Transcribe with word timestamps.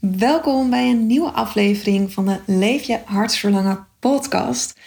Welkom 0.00 0.70
bij 0.70 0.90
een 0.90 1.06
nieuwe 1.06 1.30
aflevering 1.30 2.12
van 2.12 2.26
de 2.26 2.40
Leef 2.46 2.82
je 2.82 2.98
hartsverlangen 3.04 3.86
podcast. 4.00 4.78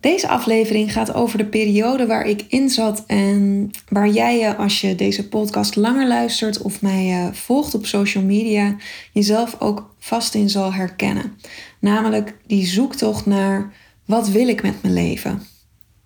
Deze 0.00 0.28
aflevering 0.28 0.92
gaat 0.92 1.14
over 1.14 1.38
de 1.38 1.44
periode 1.44 2.06
waar 2.06 2.24
ik 2.24 2.44
in 2.48 2.68
zat 2.68 3.04
en 3.06 3.70
waar 3.88 4.08
jij 4.08 4.38
je, 4.38 4.56
als 4.56 4.80
je 4.80 4.94
deze 4.94 5.28
podcast 5.28 5.76
langer 5.76 6.08
luistert 6.08 6.62
of 6.62 6.82
mij 6.82 7.10
eh, 7.12 7.32
volgt 7.32 7.74
op 7.74 7.86
social 7.86 8.24
media, 8.24 8.76
jezelf 9.12 9.56
ook 9.58 9.94
vast 9.98 10.34
in 10.34 10.50
zal 10.50 10.72
herkennen. 10.72 11.38
Namelijk 11.80 12.36
die 12.46 12.66
zoektocht 12.66 13.26
naar 13.26 13.72
wat 14.04 14.28
wil 14.28 14.48
ik 14.48 14.62
met 14.62 14.82
mijn 14.82 14.94
leven? 14.94 15.42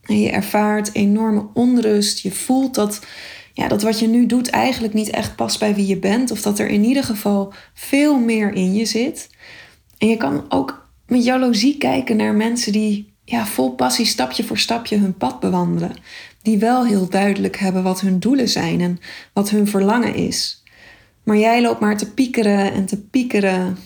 En 0.03 0.21
je 0.21 0.31
ervaart 0.31 0.95
enorme 0.95 1.47
onrust, 1.55 2.19
je 2.19 2.33
voelt 2.33 2.75
dat 2.75 3.01
ja, 3.55 3.69
dat 3.69 3.83
wat 3.83 3.99
je 3.99 4.07
nu 4.07 4.27
doet 4.27 4.51
eigenlijk 4.51 4.95
niet 4.95 5.11
echt 5.11 5.37
past 5.37 5.59
bij 5.59 5.75
wie 5.75 5.87
je 5.87 5.99
bent. 5.99 6.31
Of 6.31 6.43
dat 6.43 6.59
er 6.59 6.69
in 6.69 6.85
ieder 6.85 7.05
geval 7.05 7.53
veel 7.75 8.19
meer 8.19 8.53
in 8.53 8.75
je 8.75 8.85
zit. 8.85 9.31
En 9.99 10.09
je 10.09 10.17
kan 10.17 10.45
ook 10.49 10.89
met 11.07 11.25
jaloezie 11.25 11.79
kijken 11.79 12.17
naar 12.17 12.35
mensen 12.35 12.73
die 12.73 13.13
ja, 13.25 13.47
vol 13.47 13.71
passie 13.71 14.07
stapje 14.07 14.45
voor 14.45 14.59
stapje 14.59 14.99
hun 14.99 15.17
pad 15.17 15.41
bewandelen. 15.41 15.93
Die 16.43 16.59
wel 16.59 16.87
heel 16.87 17.09
duidelijk 17.09 17.57
hebben 17.57 17.83
wat 17.83 18.01
hun 18.01 18.19
doelen 18.19 18.49
zijn 18.49 18.81
en 18.81 18.99
wat 19.33 19.51
hun 19.51 19.69
verlangen 19.69 20.15
is. 20.15 20.63
Maar 21.23 21.37
jij 21.37 21.63
loopt 21.63 21.81
maar 21.81 21.97
te 21.97 22.13
piekeren 22.13 22.73
en 22.73 22.87
te 22.87 23.01
piekeren. 23.01 23.77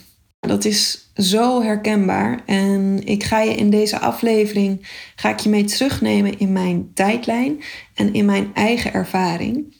Dat 0.40 0.64
is 0.64 1.10
zo 1.14 1.62
herkenbaar. 1.62 2.42
En 2.46 3.00
ik 3.04 3.24
ga 3.24 3.40
je 3.40 3.54
in 3.54 3.70
deze 3.70 3.98
aflevering 3.98 4.88
ga 5.16 5.30
ik 5.30 5.38
je 5.38 5.48
mee 5.48 5.64
terugnemen 5.64 6.38
in 6.38 6.52
mijn 6.52 6.90
tijdlijn 6.94 7.62
en 7.94 8.12
in 8.12 8.24
mijn 8.24 8.50
eigen 8.54 8.92
ervaring. 8.92 9.76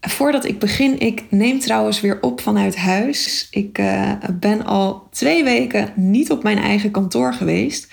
Voordat 0.00 0.44
ik 0.44 0.58
begin, 0.58 0.98
ik 0.98 1.24
neem 1.30 1.60
trouwens 1.60 2.00
weer 2.00 2.18
op 2.20 2.40
vanuit 2.40 2.76
huis. 2.76 3.48
Ik 3.50 3.78
uh, 3.78 4.12
ben 4.32 4.64
al 4.64 5.08
twee 5.10 5.44
weken 5.44 5.92
niet 5.96 6.30
op 6.30 6.42
mijn 6.42 6.58
eigen 6.58 6.90
kantoor 6.90 7.34
geweest 7.34 7.88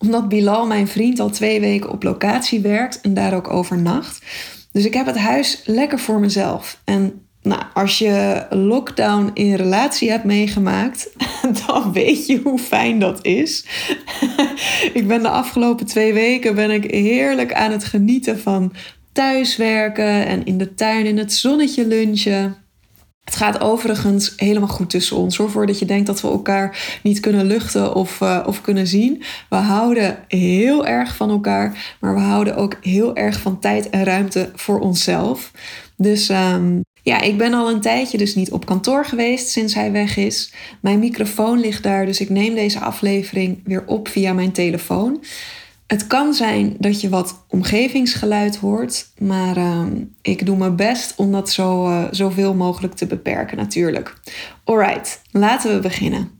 omdat 0.00 0.28
Bilal, 0.28 0.66
mijn 0.66 0.88
vriend, 0.88 1.20
al 1.20 1.30
twee 1.30 1.60
weken 1.60 1.90
op 1.90 2.02
locatie 2.02 2.60
werkt 2.60 3.00
en 3.00 3.14
daar 3.14 3.34
ook 3.34 3.50
overnacht. 3.50 4.24
Dus 4.72 4.84
ik 4.84 4.94
heb 4.94 5.06
het 5.06 5.18
huis 5.18 5.62
lekker 5.64 5.98
voor 5.98 6.20
mezelf. 6.20 6.80
En 6.84 7.26
nou, 7.42 7.62
als 7.74 7.98
je 7.98 8.46
lockdown 8.50 9.30
in 9.34 9.54
relatie 9.54 10.10
hebt 10.10 10.24
meegemaakt, 10.24 11.10
dan 11.66 11.92
weet 11.92 12.26
je 12.26 12.40
hoe 12.42 12.58
fijn 12.58 12.98
dat 12.98 13.24
is. 13.24 13.66
ik 14.92 15.04
ben 15.06 15.22
de 15.22 15.28
afgelopen 15.28 15.86
twee 15.86 16.12
weken 16.12 16.54
ben 16.54 16.70
ik 16.70 16.90
heerlijk 16.90 17.52
aan 17.52 17.70
het 17.70 17.84
genieten 17.84 18.40
van 18.40 18.72
thuiswerken 19.12 20.26
en 20.26 20.44
in 20.44 20.58
de 20.58 20.74
tuin 20.74 21.06
in 21.06 21.18
het 21.18 21.32
zonnetje 21.32 21.86
lunchen. 21.86 22.56
Het 23.24 23.36
gaat 23.36 23.60
overigens 23.60 24.32
helemaal 24.36 24.68
goed 24.68 24.90
tussen 24.90 25.16
ons 25.16 25.36
hoor. 25.36 25.50
Voordat 25.50 25.78
je 25.78 25.84
denkt 25.84 26.06
dat 26.06 26.20
we 26.20 26.28
elkaar 26.28 26.98
niet 27.02 27.20
kunnen 27.20 27.46
luchten 27.46 27.94
of, 27.94 28.20
uh, 28.20 28.42
of 28.46 28.60
kunnen 28.60 28.86
zien. 28.86 29.22
We 29.48 29.56
houden 29.56 30.18
heel 30.28 30.86
erg 30.86 31.16
van 31.16 31.30
elkaar. 31.30 31.96
Maar 32.00 32.14
we 32.14 32.20
houden 32.20 32.56
ook 32.56 32.76
heel 32.80 33.16
erg 33.16 33.40
van 33.40 33.58
tijd 33.58 33.90
en 33.90 34.04
ruimte 34.04 34.50
voor 34.54 34.80
onszelf. 34.80 35.50
Dus 35.96 36.28
um, 36.28 36.82
ja, 37.02 37.20
ik 37.20 37.38
ben 37.38 37.54
al 37.54 37.70
een 37.70 37.80
tijdje 37.80 38.18
dus 38.18 38.34
niet 38.34 38.50
op 38.50 38.66
kantoor 38.66 39.04
geweest 39.04 39.48
sinds 39.48 39.74
hij 39.74 39.92
weg 39.92 40.16
is. 40.16 40.52
Mijn 40.80 40.98
microfoon 40.98 41.60
ligt 41.60 41.82
daar, 41.82 42.06
dus 42.06 42.20
ik 42.20 42.28
neem 42.28 42.54
deze 42.54 42.80
aflevering 42.80 43.60
weer 43.64 43.86
op 43.86 44.08
via 44.08 44.32
mijn 44.32 44.52
telefoon. 44.52 45.22
Het 45.86 46.06
kan 46.06 46.34
zijn 46.34 46.76
dat 46.78 47.00
je 47.00 47.08
wat 47.08 47.44
omgevingsgeluid 47.48 48.56
hoort, 48.56 49.06
maar 49.18 49.56
uh, 49.56 49.82
ik 50.22 50.46
doe 50.46 50.56
mijn 50.56 50.76
best 50.76 51.14
om 51.16 51.32
dat 51.32 51.50
zo, 51.50 51.88
uh, 51.88 52.04
zoveel 52.10 52.54
mogelijk 52.54 52.94
te 52.94 53.06
beperken 53.06 53.56
natuurlijk. 53.56 54.14
Alright, 54.64 55.22
laten 55.30 55.74
we 55.74 55.80
beginnen. 55.80 56.39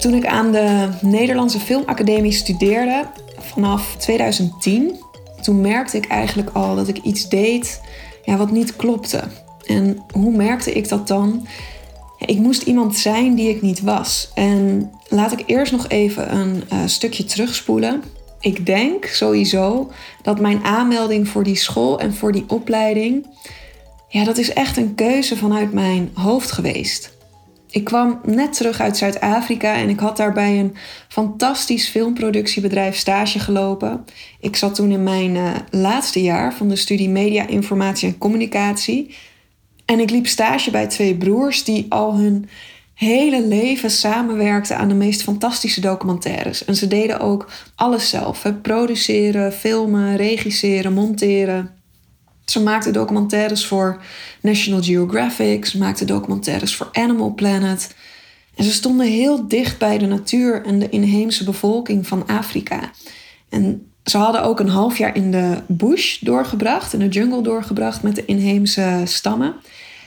Toen 0.00 0.14
ik 0.14 0.26
aan 0.26 0.52
de 0.52 0.88
Nederlandse 1.00 1.60
Filmacademie 1.60 2.32
studeerde, 2.32 3.06
vanaf 3.38 3.96
2010, 3.98 5.00
toen 5.42 5.60
merkte 5.60 5.96
ik 5.96 6.06
eigenlijk 6.06 6.50
al 6.52 6.74
dat 6.74 6.88
ik 6.88 6.98
iets 6.98 7.28
deed 7.28 7.80
ja, 8.24 8.36
wat 8.36 8.50
niet 8.50 8.76
klopte. 8.76 9.22
En 9.66 10.02
hoe 10.12 10.36
merkte 10.36 10.72
ik 10.72 10.88
dat 10.88 11.08
dan? 11.08 11.46
ik 12.26 12.38
moest 12.38 12.62
iemand 12.62 12.96
zijn 12.96 13.34
die 13.34 13.48
ik 13.48 13.62
niet 13.62 13.80
was. 13.80 14.30
En 14.34 14.90
laat 15.08 15.32
ik 15.32 15.42
eerst 15.46 15.72
nog 15.72 15.88
even 15.88 16.36
een 16.36 16.62
uh, 16.72 16.78
stukje 16.86 17.24
terugspoelen. 17.24 18.02
Ik 18.40 18.66
denk 18.66 19.04
sowieso 19.06 19.90
dat 20.22 20.40
mijn 20.40 20.64
aanmelding 20.64 21.28
voor 21.28 21.44
die 21.44 21.56
school 21.56 22.00
en 22.00 22.14
voor 22.14 22.32
die 22.32 22.44
opleiding, 22.48 23.26
ja, 24.08 24.24
dat 24.24 24.38
is 24.38 24.52
echt 24.52 24.76
een 24.76 24.94
keuze 24.94 25.36
vanuit 25.36 25.72
mijn 25.72 26.10
hoofd 26.14 26.52
geweest. 26.52 27.18
Ik 27.70 27.84
kwam 27.84 28.20
net 28.24 28.52
terug 28.52 28.80
uit 28.80 28.96
Zuid-Afrika 28.96 29.74
en 29.74 29.88
ik 29.88 30.00
had 30.00 30.16
daar 30.16 30.32
bij 30.32 30.58
een 30.58 30.76
fantastisch 31.08 31.88
filmproductiebedrijf 31.88 32.96
stage 32.96 33.38
gelopen. 33.38 34.04
Ik 34.40 34.56
zat 34.56 34.74
toen 34.74 34.90
in 34.90 35.02
mijn 35.02 35.34
uh, 35.34 35.50
laatste 35.70 36.22
jaar 36.22 36.54
van 36.54 36.68
de 36.68 36.76
studie 36.76 37.08
Media, 37.08 37.46
Informatie 37.46 38.08
en 38.08 38.18
Communicatie. 38.18 39.14
En 39.84 40.00
ik 40.00 40.10
liep 40.10 40.26
stage 40.26 40.70
bij 40.70 40.86
twee 40.86 41.16
broers 41.16 41.64
die 41.64 41.86
al 41.88 42.16
hun 42.16 42.48
hele 42.94 43.46
leven 43.46 43.90
samenwerkten 43.90 44.76
aan 44.76 44.88
de 44.88 44.94
meest 44.94 45.22
fantastische 45.22 45.80
documentaires. 45.80 46.64
En 46.64 46.74
ze 46.74 46.86
deden 46.86 47.20
ook 47.20 47.50
alles 47.74 48.08
zelf: 48.08 48.52
produceren, 48.62 49.52
filmen, 49.52 50.16
regisseren, 50.16 50.92
monteren. 50.92 51.79
Ze 52.50 52.62
maakten 52.62 52.92
documentaires 52.92 53.66
voor 53.66 54.02
National 54.40 54.82
Geographic, 54.82 55.66
ze 55.66 55.78
maakten 55.78 56.06
documentaires 56.06 56.76
voor 56.76 56.88
Animal 56.92 57.34
Planet. 57.34 57.94
En 58.54 58.64
ze 58.64 58.72
stonden 58.72 59.06
heel 59.06 59.48
dicht 59.48 59.78
bij 59.78 59.98
de 59.98 60.06
natuur 60.06 60.64
en 60.64 60.78
de 60.78 60.88
inheemse 60.88 61.44
bevolking 61.44 62.06
van 62.06 62.26
Afrika. 62.26 62.90
En 63.48 63.86
ze 64.04 64.18
hadden 64.18 64.42
ook 64.42 64.60
een 64.60 64.68
half 64.68 64.98
jaar 64.98 65.16
in 65.16 65.30
de 65.30 65.56
bush 65.66 66.18
doorgebracht, 66.18 66.92
in 66.92 66.98
de 66.98 67.08
jungle 67.08 67.42
doorgebracht 67.42 68.02
met 68.02 68.14
de 68.14 68.24
inheemse 68.24 69.02
stammen. 69.04 69.54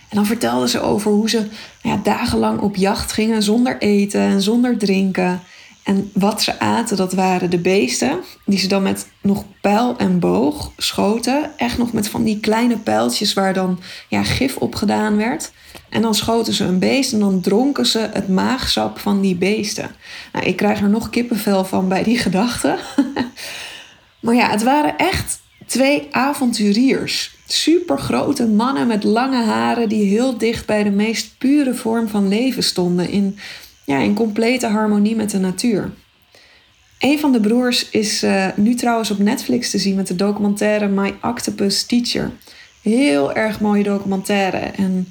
En 0.10 0.16
dan 0.16 0.26
vertelden 0.26 0.70
ze 0.70 0.82
over 0.82 1.12
hoe 1.12 1.30
ze 1.30 1.38
nou 1.38 1.96
ja, 1.96 2.00
dagenlang 2.04 2.60
op 2.60 2.76
jacht 2.76 3.12
gingen 3.12 3.44
zonder 3.44 3.78
eten 3.78 4.22
en 4.22 4.42
zonder 4.42 4.78
drinken. 4.78 5.42
En 5.84 6.12
wat 6.14 6.42
ze 6.42 6.60
aten, 6.60 6.98
dat 6.98 7.14
waren 7.14 7.50
de 7.50 7.58
beesten, 7.58 8.20
die 8.46 8.60
ze 8.60 8.68
dan 8.68 8.84
met 8.84 9.08
nog 9.22 9.46
pijl 9.62 9.98
en 9.98 10.20
boog 10.20 10.72
schoten. 10.78 11.52
Echt 11.58 11.78
nog 11.78 11.94
met 11.94 12.10
van 12.10 12.24
die 12.24 12.40
kleine 12.40 12.78
pijltjes 12.78 13.34
waar 13.34 13.54
dan 13.54 13.80
ja, 14.10 14.24
gif 14.24 14.58
op 14.58 14.76
gedaan 14.76 15.18
werd. 15.18 15.52
En 15.90 16.02
dan 16.02 16.16
schoten 16.16 16.54
ze 16.54 16.64
een 16.64 16.80
beest 16.80 17.14
en 17.14 17.20
dan 17.20 17.42
dronken 17.42 17.86
ze 17.86 18.10
het 18.14 18.28
maagsap 18.28 19.00
van 19.00 19.22
die 19.22 19.36
beesten. 19.36 19.92
Nou, 20.34 20.46
ik 20.46 20.56
krijg 20.56 20.82
er 20.82 20.90
nog 20.90 21.10
kippenvel 21.10 21.66
van 21.66 21.88
bij 21.88 22.04
die 22.04 22.18
gedachte. 22.28 22.78
maar 24.20 24.36
ja, 24.36 24.50
het 24.50 24.64
waren 24.64 24.98
echt 24.98 25.42
twee 25.66 26.08
avonturiers. 26.12 27.36
Super 27.48 28.00
grote 28.00 28.48
mannen 28.48 28.88
met 28.88 29.04
lange 29.04 29.44
haren 29.44 29.90
die 29.90 30.04
heel 30.04 30.38
dicht 30.38 30.66
bij 30.66 30.84
de 30.84 30.92
meest 30.92 31.38
pure 31.38 31.74
vorm 31.74 32.08
van 32.08 32.28
leven 32.28 32.64
stonden. 32.64 33.10
In 33.10 33.38
ja, 33.86 33.98
in 33.98 34.14
complete 34.14 34.68
harmonie 34.68 35.16
met 35.16 35.30
de 35.30 35.40
natuur. 35.40 35.92
Een 37.00 37.20
van 37.20 37.32
de 37.32 37.40
broers 37.40 37.90
is 37.90 38.24
uh, 38.24 38.48
nu 38.56 38.76
trouwens 38.76 39.12
op 39.12 39.18
Netflix 39.18 39.70
te 39.70 39.78
zien 39.78 39.96
met 39.96 40.08
de 40.08 40.16
documentaire 40.16 40.88
My 40.88 41.16
Octopus 41.22 41.86
Teacher. 41.86 42.32
Heel 42.82 43.34
erg 43.34 43.60
mooie 43.60 43.84
documentaire. 43.84 44.58
En 44.58 45.08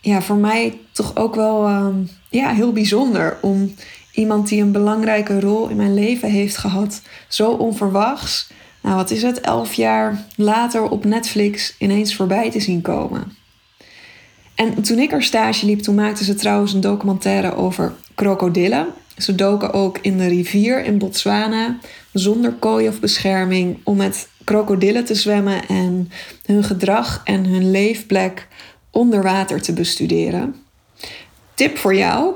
ja, 0.00 0.22
voor 0.22 0.36
mij 0.36 0.78
toch 0.92 1.16
ook 1.16 1.34
wel 1.34 1.68
uh, 1.68 1.88
ja, 2.30 2.50
heel 2.52 2.72
bijzonder 2.72 3.38
om 3.40 3.74
iemand 4.12 4.48
die 4.48 4.62
een 4.62 4.72
belangrijke 4.72 5.40
rol 5.40 5.68
in 5.68 5.76
mijn 5.76 5.94
leven 5.94 6.30
heeft 6.30 6.56
gehad, 6.56 7.02
zo 7.28 7.50
onverwachts, 7.50 8.50
nou 8.82 8.96
wat 8.96 9.10
is 9.10 9.22
het, 9.22 9.40
elf 9.40 9.72
jaar 9.72 10.26
later 10.36 10.82
op 10.82 11.04
Netflix 11.04 11.74
ineens 11.78 12.14
voorbij 12.14 12.50
te 12.50 12.60
zien 12.60 12.80
komen. 12.80 13.36
En 14.54 14.82
toen 14.82 14.98
ik 14.98 15.12
er 15.12 15.22
stage 15.22 15.66
liep, 15.66 15.80
toen 15.80 15.94
maakten 15.94 16.24
ze 16.24 16.34
trouwens 16.34 16.72
een 16.72 16.80
documentaire 16.80 17.54
over 17.54 17.94
krokodillen. 18.16 18.86
Ze 19.16 19.34
doken 19.34 19.72
ook 19.72 19.98
in 19.98 20.18
de 20.18 20.26
rivier 20.26 20.84
in 20.84 20.98
Botswana 20.98 21.78
zonder 22.12 22.52
kooi 22.52 22.88
of 22.88 23.00
bescherming 23.00 23.78
om 23.84 23.96
met 23.96 24.28
krokodillen 24.44 25.04
te 25.04 25.14
zwemmen 25.14 25.68
en 25.68 26.10
hun 26.44 26.64
gedrag 26.64 27.20
en 27.24 27.44
hun 27.44 27.70
leefplek 27.70 28.48
onder 28.90 29.22
water 29.22 29.62
te 29.62 29.72
bestuderen. 29.72 30.54
Tip 31.54 31.78
voor 31.78 31.94
jou, 31.94 32.34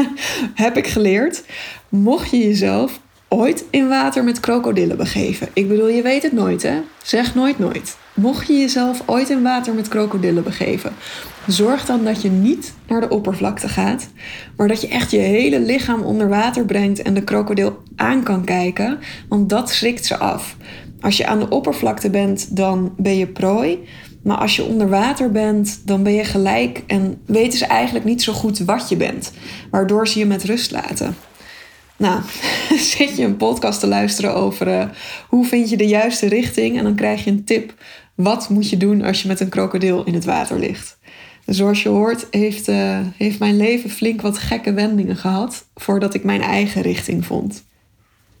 heb 0.64 0.76
ik 0.76 0.86
geleerd. 0.86 1.44
Mocht 1.88 2.30
je 2.30 2.38
jezelf 2.38 3.00
ooit 3.28 3.64
in 3.70 3.88
water 3.88 4.24
met 4.24 4.40
krokodillen 4.40 4.96
begeven. 4.96 5.48
Ik 5.52 5.68
bedoel, 5.68 5.88
je 5.88 6.02
weet 6.02 6.22
het 6.22 6.32
nooit, 6.32 6.62
hè? 6.62 6.80
Zeg 7.02 7.34
nooit 7.34 7.58
nooit. 7.58 7.96
Mocht 8.14 8.46
je 8.46 8.52
jezelf 8.52 9.02
ooit 9.06 9.30
in 9.30 9.42
water 9.42 9.74
met 9.74 9.88
krokodillen 9.88 10.44
begeven, 10.44 10.92
zorg 11.46 11.84
dan 11.84 12.04
dat 12.04 12.22
je 12.22 12.30
niet 12.30 12.74
naar 12.86 13.00
de 13.00 13.08
oppervlakte 13.08 13.68
gaat, 13.68 14.08
maar 14.56 14.68
dat 14.68 14.80
je 14.80 14.88
echt 14.88 15.10
je 15.10 15.18
hele 15.18 15.60
lichaam 15.60 16.02
onder 16.02 16.28
water 16.28 16.64
brengt 16.64 17.02
en 17.02 17.14
de 17.14 17.24
krokodil 17.24 17.82
aan 17.96 18.22
kan 18.22 18.44
kijken, 18.44 18.98
want 19.28 19.48
dat 19.48 19.70
schrikt 19.70 20.06
ze 20.06 20.16
af. 20.16 20.56
Als 21.00 21.16
je 21.16 21.26
aan 21.26 21.38
de 21.38 21.48
oppervlakte 21.48 22.10
bent, 22.10 22.56
dan 22.56 22.94
ben 22.96 23.16
je 23.16 23.26
prooi. 23.26 23.78
Maar 24.22 24.36
als 24.36 24.56
je 24.56 24.64
onder 24.64 24.88
water 24.88 25.30
bent, 25.30 25.80
dan 25.84 26.02
ben 26.02 26.12
je 26.12 26.24
gelijk 26.24 26.82
en 26.86 27.20
weten 27.26 27.58
ze 27.58 27.66
eigenlijk 27.66 28.04
niet 28.04 28.22
zo 28.22 28.32
goed 28.32 28.58
wat 28.58 28.88
je 28.88 28.96
bent, 28.96 29.32
waardoor 29.70 30.08
ze 30.08 30.18
je 30.18 30.26
met 30.26 30.44
rust 30.44 30.70
laten. 30.70 31.16
Nou, 31.98 32.22
zit 32.96 33.16
je 33.16 33.24
een 33.24 33.36
podcast 33.36 33.80
te 33.80 33.86
luisteren 33.86 34.34
over 34.34 34.68
uh, 34.68 34.84
hoe 35.28 35.46
vind 35.46 35.70
je 35.70 35.76
de 35.76 35.86
juiste 35.86 36.28
richting 36.28 36.78
en 36.78 36.84
dan 36.84 36.94
krijg 36.94 37.24
je 37.24 37.30
een 37.30 37.44
tip. 37.44 37.74
Wat 38.14 38.48
moet 38.48 38.70
je 38.70 38.76
doen 38.76 39.02
als 39.02 39.22
je 39.22 39.28
met 39.28 39.40
een 39.40 39.48
krokodil 39.48 40.04
in 40.04 40.14
het 40.14 40.24
water 40.24 40.58
ligt? 40.58 40.98
Zoals 41.46 41.82
je 41.82 41.88
hoort, 41.88 42.26
heeft, 42.30 42.68
uh, 42.68 42.98
heeft 43.16 43.38
mijn 43.38 43.56
leven 43.56 43.90
flink 43.90 44.20
wat 44.20 44.38
gekke 44.38 44.72
wendingen 44.72 45.16
gehad 45.16 45.66
voordat 45.74 46.14
ik 46.14 46.24
mijn 46.24 46.42
eigen 46.42 46.82
richting 46.82 47.26
vond. 47.26 47.64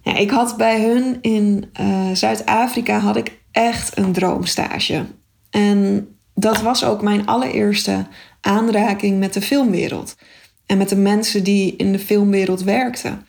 Ja, 0.02 0.16
ik 0.16 0.30
had 0.30 0.56
bij 0.56 0.82
hun 0.82 1.18
in 1.20 1.70
uh, 1.80 2.10
Zuid-Afrika 2.12 2.98
had 2.98 3.16
ik 3.16 3.38
echt 3.50 3.98
een 3.98 4.12
droomstage. 4.12 5.04
En 5.50 6.08
dat 6.34 6.60
was 6.60 6.84
ook 6.84 7.02
mijn 7.02 7.26
allereerste 7.26 8.06
aanraking 8.40 9.18
met 9.18 9.32
de 9.32 9.42
filmwereld. 9.42 10.16
En 10.66 10.78
met 10.78 10.88
de 10.88 10.96
mensen 10.96 11.44
die 11.44 11.76
in 11.76 11.92
de 11.92 11.98
filmwereld 11.98 12.62
werkten. 12.62 13.26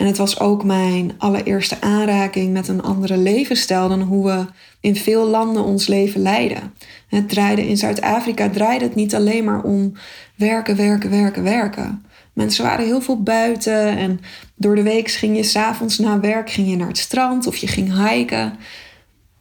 En 0.00 0.06
het 0.06 0.16
was 0.16 0.40
ook 0.40 0.64
mijn 0.64 1.12
allereerste 1.18 1.76
aanraking 1.80 2.52
met 2.52 2.68
een 2.68 2.82
andere 2.82 3.16
levensstijl 3.16 3.88
dan 3.88 4.00
hoe 4.00 4.26
we 4.26 4.44
in 4.80 4.96
veel 4.96 5.26
landen 5.26 5.64
ons 5.64 5.86
leven 5.86 6.22
leiden. 6.22 6.74
Het 7.08 7.28
draaide 7.28 7.68
in 7.68 7.76
Zuid-Afrika 7.76 8.50
draaide 8.50 8.84
het 8.84 8.94
niet 8.94 9.14
alleen 9.14 9.44
maar 9.44 9.62
om 9.62 9.92
werken, 10.34 10.76
werken, 10.76 11.10
werken, 11.10 11.42
werken. 11.42 12.04
Mensen 12.32 12.64
waren 12.64 12.84
heel 12.84 13.00
veel 13.00 13.22
buiten 13.22 13.96
en 13.96 14.20
door 14.54 14.74
de 14.74 14.82
week 14.82 15.10
ging 15.10 15.36
je 15.36 15.42
s'avonds 15.42 15.98
na 15.98 16.20
werk 16.20 16.50
ging 16.50 16.70
je 16.70 16.76
naar 16.76 16.88
het 16.88 16.98
strand 16.98 17.46
of 17.46 17.56
je 17.56 17.66
ging 17.66 18.08
hiken. 18.08 18.52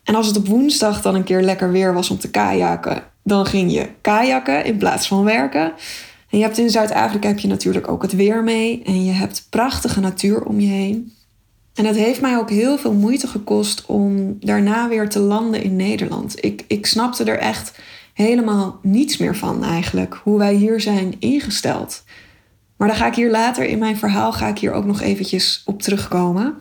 En 0.04 0.16
als 0.16 0.28
het 0.28 0.38
op 0.38 0.48
woensdag 0.48 1.02
dan 1.02 1.16
een 1.16 1.24
keer 1.24 1.42
lekker 1.42 1.72
weer 1.72 1.94
was 1.94 2.10
om 2.10 2.20
te 2.20 2.32
kajakken, 2.32 3.04
dan 3.24 3.46
ging 3.46 3.72
je 3.72 3.90
kajakken 4.02 4.66
in 4.66 4.78
plaats 4.78 5.08
van 5.08 5.24
werken. 5.24 5.74
En 6.30 6.38
je 6.38 6.44
hebt 6.44 6.58
in 6.58 6.70
Zuid-Afrika 6.70 7.28
heb 7.28 7.40
je 7.40 7.48
natuurlijk 7.48 7.88
ook 7.88 8.02
het 8.02 8.16
weer 8.16 8.44
mee. 8.44 8.84
En 8.84 9.06
je 9.06 9.12
hebt 9.12 9.48
prachtige 9.50 10.00
natuur 10.00 10.44
om 10.44 10.60
je 10.60 10.68
heen. 10.68 11.14
En 11.74 11.86
het 11.86 11.96
heeft 11.96 12.22
mij 12.22 12.38
ook 12.38 12.50
heel 12.50 12.78
veel 12.78 12.94
moeite 12.94 13.28
gekost 13.28 13.86
om 13.86 14.38
daarna 14.40 14.88
weer 14.88 15.10
te 15.10 15.20
landen 15.20 15.64
in 15.64 15.76
Nederland. 15.76 16.46
Ik, 16.46 16.64
ik 16.68 16.86
snapte 16.86 17.24
er 17.24 17.38
echt 17.38 17.80
helemaal 18.14 18.80
niets 18.82 19.18
meer 19.18 19.36
van 19.36 19.64
eigenlijk. 19.64 20.20
Hoe 20.24 20.38
wij 20.38 20.54
hier 20.54 20.82
zijn 20.82 21.16
ingesteld. 21.20 22.04
Maar 22.78 22.88
daar 22.88 22.98
ga 22.98 23.08
ik 23.08 23.16
hier 23.16 23.32
later 23.32 23.66
in 23.66 23.80
mijn 23.80 23.98
verhaal 23.98 24.34
ga 24.34 24.48
ik 24.48 24.58
hier 24.58 24.72
ook 24.72 24.86
nog 24.86 25.02
eventjes 25.02 25.62
op 25.66 25.82
terugkomen. 25.82 26.58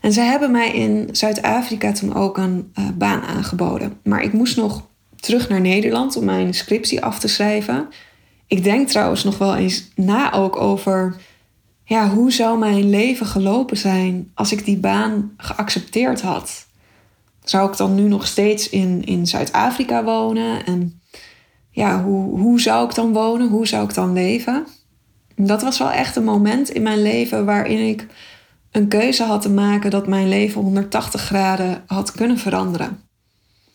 En 0.00 0.12
ze 0.12 0.20
hebben 0.20 0.50
mij 0.50 0.72
in 0.72 1.08
Zuid-Afrika 1.12 1.92
toen 1.92 2.14
ook 2.14 2.38
een 2.38 2.72
uh, 2.78 2.88
baan 2.94 3.22
aangeboden. 3.22 3.98
Maar 4.04 4.22
ik 4.22 4.32
moest 4.32 4.56
nog 4.56 4.86
terug 5.16 5.48
naar 5.48 5.60
Nederland 5.60 6.16
om 6.16 6.24
mijn 6.24 6.54
scriptie 6.54 7.02
af 7.02 7.18
te 7.18 7.28
schrijven. 7.28 7.88
Ik 8.48 8.64
denk 8.64 8.88
trouwens 8.88 9.24
nog 9.24 9.38
wel 9.38 9.56
eens 9.56 9.88
na 9.94 10.32
ook 10.32 10.56
over 10.56 11.16
ja, 11.84 12.08
hoe 12.08 12.32
zou 12.32 12.58
mijn 12.58 12.90
leven 12.90 13.26
gelopen 13.26 13.76
zijn 13.76 14.30
als 14.34 14.52
ik 14.52 14.64
die 14.64 14.78
baan 14.78 15.32
geaccepteerd 15.36 16.20
had. 16.20 16.66
Zou 17.44 17.70
ik 17.70 17.76
dan 17.76 17.94
nu 17.94 18.02
nog 18.02 18.26
steeds 18.26 18.68
in, 18.68 19.04
in 19.04 19.26
Zuid-Afrika 19.26 20.04
wonen? 20.04 20.66
En 20.66 21.00
ja, 21.70 22.02
hoe, 22.02 22.38
hoe 22.38 22.60
zou 22.60 22.88
ik 22.88 22.94
dan 22.94 23.12
wonen? 23.12 23.48
Hoe 23.48 23.66
zou 23.66 23.84
ik 23.84 23.94
dan 23.94 24.12
leven? 24.12 24.66
Dat 25.36 25.62
was 25.62 25.78
wel 25.78 25.90
echt 25.90 26.16
een 26.16 26.24
moment 26.24 26.68
in 26.68 26.82
mijn 26.82 27.02
leven 27.02 27.44
waarin 27.44 27.88
ik 27.88 28.06
een 28.70 28.88
keuze 28.88 29.24
had 29.24 29.42
te 29.42 29.50
maken 29.50 29.90
dat 29.90 30.06
mijn 30.06 30.28
leven 30.28 30.60
180 30.60 31.20
graden 31.20 31.82
had 31.86 32.12
kunnen 32.12 32.38
veranderen. 32.38 33.07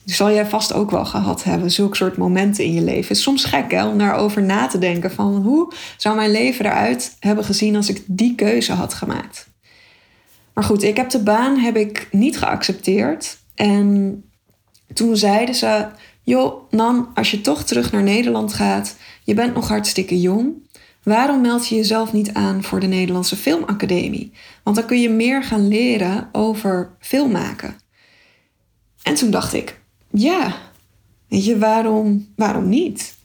Zal 0.05 0.31
jij 0.31 0.45
vast 0.45 0.73
ook 0.73 0.91
wel 0.91 1.05
gehad 1.05 1.44
hebben, 1.44 1.71
zulke 1.71 1.95
soort 1.95 2.17
momenten 2.17 2.63
in 2.63 2.73
je 2.73 2.81
leven. 2.81 3.07
Het 3.07 3.17
is 3.17 3.23
soms 3.23 3.44
gek 3.44 3.71
hè, 3.71 3.88
om 3.88 3.97
daarover 3.97 4.44
na 4.44 4.67
te 4.67 4.77
denken 4.77 5.11
van 5.11 5.35
hoe 5.35 5.73
zou 5.97 6.15
mijn 6.15 6.31
leven 6.31 6.65
eruit 6.65 7.15
hebben 7.19 7.45
gezien 7.45 7.75
als 7.75 7.89
ik 7.89 8.03
die 8.07 8.35
keuze 8.35 8.73
had 8.73 8.94
gemaakt. 8.94 9.47
Maar 10.53 10.63
goed, 10.63 10.83
ik 10.83 10.97
heb 10.97 11.09
de 11.09 11.23
baan 11.23 11.57
heb 11.57 11.75
ik 11.75 12.07
niet 12.11 12.38
geaccepteerd. 12.38 13.38
En 13.55 14.23
toen 14.94 15.17
zeiden 15.17 15.55
ze, 15.55 15.88
joh 16.23 16.71
Nan, 16.71 17.07
als 17.13 17.31
je 17.31 17.41
toch 17.41 17.63
terug 17.63 17.91
naar 17.91 18.03
Nederland 18.03 18.53
gaat, 18.53 18.95
je 19.23 19.33
bent 19.33 19.53
nog 19.53 19.67
hartstikke 19.67 20.19
jong. 20.19 20.53
Waarom 21.03 21.41
meld 21.41 21.67
je 21.67 21.75
jezelf 21.75 22.13
niet 22.13 22.33
aan 22.33 22.63
voor 22.63 22.79
de 22.79 22.88
Nederlandse 22.88 23.35
Filmacademie? 23.35 24.31
Want 24.63 24.75
dan 24.75 24.85
kun 24.85 25.01
je 25.01 25.09
meer 25.09 25.44
gaan 25.44 25.67
leren 25.67 26.29
over 26.31 26.95
filmmaken. 26.99 27.75
En 29.03 29.13
toen 29.13 29.31
dacht 29.31 29.53
ik, 29.53 29.81
ja, 30.13 30.56
weet 31.27 31.45
je, 31.45 31.57
waarom, 31.57 32.27
waarom 32.36 32.69
niet? 32.69 33.15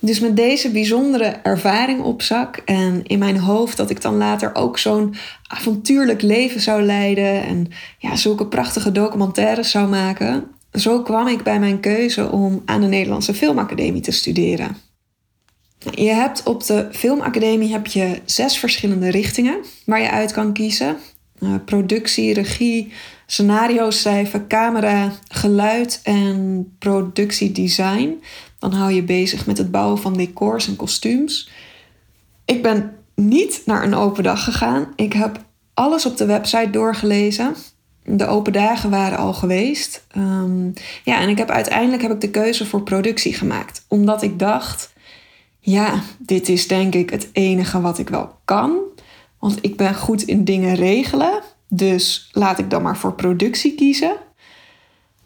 Dus 0.00 0.20
met 0.20 0.36
deze 0.36 0.70
bijzondere 0.70 1.24
ervaring 1.24 2.02
op 2.02 2.22
zak 2.22 2.56
en 2.56 3.04
in 3.04 3.18
mijn 3.18 3.38
hoofd 3.38 3.76
dat 3.76 3.90
ik 3.90 4.02
dan 4.02 4.16
later 4.16 4.54
ook 4.54 4.78
zo'n 4.78 5.14
avontuurlijk 5.46 6.22
leven 6.22 6.60
zou 6.60 6.82
leiden 6.82 7.42
en 7.42 7.68
ja, 7.98 8.16
zulke 8.16 8.46
prachtige 8.46 8.92
documentaires 8.92 9.70
zou 9.70 9.88
maken, 9.88 10.44
zo 10.72 11.02
kwam 11.02 11.26
ik 11.26 11.42
bij 11.42 11.58
mijn 11.58 11.80
keuze 11.80 12.30
om 12.30 12.62
aan 12.64 12.80
de 12.80 12.86
Nederlandse 12.86 13.34
Filmacademie 13.34 14.00
te 14.00 14.10
studeren. 14.10 14.76
Je 15.90 16.10
hebt 16.10 16.42
op 16.42 16.66
de 16.66 16.88
Filmacademie 16.92 17.72
heb 17.72 17.86
je 17.86 18.20
zes 18.24 18.58
verschillende 18.58 19.10
richtingen 19.10 19.64
waar 19.84 20.00
je 20.00 20.10
uit 20.10 20.32
kan 20.32 20.52
kiezen. 20.52 20.96
Uh, 21.40 21.54
productie, 21.64 22.34
regie, 22.34 22.92
scenario 23.30 23.90
schrijven, 23.90 24.46
camera, 24.46 25.12
geluid 25.28 26.00
en 26.02 26.66
productiedesign. 26.78 28.22
Dan 28.58 28.72
hou 28.72 28.92
je 28.92 29.02
bezig 29.02 29.46
met 29.46 29.58
het 29.58 29.70
bouwen 29.70 29.98
van 29.98 30.16
decors 30.16 30.68
en 30.68 30.76
kostuums. 30.76 31.50
Ik 32.44 32.62
ben 32.62 32.96
niet 33.14 33.62
naar 33.64 33.82
een 33.82 33.94
open 33.94 34.22
dag 34.22 34.44
gegaan. 34.44 34.92
Ik 34.96 35.12
heb 35.12 35.40
alles 35.74 36.06
op 36.06 36.16
de 36.16 36.26
website 36.26 36.70
doorgelezen. 36.70 37.54
De 38.04 38.26
open 38.26 38.52
dagen 38.52 38.90
waren 38.90 39.18
al 39.18 39.32
geweest. 39.32 40.06
Um, 40.16 40.72
ja, 41.04 41.20
en 41.20 41.28
ik 41.28 41.38
heb 41.38 41.50
uiteindelijk 41.50 42.02
heb 42.02 42.12
ik 42.12 42.20
de 42.20 42.30
keuze 42.30 42.66
voor 42.66 42.82
productie 42.82 43.34
gemaakt. 43.34 43.84
Omdat 43.88 44.22
ik 44.22 44.38
dacht, 44.38 44.92
ja, 45.60 46.02
dit 46.18 46.48
is 46.48 46.66
denk 46.66 46.94
ik 46.94 47.10
het 47.10 47.28
enige 47.32 47.80
wat 47.80 47.98
ik 47.98 48.08
wel 48.08 48.38
kan. 48.44 48.78
Want 49.38 49.58
ik 49.60 49.76
ben 49.76 49.94
goed 49.94 50.22
in 50.22 50.44
dingen 50.44 50.74
regelen. 50.74 51.42
Dus 51.68 52.28
laat 52.32 52.58
ik 52.58 52.70
dan 52.70 52.82
maar 52.82 52.96
voor 52.96 53.14
productie 53.14 53.74
kiezen. 53.74 54.16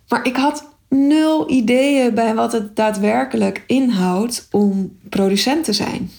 Maar 0.09 0.27
ik 0.27 0.37
had 0.37 0.71
nul 0.89 1.51
ideeën 1.51 2.15
bij 2.15 2.35
wat 2.35 2.53
het 2.53 2.77
daadwerkelijk 2.77 3.65
inhoudt 3.67 4.49
om 4.51 4.99
producent 5.09 5.65
te 5.65 5.73
zijn. 5.73 6.11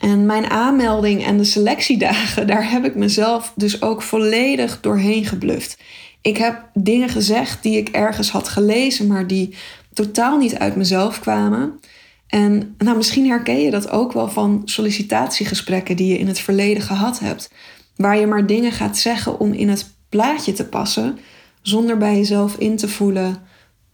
En 0.00 0.26
mijn 0.26 0.50
aanmelding 0.50 1.24
en 1.24 1.36
de 1.36 1.44
selectiedagen, 1.44 2.46
daar 2.46 2.70
heb 2.70 2.84
ik 2.84 2.94
mezelf 2.94 3.52
dus 3.56 3.82
ook 3.82 4.02
volledig 4.02 4.80
doorheen 4.80 5.24
gebluft. 5.24 5.78
Ik 6.20 6.36
heb 6.36 6.68
dingen 6.74 7.08
gezegd 7.08 7.62
die 7.62 7.76
ik 7.76 7.88
ergens 7.88 8.30
had 8.30 8.48
gelezen, 8.48 9.06
maar 9.06 9.26
die 9.26 9.54
totaal 9.92 10.38
niet 10.38 10.58
uit 10.58 10.76
mezelf 10.76 11.20
kwamen. 11.20 11.80
En 12.26 12.74
nou, 12.78 12.96
misschien 12.96 13.26
herken 13.26 13.60
je 13.60 13.70
dat 13.70 13.90
ook 13.90 14.12
wel 14.12 14.28
van 14.28 14.62
sollicitatiegesprekken 14.64 15.96
die 15.96 16.12
je 16.12 16.18
in 16.18 16.26
het 16.26 16.38
verleden 16.38 16.82
gehad 16.82 17.18
hebt. 17.18 17.50
Waar 17.98 18.18
je 18.18 18.26
maar 18.26 18.46
dingen 18.46 18.72
gaat 18.72 18.98
zeggen 18.98 19.40
om 19.40 19.52
in 19.52 19.68
het 19.68 19.94
plaatje 20.08 20.52
te 20.52 20.64
passen, 20.64 21.18
zonder 21.62 21.98
bij 21.98 22.16
jezelf 22.16 22.56
in 22.56 22.76
te 22.76 22.88
voelen: 22.88 23.42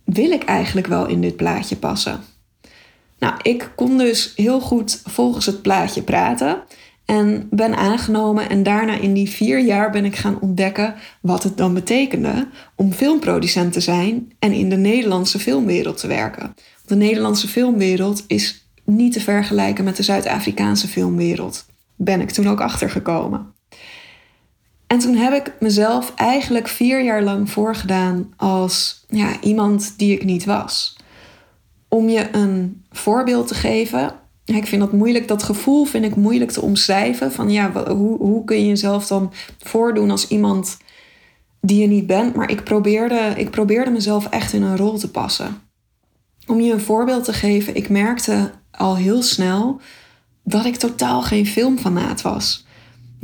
wil 0.05 0.31
ik 0.31 0.45
eigenlijk 0.45 0.87
wel 0.87 1.07
in 1.07 1.21
dit 1.21 1.37
plaatje 1.37 1.77
passen? 1.77 2.21
Nou, 3.19 3.35
ik 3.43 3.73
kon 3.77 3.99
dus 3.99 4.33
heel 4.37 4.61
goed 4.61 5.01
volgens 5.05 5.47
het 5.47 5.63
plaatje 5.63 6.03
praten 6.03 6.63
en 7.05 7.47
ben 7.51 7.77
aangenomen. 7.77 8.49
En 8.49 8.63
daarna 8.63 8.99
in 8.99 9.13
die 9.13 9.31
vier 9.31 9.59
jaar 9.59 9.91
ben 9.91 10.05
ik 10.05 10.17
gaan 10.17 10.41
ontdekken 10.41 10.95
wat 11.21 11.43
het 11.43 11.57
dan 11.57 11.75
betekende 11.75 12.49
om 12.75 12.93
filmproducent 12.93 13.73
te 13.73 13.81
zijn 13.81 14.33
en 14.39 14.53
in 14.53 14.69
de 14.69 14.77
Nederlandse 14.77 15.39
filmwereld 15.39 15.97
te 15.99 16.07
werken. 16.07 16.55
De 16.87 16.97
Nederlandse 16.97 17.49
filmwereld 17.49 18.25
is 18.27 18.69
niet 18.85 19.13
te 19.13 19.21
vergelijken 19.21 19.85
met 19.85 19.97
de 19.97 20.03
Zuid-Afrikaanse 20.03 20.89
filmwereld. 20.89 21.67
Ben 21.97 22.21
ik 22.21 22.31
toen 22.31 22.49
ook 22.49 22.61
achtergekomen. 22.61 23.54
En 24.95 25.01
toen 25.01 25.15
heb 25.15 25.33
ik 25.33 25.53
mezelf 25.61 26.13
eigenlijk 26.17 26.69
vier 26.69 27.03
jaar 27.03 27.23
lang 27.23 27.51
voorgedaan 27.51 28.33
als 28.37 29.05
ja, 29.09 29.41
iemand 29.41 29.95
die 29.97 30.13
ik 30.13 30.25
niet 30.25 30.45
was. 30.45 30.97
Om 31.89 32.09
je 32.09 32.29
een 32.33 32.85
voorbeeld 32.91 33.49
te 33.49 33.55
geven. 33.55 34.15
Ik 34.45 34.67
vind 34.67 34.81
dat 34.81 34.93
moeilijk, 34.93 35.29
dat 35.29 35.43
gevoel 35.43 35.85
vind 35.85 36.05
ik 36.05 36.17
moeilijk 36.17 36.51
te 36.51 36.61
omschrijven. 36.61 37.33
Van 37.33 37.51
ja, 37.51 37.73
hoe, 37.95 38.19
hoe 38.19 38.45
kun 38.45 38.57
je 38.57 38.67
jezelf 38.67 39.07
dan 39.07 39.33
voordoen 39.59 40.11
als 40.11 40.29
iemand 40.29 40.77
die 41.61 41.81
je 41.81 41.87
niet 41.87 42.07
bent? 42.07 42.35
Maar 42.35 42.51
ik 42.51 42.65
probeerde, 42.65 43.33
ik 43.37 43.51
probeerde 43.51 43.91
mezelf 43.91 44.27
echt 44.27 44.53
in 44.53 44.63
een 44.63 44.77
rol 44.77 44.99
te 44.99 45.11
passen. 45.11 45.61
Om 46.47 46.61
je 46.61 46.73
een 46.73 46.81
voorbeeld 46.81 47.25
te 47.25 47.33
geven, 47.33 47.75
ik 47.75 47.89
merkte 47.89 48.51
al 48.71 48.97
heel 48.97 49.23
snel 49.23 49.81
dat 50.45 50.65
ik 50.65 50.77
totaal 50.77 51.23
geen 51.23 51.47
filmfanaat 51.47 52.23
was. 52.23 52.65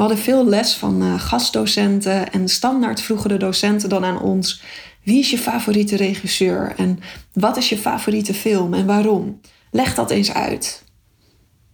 We 0.00 0.06
hadden 0.06 0.24
veel 0.24 0.46
les 0.46 0.74
van 0.74 1.02
uh, 1.02 1.20
gastdocenten 1.20 2.32
en 2.32 2.48
standaard 2.48 3.00
vroegen 3.00 3.28
de 3.28 3.36
docenten 3.36 3.88
dan 3.88 4.04
aan 4.04 4.20
ons: 4.20 4.62
wie 5.02 5.18
is 5.18 5.30
je 5.30 5.38
favoriete 5.38 5.96
regisseur 5.96 6.74
en 6.76 7.00
wat 7.32 7.56
is 7.56 7.68
je 7.68 7.78
favoriete 7.78 8.34
film 8.34 8.74
en 8.74 8.86
waarom? 8.86 9.40
Leg 9.70 9.94
dat 9.94 10.10
eens 10.10 10.32
uit. 10.32 10.84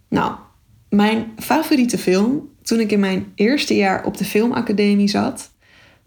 Nou, 0.09 0.35
mijn 0.89 1.33
favoriete 1.37 1.97
film 1.97 2.49
toen 2.61 2.79
ik 2.79 2.91
in 2.91 2.99
mijn 2.99 3.31
eerste 3.35 3.75
jaar 3.75 4.05
op 4.05 4.17
de 4.17 4.25
filmacademie 4.25 5.07
zat, 5.09 5.51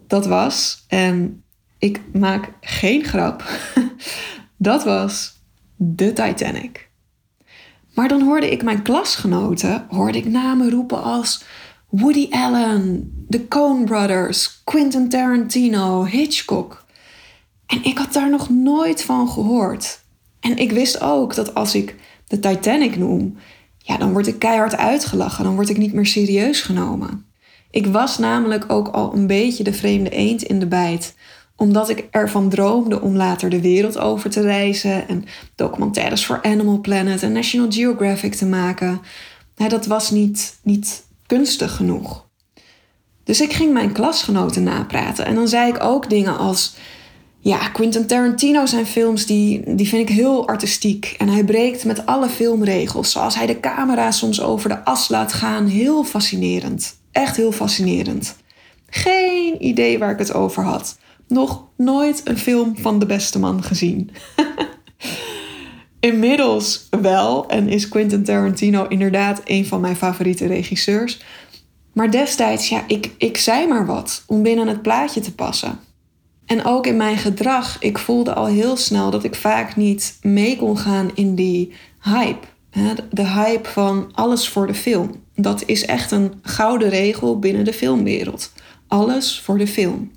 dat 0.06 0.26
was, 0.26 0.84
en 0.88 1.44
ik 1.78 2.00
maak 2.12 2.52
geen 2.60 3.04
grap, 3.04 3.44
dat 4.56 4.84
was 4.84 5.40
The 5.96 6.12
Titanic. 6.12 6.90
Maar 7.94 8.08
dan 8.08 8.22
hoorde 8.22 8.50
ik 8.50 8.62
mijn 8.62 8.82
klasgenoten, 8.82 9.86
hoorde 9.88 10.18
ik 10.18 10.26
namen 10.26 10.70
roepen 10.70 11.02
als 11.02 11.44
Woody 11.90 12.26
Allen, 12.30 13.10
de 13.28 13.48
Coen 13.48 13.84
Brothers, 13.84 14.60
Quentin 14.64 15.08
Tarantino, 15.08 16.04
Hitchcock. 16.04 16.84
En 17.66 17.84
ik 17.84 17.98
had 17.98 18.12
daar 18.12 18.30
nog 18.30 18.50
nooit 18.50 19.02
van 19.02 19.28
gehoord. 19.28 20.00
En 20.40 20.56
ik 20.56 20.72
wist 20.72 21.00
ook 21.00 21.34
dat 21.34 21.54
als 21.54 21.74
ik 21.74 21.96
de 22.26 22.38
Titanic 22.38 22.96
noem, 22.96 23.36
ja, 23.78 23.96
dan 23.96 24.12
word 24.12 24.26
ik 24.26 24.38
keihard 24.38 24.76
uitgelachen, 24.76 25.44
dan 25.44 25.54
word 25.54 25.68
ik 25.68 25.76
niet 25.76 25.92
meer 25.92 26.06
serieus 26.06 26.60
genomen. 26.60 27.24
Ik 27.70 27.86
was 27.86 28.18
namelijk 28.18 28.64
ook 28.72 28.88
al 28.88 29.14
een 29.14 29.26
beetje 29.26 29.64
de 29.64 29.72
vreemde 29.72 30.10
eend 30.10 30.42
in 30.42 30.58
de 30.58 30.66
bijt 30.66 31.14
omdat 31.56 31.88
ik 31.88 32.08
ervan 32.10 32.48
droomde 32.48 33.00
om 33.00 33.16
later 33.16 33.50
de 33.50 33.60
wereld 33.60 33.98
over 33.98 34.30
te 34.30 34.40
reizen 34.40 35.08
en 35.08 35.24
documentaires 35.54 36.26
voor 36.26 36.42
Animal 36.42 36.80
Planet 36.80 37.22
en 37.22 37.32
National 37.32 37.70
Geographic 37.70 38.34
te 38.34 38.46
maken. 38.46 39.00
dat 39.54 39.86
was 39.86 40.10
niet, 40.10 40.58
niet 40.62 41.08
kunstig 41.30 41.76
genoeg. 41.76 42.26
Dus 43.24 43.40
ik 43.40 43.52
ging 43.52 43.72
mijn 43.72 43.92
klasgenoten 43.92 44.62
napraten 44.62 45.26
en 45.26 45.34
dan 45.34 45.48
zei 45.48 45.68
ik 45.68 45.82
ook 45.82 46.10
dingen 46.10 46.38
als. 46.38 46.74
Ja, 47.42 47.68
Quentin 47.68 48.06
Tarantino 48.06 48.66
zijn 48.66 48.86
films, 48.86 49.26
die, 49.26 49.74
die 49.74 49.88
vind 49.88 50.08
ik 50.08 50.16
heel 50.16 50.48
artistiek. 50.48 51.14
En 51.18 51.28
hij 51.28 51.44
breekt 51.44 51.84
met 51.84 52.06
alle 52.06 52.28
filmregels. 52.28 53.10
Zoals 53.10 53.34
hij 53.34 53.46
de 53.46 53.60
camera 53.60 54.10
soms 54.10 54.40
over 54.40 54.68
de 54.68 54.84
as 54.84 55.08
laat 55.08 55.32
gaan. 55.32 55.66
Heel 55.66 56.04
fascinerend. 56.04 56.96
Echt 57.12 57.36
heel 57.36 57.52
fascinerend. 57.52 58.36
Geen 58.86 59.66
idee 59.66 59.98
waar 59.98 60.10
ik 60.10 60.18
het 60.18 60.34
over 60.34 60.62
had 60.62 60.98
nog 61.30 61.64
nooit 61.76 62.20
een 62.24 62.38
film 62.38 62.76
van 62.76 62.98
de 62.98 63.06
beste 63.06 63.38
man 63.38 63.62
gezien. 63.62 64.10
Inmiddels 66.00 66.88
wel, 67.00 67.48
en 67.48 67.68
is 67.68 67.88
Quentin 67.88 68.24
Tarantino 68.24 68.86
inderdaad 68.88 69.40
een 69.44 69.66
van 69.66 69.80
mijn 69.80 69.96
favoriete 69.96 70.46
regisseurs. 70.46 71.20
Maar 71.92 72.10
destijds, 72.10 72.68
ja, 72.68 72.84
ik, 72.86 73.10
ik 73.18 73.36
zei 73.36 73.66
maar 73.66 73.86
wat 73.86 74.22
om 74.26 74.42
binnen 74.42 74.66
het 74.66 74.82
plaatje 74.82 75.20
te 75.20 75.34
passen. 75.34 75.78
En 76.46 76.64
ook 76.64 76.86
in 76.86 76.96
mijn 76.96 77.16
gedrag, 77.16 77.76
ik 77.80 77.98
voelde 77.98 78.34
al 78.34 78.46
heel 78.46 78.76
snel 78.76 79.10
dat 79.10 79.24
ik 79.24 79.34
vaak 79.34 79.76
niet 79.76 80.18
mee 80.22 80.56
kon 80.56 80.78
gaan 80.78 81.10
in 81.14 81.34
die 81.34 81.72
hype. 82.00 82.46
De 83.10 83.26
hype 83.26 83.68
van 83.68 84.10
alles 84.14 84.48
voor 84.48 84.66
de 84.66 84.74
film. 84.74 85.10
Dat 85.34 85.62
is 85.66 85.84
echt 85.84 86.10
een 86.10 86.32
gouden 86.42 86.88
regel 86.88 87.38
binnen 87.38 87.64
de 87.64 87.72
filmwereld. 87.72 88.52
Alles 88.86 89.40
voor 89.40 89.58
de 89.58 89.66
film. 89.66 90.12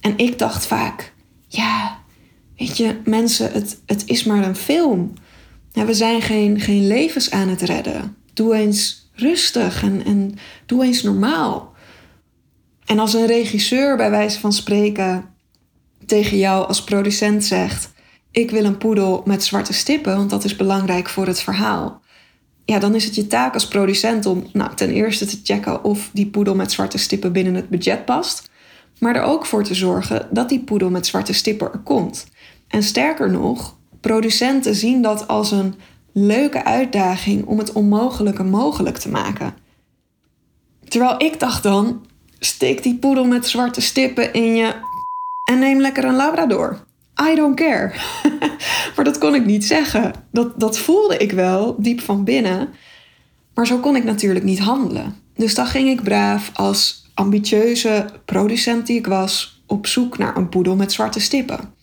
En 0.00 0.12
ik 0.16 0.38
dacht 0.38 0.66
vaak, 0.66 1.12
ja, 1.48 1.98
weet 2.56 2.76
je, 2.76 3.00
mensen, 3.04 3.52
het, 3.52 3.80
het 3.86 4.02
is 4.06 4.24
maar 4.24 4.44
een 4.44 4.56
film. 4.56 5.12
We 5.72 5.94
zijn 5.94 6.22
geen, 6.22 6.60
geen 6.60 6.86
levens 6.86 7.30
aan 7.30 7.48
het 7.48 7.62
redden. 7.62 8.16
Doe 8.32 8.54
eens 8.54 9.10
rustig 9.14 9.82
en, 9.82 10.04
en 10.04 10.34
doe 10.66 10.84
eens 10.84 11.02
normaal. 11.02 11.72
En 12.84 12.98
als 12.98 13.14
een 13.14 13.26
regisseur 13.26 13.96
bij 13.96 14.10
wijze 14.10 14.40
van 14.40 14.52
spreken 14.52 15.24
tegen 16.06 16.38
jou 16.38 16.66
als 16.66 16.84
producent 16.84 17.44
zegt: 17.44 17.92
Ik 18.30 18.50
wil 18.50 18.64
een 18.64 18.78
poedel 18.78 19.22
met 19.24 19.44
zwarte 19.44 19.72
stippen, 19.72 20.16
want 20.16 20.30
dat 20.30 20.44
is 20.44 20.56
belangrijk 20.56 21.08
voor 21.08 21.26
het 21.26 21.40
verhaal. 21.40 22.02
Ja, 22.64 22.78
dan 22.78 22.94
is 22.94 23.04
het 23.04 23.14
je 23.14 23.26
taak 23.26 23.54
als 23.54 23.68
producent 23.68 24.26
om 24.26 24.46
nou, 24.52 24.74
ten 24.74 24.90
eerste 24.90 25.26
te 25.26 25.40
checken 25.42 25.84
of 25.84 26.10
die 26.12 26.26
poedel 26.26 26.54
met 26.54 26.72
zwarte 26.72 26.98
stippen 26.98 27.32
binnen 27.32 27.54
het 27.54 27.68
budget 27.68 28.04
past 28.04 28.50
maar 28.98 29.16
er 29.16 29.22
ook 29.22 29.46
voor 29.46 29.64
te 29.64 29.74
zorgen 29.74 30.28
dat 30.30 30.48
die 30.48 30.60
poedel 30.60 30.90
met 30.90 31.06
zwarte 31.06 31.32
stipper 31.32 31.70
er 31.72 31.78
komt. 31.78 32.26
En 32.68 32.82
sterker 32.82 33.30
nog, 33.30 33.76
producenten 34.00 34.74
zien 34.74 35.02
dat 35.02 35.28
als 35.28 35.50
een 35.50 35.74
leuke 36.12 36.64
uitdaging 36.64 37.46
om 37.46 37.58
het 37.58 37.72
onmogelijke 37.72 38.44
mogelijk 38.44 38.96
te 38.96 39.08
maken. 39.08 39.54
Terwijl 40.88 41.22
ik 41.22 41.40
dacht 41.40 41.62
dan, 41.62 42.06
steek 42.38 42.82
die 42.82 42.96
poedel 42.96 43.24
met 43.24 43.46
zwarte 43.46 43.80
stippen 43.80 44.32
in 44.32 44.56
je 44.56 44.74
en 45.44 45.58
neem 45.58 45.80
lekker 45.80 46.04
een 46.04 46.16
labrador. 46.16 46.84
I 47.30 47.34
don't 47.34 47.56
care. 47.56 47.92
maar 48.96 49.04
dat 49.04 49.18
kon 49.18 49.34
ik 49.34 49.44
niet 49.44 49.64
zeggen. 49.64 50.12
Dat, 50.32 50.60
dat 50.60 50.78
voelde 50.78 51.16
ik 51.16 51.32
wel 51.32 51.76
diep 51.78 52.00
van 52.00 52.24
binnen. 52.24 52.68
Maar 53.54 53.66
zo 53.66 53.78
kon 53.78 53.96
ik 53.96 54.04
natuurlijk 54.04 54.44
niet 54.44 54.58
handelen. 54.58 55.16
Dus 55.36 55.54
dan 55.54 55.66
ging 55.66 55.88
ik 55.88 56.02
braaf 56.02 56.50
als 56.54 57.03
ambitieuze 57.14 58.06
producent 58.24 58.86
die 58.86 58.98
ik 58.98 59.06
was, 59.06 59.62
op 59.66 59.86
zoek 59.86 60.18
naar 60.18 60.36
een 60.36 60.48
poedel 60.48 60.76
met 60.76 60.92
zwarte 60.92 61.20
stippen. 61.20 61.74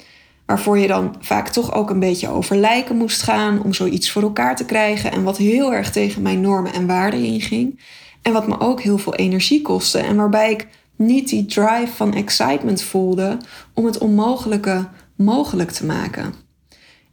Waarvoor 0.46 0.78
je 0.78 0.88
dan 0.88 1.16
vaak 1.20 1.50
toch 1.50 1.74
ook 1.74 1.90
een 1.90 2.00
beetje 2.00 2.30
over 2.30 2.56
lijken 2.56 2.98
moest 2.98 3.22
gaan 3.22 3.64
om 3.64 3.74
zoiets 3.74 4.12
voor 4.12 4.22
elkaar 4.22 4.56
te 4.56 4.66
krijgen. 4.66 5.12
En 5.12 5.24
wat 5.24 5.38
heel 5.38 5.74
erg 5.74 5.92
tegen 5.92 6.22
mijn 6.22 6.42
normen 6.42 6.74
en 6.74 6.88
waarden 6.88 7.24
inging. 7.24 7.80
En 8.22 8.34
wat 8.34 8.48
me 8.48 8.60
ook 8.60 8.82
heel 8.82 8.98
veel 8.98 9.16
energie 9.16 9.62
kostte. 9.62 10.00
En 10.00 10.16
waarbij 10.16 10.52
ik 10.52 10.68
niet 10.96 11.30
die 11.30 11.46
drive 11.46 11.92
van 11.96 12.14
excitement 12.14 12.84
voelde 12.84 13.38
om 13.74 13.86
het 13.86 13.98
onmogelijke 13.98 14.88
mogelijk 15.16 15.72
te 15.72 15.86
maken. 15.86 16.34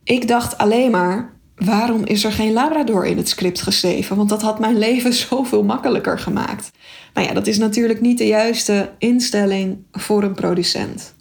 Ik 0.05 0.29
dacht 0.29 0.59
alleen 0.59 0.91
maar: 0.91 1.33
waarom 1.57 2.05
is 2.05 2.25
er 2.25 2.33
geen 2.33 2.53
Labrador 2.53 3.07
in 3.07 3.17
het 3.17 3.29
script 3.29 3.63
geschreven? 3.63 4.17
Want 4.17 4.29
dat 4.29 4.43
had 4.43 4.59
mijn 4.59 4.79
leven 4.89 5.13
zoveel 5.13 5.63
makkelijker 5.65 6.19
gemaakt. 6.19 6.71
Nou 7.19 7.31
ja, 7.31 7.37
dat 7.37 7.47
is 7.47 7.59
natuurlijk 7.59 8.01
niet 8.01 8.19
de 8.19 8.27
juiste 8.27 8.91
instelling 8.99 9.79
voor 9.93 10.23
een 10.23 10.35
producent. 10.35 11.15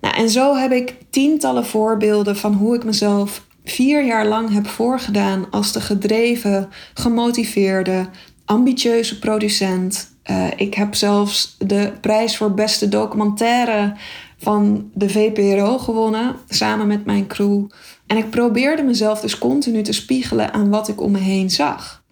Nou, 0.00 0.16
en 0.16 0.30
zo 0.30 0.56
heb 0.56 0.72
ik 0.72 0.96
tientallen 1.10 1.66
voorbeelden 1.66 2.36
van 2.36 2.52
hoe 2.52 2.74
ik 2.74 2.84
mezelf 2.84 3.46
vier 3.64 4.04
jaar 4.04 4.26
lang 4.26 4.52
heb 4.52 4.66
voorgedaan 4.66 5.50
als 5.50 5.72
de 5.72 5.80
gedreven, 5.80 6.68
gemotiveerde, 6.94 8.08
ambitieuze 8.44 9.18
producent. 9.18 10.10
Uh, 10.30 10.46
ik 10.56 10.74
heb 10.74 10.94
zelfs 10.94 11.56
de 11.58 11.92
prijs 12.00 12.36
voor 12.36 12.54
beste 12.54 12.88
documentaire 12.88 13.96
van 14.38 14.90
de 14.94 15.08
VPRO 15.08 15.78
gewonnen, 15.78 16.36
samen 16.48 16.86
met 16.86 17.04
mijn 17.04 17.26
crew. 17.26 17.66
En 18.06 18.16
ik 18.16 18.30
probeerde 18.30 18.82
mezelf 18.82 19.20
dus 19.20 19.38
continu 19.38 19.82
te 19.82 19.92
spiegelen 19.92 20.52
aan 20.52 20.70
wat 20.70 20.88
ik 20.88 21.00
om 21.00 21.10
me 21.10 21.18
heen 21.18 21.50
zag. 21.50 22.02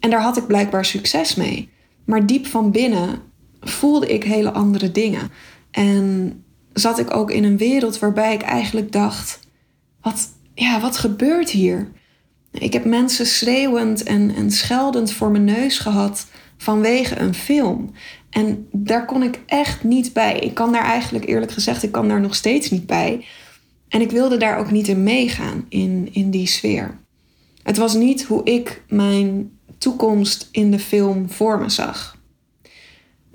En 0.00 0.10
daar 0.10 0.22
had 0.22 0.36
ik 0.36 0.46
blijkbaar 0.46 0.84
succes 0.84 1.34
mee. 1.34 1.76
Maar 2.08 2.26
diep 2.26 2.46
van 2.46 2.70
binnen 2.70 3.20
voelde 3.60 4.06
ik 4.06 4.24
hele 4.24 4.52
andere 4.52 4.92
dingen. 4.92 5.30
En 5.70 6.32
zat 6.72 6.98
ik 6.98 7.14
ook 7.14 7.30
in 7.30 7.44
een 7.44 7.56
wereld 7.56 7.98
waarbij 7.98 8.34
ik 8.34 8.42
eigenlijk 8.42 8.92
dacht: 8.92 9.40
wat, 10.00 10.28
ja, 10.54 10.80
wat 10.80 10.96
gebeurt 10.96 11.50
hier? 11.50 11.88
Ik 12.52 12.72
heb 12.72 12.84
mensen 12.84 13.26
schreeuwend 13.26 14.02
en, 14.02 14.34
en 14.34 14.50
scheldend 14.50 15.12
voor 15.12 15.30
mijn 15.30 15.44
neus 15.44 15.78
gehad 15.78 16.26
vanwege 16.56 17.18
een 17.18 17.34
film. 17.34 17.90
En 18.30 18.68
daar 18.72 19.04
kon 19.04 19.22
ik 19.22 19.40
echt 19.46 19.84
niet 19.84 20.12
bij. 20.12 20.38
Ik 20.38 20.54
kan 20.54 20.72
daar 20.72 20.84
eigenlijk 20.84 21.28
eerlijk 21.28 21.52
gezegd, 21.52 21.82
ik 21.82 21.92
kan 21.92 22.08
daar 22.08 22.20
nog 22.20 22.34
steeds 22.34 22.70
niet 22.70 22.86
bij. 22.86 23.24
En 23.88 24.00
ik 24.00 24.10
wilde 24.10 24.36
daar 24.36 24.58
ook 24.58 24.70
niet 24.70 24.88
in 24.88 25.02
meegaan, 25.02 25.64
in, 25.68 26.08
in 26.12 26.30
die 26.30 26.46
sfeer. 26.46 26.98
Het 27.62 27.76
was 27.76 27.94
niet 27.94 28.24
hoe 28.24 28.44
ik 28.44 28.82
mijn 28.88 29.57
toekomst 29.78 30.48
in 30.52 30.70
de 30.70 30.78
film 30.78 31.30
voor 31.30 31.60
me 31.60 31.68
zag. 31.68 32.16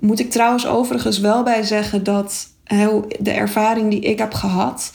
Moet 0.00 0.20
ik 0.20 0.30
trouwens 0.30 0.66
overigens 0.66 1.18
wel 1.18 1.42
bij 1.42 1.62
zeggen 1.62 2.04
dat 2.04 2.48
de 3.18 3.30
ervaring 3.30 3.90
die 3.90 4.00
ik 4.00 4.18
heb 4.18 4.34
gehad 4.34 4.92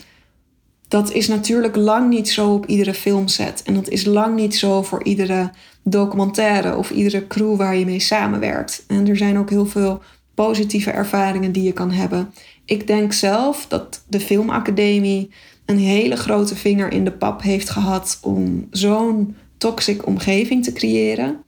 Dat 0.88 1.12
is 1.12 1.27
natuurlijk 1.27 1.75
lang 1.75 2.10
niet 2.10 2.29
zo 2.29 2.53
op 2.53 2.65
iedere 2.65 2.94
filmset. 2.94 3.63
En 3.63 3.74
dat 3.74 3.89
is 3.89 4.06
lang 4.06 4.36
niet 4.36 4.56
zo 4.56 4.84
voor 4.84 5.03
iedere 5.03 5.51
documentaire 5.84 6.75
of 6.75 6.91
iedere 6.91 7.27
crew 7.27 7.56
waar 7.56 7.75
je 7.75 7.86
mee 7.86 8.00
samenwerkt. 8.00 8.84
En 8.88 9.08
er 9.08 9.18
zijn 9.18 9.38
ook 9.38 9.50
heel 9.50 9.65
veel 9.65 10.01
positieve 10.34 10.91
ervaringen 10.91 11.51
die 11.51 11.63
je 11.63 11.74
kan 11.74 11.91
hebben. 11.91 12.34
Ik 12.65 12.88
denk 12.88 13.13
zelf 13.13 13.65
dat 13.68 14.03
de 14.08 14.20
Filmacademie 14.20 15.29
een 15.65 15.77
hele 15.77 16.15
grote 16.15 16.56
vinger 16.56 16.91
in 16.91 17.03
de 17.03 17.12
pap 17.12 17.41
heeft 17.41 17.70
gehad 17.70 18.18
om 18.22 18.68
zo'n 18.72 19.36
toxic 19.60 20.06
omgeving 20.06 20.63
te 20.63 20.74
creëren. 20.74 21.44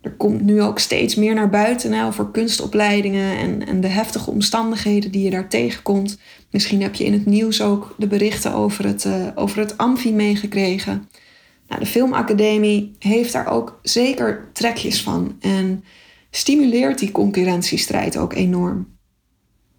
Er 0.00 0.12
komt 0.12 0.42
nu 0.42 0.62
ook 0.62 0.78
steeds 0.78 1.14
meer 1.14 1.34
naar 1.34 1.50
buiten 1.50 1.92
hè, 1.92 2.06
over 2.06 2.30
kunstopleidingen 2.30 3.36
en, 3.36 3.66
en 3.66 3.80
de 3.80 3.88
heftige 3.88 4.30
omstandigheden 4.30 5.10
die 5.10 5.24
je 5.24 5.30
daar 5.30 5.48
tegenkomt. 5.48 6.18
Misschien 6.50 6.82
heb 6.82 6.94
je 6.94 7.04
in 7.04 7.12
het 7.12 7.26
nieuws 7.26 7.62
ook 7.62 7.94
de 7.98 8.06
berichten 8.06 8.54
over 8.54 8.86
het, 8.86 9.04
uh, 9.04 9.26
over 9.34 9.58
het 9.58 9.78
Amfi 9.78 10.12
meegekregen. 10.12 11.08
Nou, 11.68 11.80
de 11.80 11.86
Filmacademie 11.86 12.96
heeft 12.98 13.32
daar 13.32 13.46
ook 13.46 13.78
zeker 13.82 14.48
trekjes 14.52 15.02
van 15.02 15.36
en 15.40 15.84
stimuleert 16.30 16.98
die 16.98 17.10
concurrentiestrijd 17.10 18.16
ook 18.16 18.32
enorm 18.32 18.86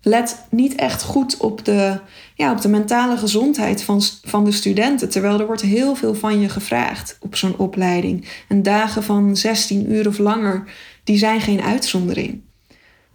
let 0.04 0.46
niet 0.50 0.76
echt 0.76 1.04
goed 1.04 1.38
op 1.38 1.66
de, 1.66 2.00
ja, 2.36 2.52
op 2.52 2.62
de 2.62 2.68
mentale 2.68 3.18
gezondheid 3.18 3.84
van, 3.84 4.02
van 4.24 4.46
de 4.46 4.52
studenten. 4.52 5.10
Terwijl 5.10 5.40
er 5.40 5.46
wordt 5.46 5.62
heel 5.62 5.96
veel 5.96 6.16
van 6.16 6.40
je 6.40 6.50
gevraagd 6.50 7.18
op 7.20 7.36
zo'n 7.36 7.58
opleiding. 7.58 8.28
En 8.48 8.64
dagen 8.64 9.04
van 9.04 9.38
16 9.38 9.92
uur 9.92 10.08
of 10.08 10.18
langer, 10.18 10.64
die 11.04 11.18
zijn 11.18 11.42
geen 11.42 11.62
uitzondering. 11.62 12.42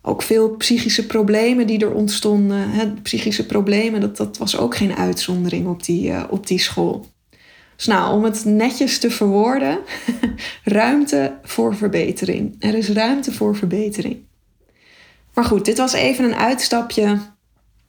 Ook 0.02 0.22
veel 0.22 0.50
psychische 0.56 1.06
problemen 1.06 1.66
die 1.66 1.78
er 1.78 1.92
ontstonden. 1.92 2.70
Hè, 2.70 2.90
psychische 3.02 3.46
problemen, 3.46 4.00
dat, 4.00 4.16
dat 4.16 4.38
was 4.38 4.56
ook 4.56 4.76
geen 4.76 4.94
uitzondering 4.94 5.66
op 5.66 5.84
die, 5.84 6.08
uh, 6.08 6.24
op 6.30 6.46
die 6.46 6.58
school. 6.58 7.06
Dus 7.76 7.86
nou, 7.86 8.14
om 8.16 8.24
het 8.24 8.44
netjes 8.44 8.98
te 8.98 9.10
verwoorden, 9.10 9.78
ruimte 10.64 11.38
voor 11.42 11.76
verbetering. 11.76 12.56
Er 12.58 12.74
is 12.74 12.88
ruimte 12.88 13.32
voor 13.32 13.56
verbetering. 13.56 14.27
Maar 15.38 15.46
goed, 15.46 15.64
dit 15.64 15.78
was 15.78 15.92
even 15.92 16.24
een 16.24 16.34
uitstapje. 16.34 17.18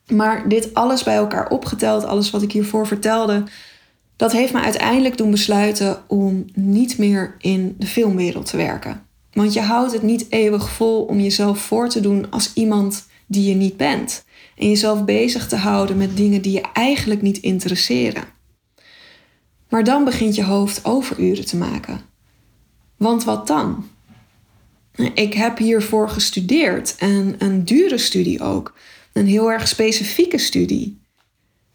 Maar 0.08 0.50
dit 0.50 0.74
alles 0.74 1.04
bij 1.04 1.16
elkaar 1.16 1.50
opgeteld, 1.50 2.04
alles 2.04 2.30
wat 2.30 2.42
ik 2.42 2.52
hiervoor 2.52 2.88
vertelde, 2.88 3.44
dat 4.16 4.32
heeft 4.32 4.54
me 4.54 4.62
uiteindelijk 4.62 5.18
doen 5.18 5.32
besluiten 5.32 6.04
om 6.08 6.46
niet 6.54 6.98
meer 6.98 7.36
in 7.40 7.76
de 7.78 7.86
filmwereld 7.86 8.46
te 8.46 8.58
werken. 8.58 9.06
Want 9.32 9.54
je 9.54 9.62
houdt 9.62 9.94
het 9.94 10.02
niet 10.02 10.26
eeuwig 10.30 10.70
vol 10.70 11.04
om 11.04 11.20
jezelf 11.20 11.60
voor 11.60 11.90
te 11.90 12.00
doen 12.00 12.32
als 12.32 12.54
iemand 12.54 13.08
die 13.28 13.50
je 13.50 13.56
niet 13.56 13.78
bent. 13.78 14.26
En 14.58 14.70
jezelf 14.70 15.06
bezig 15.06 15.48
te 15.48 15.56
houden 15.56 15.98
met 15.98 16.18
dingen 16.18 16.42
die 16.42 16.54
je 16.54 16.66
eigenlijk 16.74 17.22
niet 17.22 17.38
interesseren. 17.38 18.24
Maar 19.70 19.84
dan 19.84 20.04
begint 20.04 20.36
je 20.36 20.44
hoofd 20.44 20.86
overuren 20.86 21.46
te 21.46 21.58
maken. 21.58 22.02
Want 22.98 23.24
wat 23.24 23.48
dan? 23.48 23.86
Ik 25.14 25.34
heb 25.34 25.58
hiervoor 25.58 26.10
gestudeerd 26.10 26.96
en 26.98 27.36
een 27.38 27.66
dure 27.66 27.98
studie 27.98 28.42
ook. 28.42 28.74
Een 29.14 29.28
heel 29.28 29.52
erg 29.52 29.68
specifieke 29.68 30.38
studie. 30.38 31.02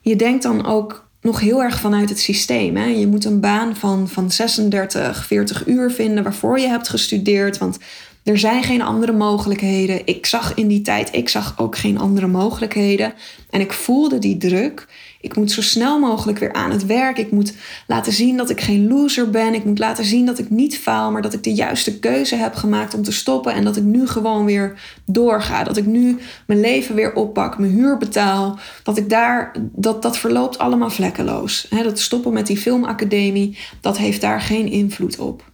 Je 0.00 0.16
denkt 0.16 0.42
dan 0.42 0.66
ook 0.66 1.08
nog 1.20 1.40
heel 1.40 1.62
erg 1.62 1.80
vanuit 1.80 2.08
het 2.08 2.18
systeem. 2.18 2.76
Hè? 2.76 2.84
Je 2.84 3.06
moet 3.06 3.24
een 3.24 3.40
baan 3.40 3.76
van, 3.76 4.08
van 4.08 4.30
36, 4.30 5.26
40 5.26 5.66
uur 5.66 5.90
vinden 5.90 6.22
waarvoor 6.24 6.60
je 6.60 6.68
hebt 6.68 6.88
gestudeerd. 6.88 7.58
Want 7.58 7.78
er 8.24 8.38
zijn 8.38 8.62
geen 8.62 8.82
andere 8.82 9.12
mogelijkheden. 9.12 10.06
Ik 10.06 10.26
zag 10.26 10.54
in 10.54 10.68
die 10.68 10.82
tijd, 10.82 11.14
ik 11.14 11.28
zag 11.28 11.58
ook 11.58 11.76
geen 11.76 11.98
andere 11.98 12.26
mogelijkheden. 12.26 13.14
En 13.50 13.60
ik 13.60 13.72
voelde 13.72 14.18
die 14.18 14.36
druk. 14.36 14.86
Ik 15.24 15.36
moet 15.36 15.50
zo 15.50 15.62
snel 15.62 15.98
mogelijk 15.98 16.38
weer 16.38 16.52
aan 16.52 16.70
het 16.70 16.86
werk. 16.86 17.18
Ik 17.18 17.30
moet 17.30 17.54
laten 17.86 18.12
zien 18.12 18.36
dat 18.36 18.50
ik 18.50 18.60
geen 18.60 18.88
loser 18.88 19.30
ben. 19.30 19.54
Ik 19.54 19.64
moet 19.64 19.78
laten 19.78 20.04
zien 20.04 20.26
dat 20.26 20.38
ik 20.38 20.50
niet 20.50 20.78
faal, 20.78 21.10
maar 21.10 21.22
dat 21.22 21.32
ik 21.32 21.42
de 21.42 21.54
juiste 21.54 21.98
keuze 21.98 22.36
heb 22.36 22.54
gemaakt 22.54 22.94
om 22.94 23.02
te 23.02 23.12
stoppen. 23.12 23.54
En 23.54 23.64
dat 23.64 23.76
ik 23.76 23.82
nu 23.82 24.06
gewoon 24.06 24.44
weer 24.44 24.80
doorga. 25.06 25.64
Dat 25.64 25.76
ik 25.76 25.86
nu 25.86 26.18
mijn 26.46 26.60
leven 26.60 26.94
weer 26.94 27.14
oppak, 27.14 27.58
mijn 27.58 27.72
huur 27.72 27.98
betaal. 27.98 28.58
Dat 28.82 28.96
ik 28.96 29.10
daar, 29.10 29.56
dat, 29.60 30.02
dat 30.02 30.18
verloopt 30.18 30.58
allemaal 30.58 30.90
vlekkeloos. 30.90 31.68
dat 31.82 31.98
stoppen 31.98 32.32
met 32.32 32.46
die 32.46 32.58
filmacademie, 32.58 33.58
dat 33.80 33.98
heeft 33.98 34.20
daar 34.20 34.40
geen 34.40 34.66
invloed 34.66 35.18
op. 35.18 35.52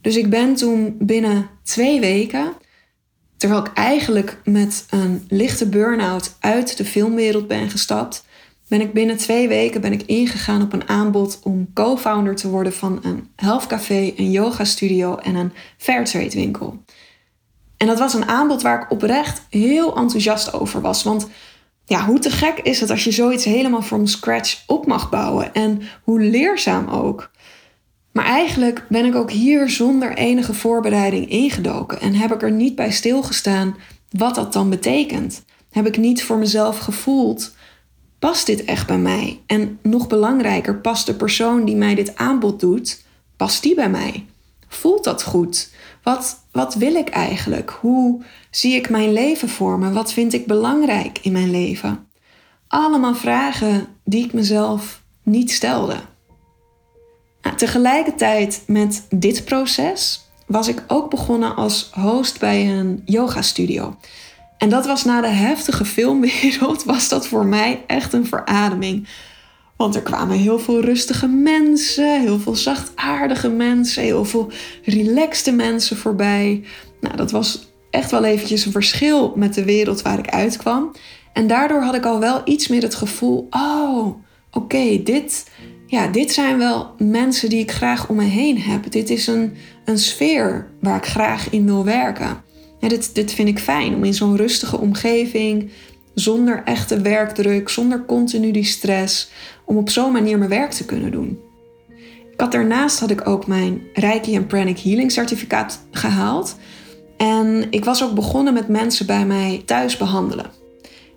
Dus 0.00 0.16
ik 0.16 0.30
ben 0.30 0.54
toen 0.54 0.96
binnen 0.98 1.48
twee 1.62 2.00
weken, 2.00 2.52
terwijl 3.36 3.60
ik 3.60 3.72
eigenlijk 3.74 4.40
met 4.44 4.86
een 4.90 5.24
lichte 5.28 5.68
burn-out 5.68 6.36
uit 6.40 6.76
de 6.76 6.84
filmwereld 6.84 7.46
ben 7.46 7.70
gestapt, 7.70 8.24
ben 8.70 8.80
ik 8.80 8.92
binnen 8.92 9.16
twee 9.16 9.48
weken 9.48 9.80
ben 9.80 9.92
ik 9.92 10.02
ingegaan 10.02 10.62
op 10.62 10.72
een 10.72 10.88
aanbod 10.88 11.40
om 11.42 11.72
co-founder 11.74 12.36
te 12.36 12.48
worden 12.48 12.72
van 12.72 12.98
een 13.02 13.28
health 13.36 13.66
café, 13.66 14.12
een 14.16 14.30
yoga 14.30 14.64
studio 14.64 15.16
en 15.16 15.34
een 15.34 15.52
fairtrade 15.76 16.30
winkel. 16.30 16.82
En 17.76 17.86
dat 17.86 17.98
was 17.98 18.14
een 18.14 18.28
aanbod 18.28 18.62
waar 18.62 18.82
ik 18.82 18.90
oprecht 18.90 19.46
heel 19.48 19.96
enthousiast 19.96 20.52
over 20.52 20.80
was. 20.80 21.02
Want 21.02 21.28
ja, 21.84 22.04
hoe 22.04 22.18
te 22.18 22.30
gek 22.30 22.58
is 22.58 22.80
het 22.80 22.90
als 22.90 23.04
je 23.04 23.10
zoiets 23.10 23.44
helemaal 23.44 23.82
from 23.82 24.06
scratch 24.06 24.62
op 24.66 24.86
mag 24.86 25.10
bouwen 25.10 25.54
en 25.54 25.82
hoe 26.02 26.20
leerzaam 26.20 26.88
ook. 26.88 27.30
Maar 28.12 28.24
eigenlijk 28.24 28.86
ben 28.88 29.04
ik 29.04 29.14
ook 29.14 29.30
hier 29.30 29.70
zonder 29.70 30.16
enige 30.16 30.54
voorbereiding 30.54 31.30
ingedoken 31.30 32.00
en 32.00 32.14
heb 32.14 32.32
ik 32.32 32.42
er 32.42 32.52
niet 32.52 32.74
bij 32.74 32.90
stilgestaan 32.90 33.76
wat 34.10 34.34
dat 34.34 34.52
dan 34.52 34.70
betekent. 34.70 35.44
Heb 35.70 35.86
ik 35.86 35.96
niet 35.96 36.24
voor 36.24 36.38
mezelf 36.38 36.78
gevoeld, 36.78 37.58
past 38.20 38.46
dit 38.46 38.64
echt 38.64 38.86
bij 38.86 38.98
mij? 38.98 39.40
En 39.46 39.78
nog 39.82 40.06
belangrijker, 40.06 40.80
past 40.80 41.06
de 41.06 41.14
persoon 41.14 41.64
die 41.64 41.76
mij 41.76 41.94
dit 41.94 42.16
aanbod 42.16 42.60
doet, 42.60 43.04
past 43.36 43.62
die 43.62 43.74
bij 43.74 43.90
mij? 43.90 44.26
Voelt 44.68 45.04
dat 45.04 45.22
goed? 45.22 45.70
Wat, 46.02 46.44
wat 46.52 46.74
wil 46.74 46.94
ik 46.94 47.08
eigenlijk? 47.08 47.70
Hoe 47.80 48.22
zie 48.50 48.74
ik 48.74 48.88
mijn 48.90 49.12
leven 49.12 49.48
voor 49.48 49.78
me? 49.78 49.92
Wat 49.92 50.12
vind 50.12 50.32
ik 50.32 50.46
belangrijk 50.46 51.18
in 51.22 51.32
mijn 51.32 51.50
leven? 51.50 52.06
Allemaal 52.68 53.14
vragen 53.14 53.86
die 54.04 54.24
ik 54.24 54.32
mezelf 54.32 55.02
niet 55.22 55.50
stelde. 55.50 55.96
Nou, 57.42 57.56
tegelijkertijd 57.56 58.62
met 58.66 59.06
dit 59.10 59.44
proces 59.44 60.28
was 60.46 60.68
ik 60.68 60.84
ook 60.86 61.10
begonnen 61.10 61.56
als 61.56 61.90
host 61.92 62.38
bij 62.38 62.78
een 62.78 63.02
yoga 63.04 63.42
studio. 63.42 63.96
En 64.60 64.68
dat 64.68 64.86
was 64.86 65.04
na 65.04 65.20
de 65.20 65.28
heftige 65.28 65.84
filmwereld, 65.84 66.84
was 66.84 67.08
dat 67.08 67.26
voor 67.26 67.46
mij 67.46 67.84
echt 67.86 68.12
een 68.12 68.26
verademing. 68.26 69.08
Want 69.76 69.94
er 69.94 70.02
kwamen 70.02 70.36
heel 70.36 70.58
veel 70.58 70.80
rustige 70.80 71.26
mensen, 71.26 72.20
heel 72.20 72.38
veel 72.38 72.54
zachtaardige 72.54 73.48
mensen, 73.48 74.02
heel 74.02 74.24
veel 74.24 74.50
relaxte 74.84 75.52
mensen 75.52 75.96
voorbij. 75.96 76.64
Nou, 77.00 77.16
dat 77.16 77.30
was 77.30 77.72
echt 77.90 78.10
wel 78.10 78.24
eventjes 78.24 78.64
een 78.64 78.72
verschil 78.72 79.32
met 79.36 79.54
de 79.54 79.64
wereld 79.64 80.02
waar 80.02 80.18
ik 80.18 80.28
uitkwam. 80.28 80.92
En 81.32 81.46
daardoor 81.46 81.82
had 81.82 81.94
ik 81.94 82.04
al 82.04 82.18
wel 82.18 82.40
iets 82.44 82.68
meer 82.68 82.82
het 82.82 82.94
gevoel: 82.94 83.46
oh, 83.50 84.14
oké, 84.50 85.02
dit, 85.02 85.50
ja, 85.86 86.06
dit 86.06 86.32
zijn 86.32 86.58
wel 86.58 86.94
mensen 86.98 87.48
die 87.48 87.60
ik 87.60 87.70
graag 87.70 88.08
om 88.08 88.16
me 88.16 88.24
heen 88.24 88.60
heb. 88.60 88.90
Dit 88.90 89.10
is 89.10 89.26
een, 89.26 89.56
een 89.84 89.98
sfeer 89.98 90.70
waar 90.80 90.96
ik 90.96 91.06
graag 91.06 91.50
in 91.50 91.64
wil 91.64 91.84
werken. 91.84 92.48
Ja, 92.80 92.88
dit, 92.88 93.14
dit 93.14 93.32
vind 93.32 93.48
ik 93.48 93.58
fijn 93.58 93.94
om 93.94 94.04
in 94.04 94.14
zo'n 94.14 94.36
rustige 94.36 94.78
omgeving, 94.78 95.70
zonder 96.14 96.62
echte 96.64 97.00
werkdruk, 97.00 97.68
zonder 97.68 98.04
continu 98.04 98.50
die 98.50 98.64
stress, 98.64 99.30
om 99.64 99.76
op 99.76 99.90
zo'n 99.90 100.12
manier 100.12 100.38
mijn 100.38 100.50
werk 100.50 100.70
te 100.70 100.84
kunnen 100.84 101.10
doen. 101.10 101.38
Ik 102.32 102.40
had 102.40 102.52
daarnaast 102.52 103.00
had 103.00 103.10
ik 103.10 103.28
ook 103.28 103.46
mijn 103.46 103.82
Reiki 103.94 104.34
en 104.34 104.46
Pranic 104.46 104.78
Healing 104.78 105.12
certificaat 105.12 105.86
gehaald. 105.90 106.56
En 107.16 107.66
ik 107.70 107.84
was 107.84 108.04
ook 108.04 108.14
begonnen 108.14 108.52
met 108.52 108.68
mensen 108.68 109.06
bij 109.06 109.26
mij 109.26 109.62
thuis 109.64 109.96
behandelen. 109.96 110.46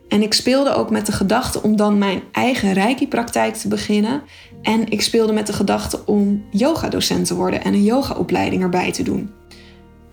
En 0.07 0.21
ik 0.21 0.33
speelde 0.33 0.73
ook 0.73 0.89
met 0.89 1.05
de 1.05 1.11
gedachte 1.11 1.61
om 1.61 1.75
dan 1.75 1.97
mijn 1.97 2.21
eigen 2.31 2.73
Reiki-praktijk 2.73 3.55
te 3.55 3.67
beginnen. 3.67 4.21
En 4.61 4.89
ik 4.89 5.01
speelde 5.01 5.33
met 5.33 5.47
de 5.47 5.53
gedachte 5.53 6.05
om 6.05 6.43
yogadocent 6.51 7.27
te 7.27 7.35
worden 7.35 7.63
en 7.63 7.73
een 7.73 7.83
yogaopleiding 7.83 8.61
erbij 8.61 8.91
te 8.91 9.03
doen. 9.03 9.29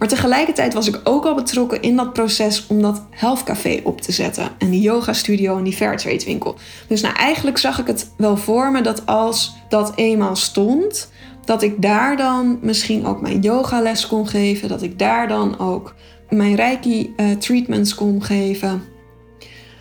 Maar 0.01 0.09
tegelijkertijd 0.09 0.75
was 0.75 0.89
ik 0.89 1.01
ook 1.05 1.25
al 1.25 1.35
betrokken 1.35 1.83
in 1.83 1.97
dat 1.97 2.13
proces 2.13 2.67
om 2.67 2.83
dat 2.83 3.07
health 3.11 3.43
café 3.43 3.81
op 3.85 4.01
te 4.01 4.13
zetten. 4.13 4.49
En 4.59 4.71
die 4.71 4.81
yoga 4.81 5.13
studio 5.13 5.57
en 5.57 5.65
die 5.65 5.73
fairtrade 5.73 6.25
winkel. 6.25 6.57
Dus 6.87 7.01
nou 7.01 7.15
eigenlijk 7.15 7.59
zag 7.59 7.79
ik 7.79 7.87
het 7.87 8.11
wel 8.17 8.37
voor 8.37 8.71
me 8.71 8.81
dat 8.81 9.07
als 9.07 9.57
dat 9.69 9.93
eenmaal 9.95 10.37
stond, 10.37 11.11
dat 11.45 11.63
ik 11.63 11.83
daar 11.83 12.17
dan 12.17 12.59
misschien 12.63 13.07
ook 13.07 13.21
mijn 13.21 13.41
yogales 13.41 14.07
kon 14.07 14.29
geven. 14.29 14.69
Dat 14.69 14.83
ik 14.83 14.99
daar 14.99 15.29
dan 15.29 15.59
ook 15.59 15.95
mijn 16.31 16.55
reiki 16.55 17.15
uh, 17.17 17.31
treatments 17.31 17.95
kon 17.95 18.23
geven. 18.23 18.83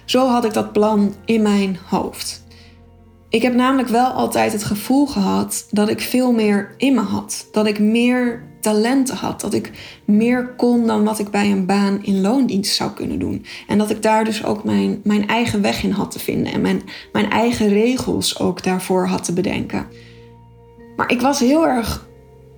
Zo 0.05 0.27
had 0.27 0.45
ik 0.45 0.53
dat 0.53 0.73
plan 0.73 1.15
in 1.25 1.41
mijn 1.41 1.77
hoofd. 1.89 2.43
Ik 3.29 3.41
heb 3.41 3.53
namelijk 3.53 3.89
wel 3.89 4.08
altijd 4.08 4.51
het 4.51 4.63
gevoel 4.63 5.05
gehad 5.05 5.67
dat 5.71 5.89
ik 5.89 6.01
veel 6.01 6.32
meer 6.32 6.73
in 6.77 6.93
me 6.93 7.01
had. 7.01 7.47
Dat 7.51 7.67
ik 7.67 7.79
meer 7.79 8.47
talenten 8.60 9.15
had. 9.15 9.41
Dat 9.41 9.54
ik 9.54 9.72
meer 10.06 10.48
kon 10.48 10.88
dan 10.88 11.04
wat 11.04 11.19
ik 11.19 11.30
bij 11.30 11.52
een 11.52 11.65
baan 11.65 12.04
in 12.04 12.22
loondienst 12.22 12.76
zou 12.76 12.91
kunnen 12.91 13.19
doen. 13.19 13.45
En 13.67 13.78
dat 13.78 13.89
ik 13.89 14.02
daar 14.02 14.26
dus 14.26 14.43
ook 14.45 14.63
mijn, 14.63 15.02
mijn 15.04 15.28
eigen 15.28 15.62
weg 15.62 15.84
in 15.84 15.91
had 15.91 16.12
te 16.12 16.19
vinden. 16.19 16.54
En 16.54 16.62
mijn, 16.62 16.82
mijn 17.12 17.30
eigen 17.30 17.67
regels 17.67 18.39
ook 18.39 18.63
daarvoor 18.63 19.08
had 19.08 19.24
te 19.24 19.34
bedenken. 19.34 19.88
Maar 20.95 21.12
ik 21.12 21.22
was 21.22 21.39
heel 21.39 21.67
erg 21.67 22.08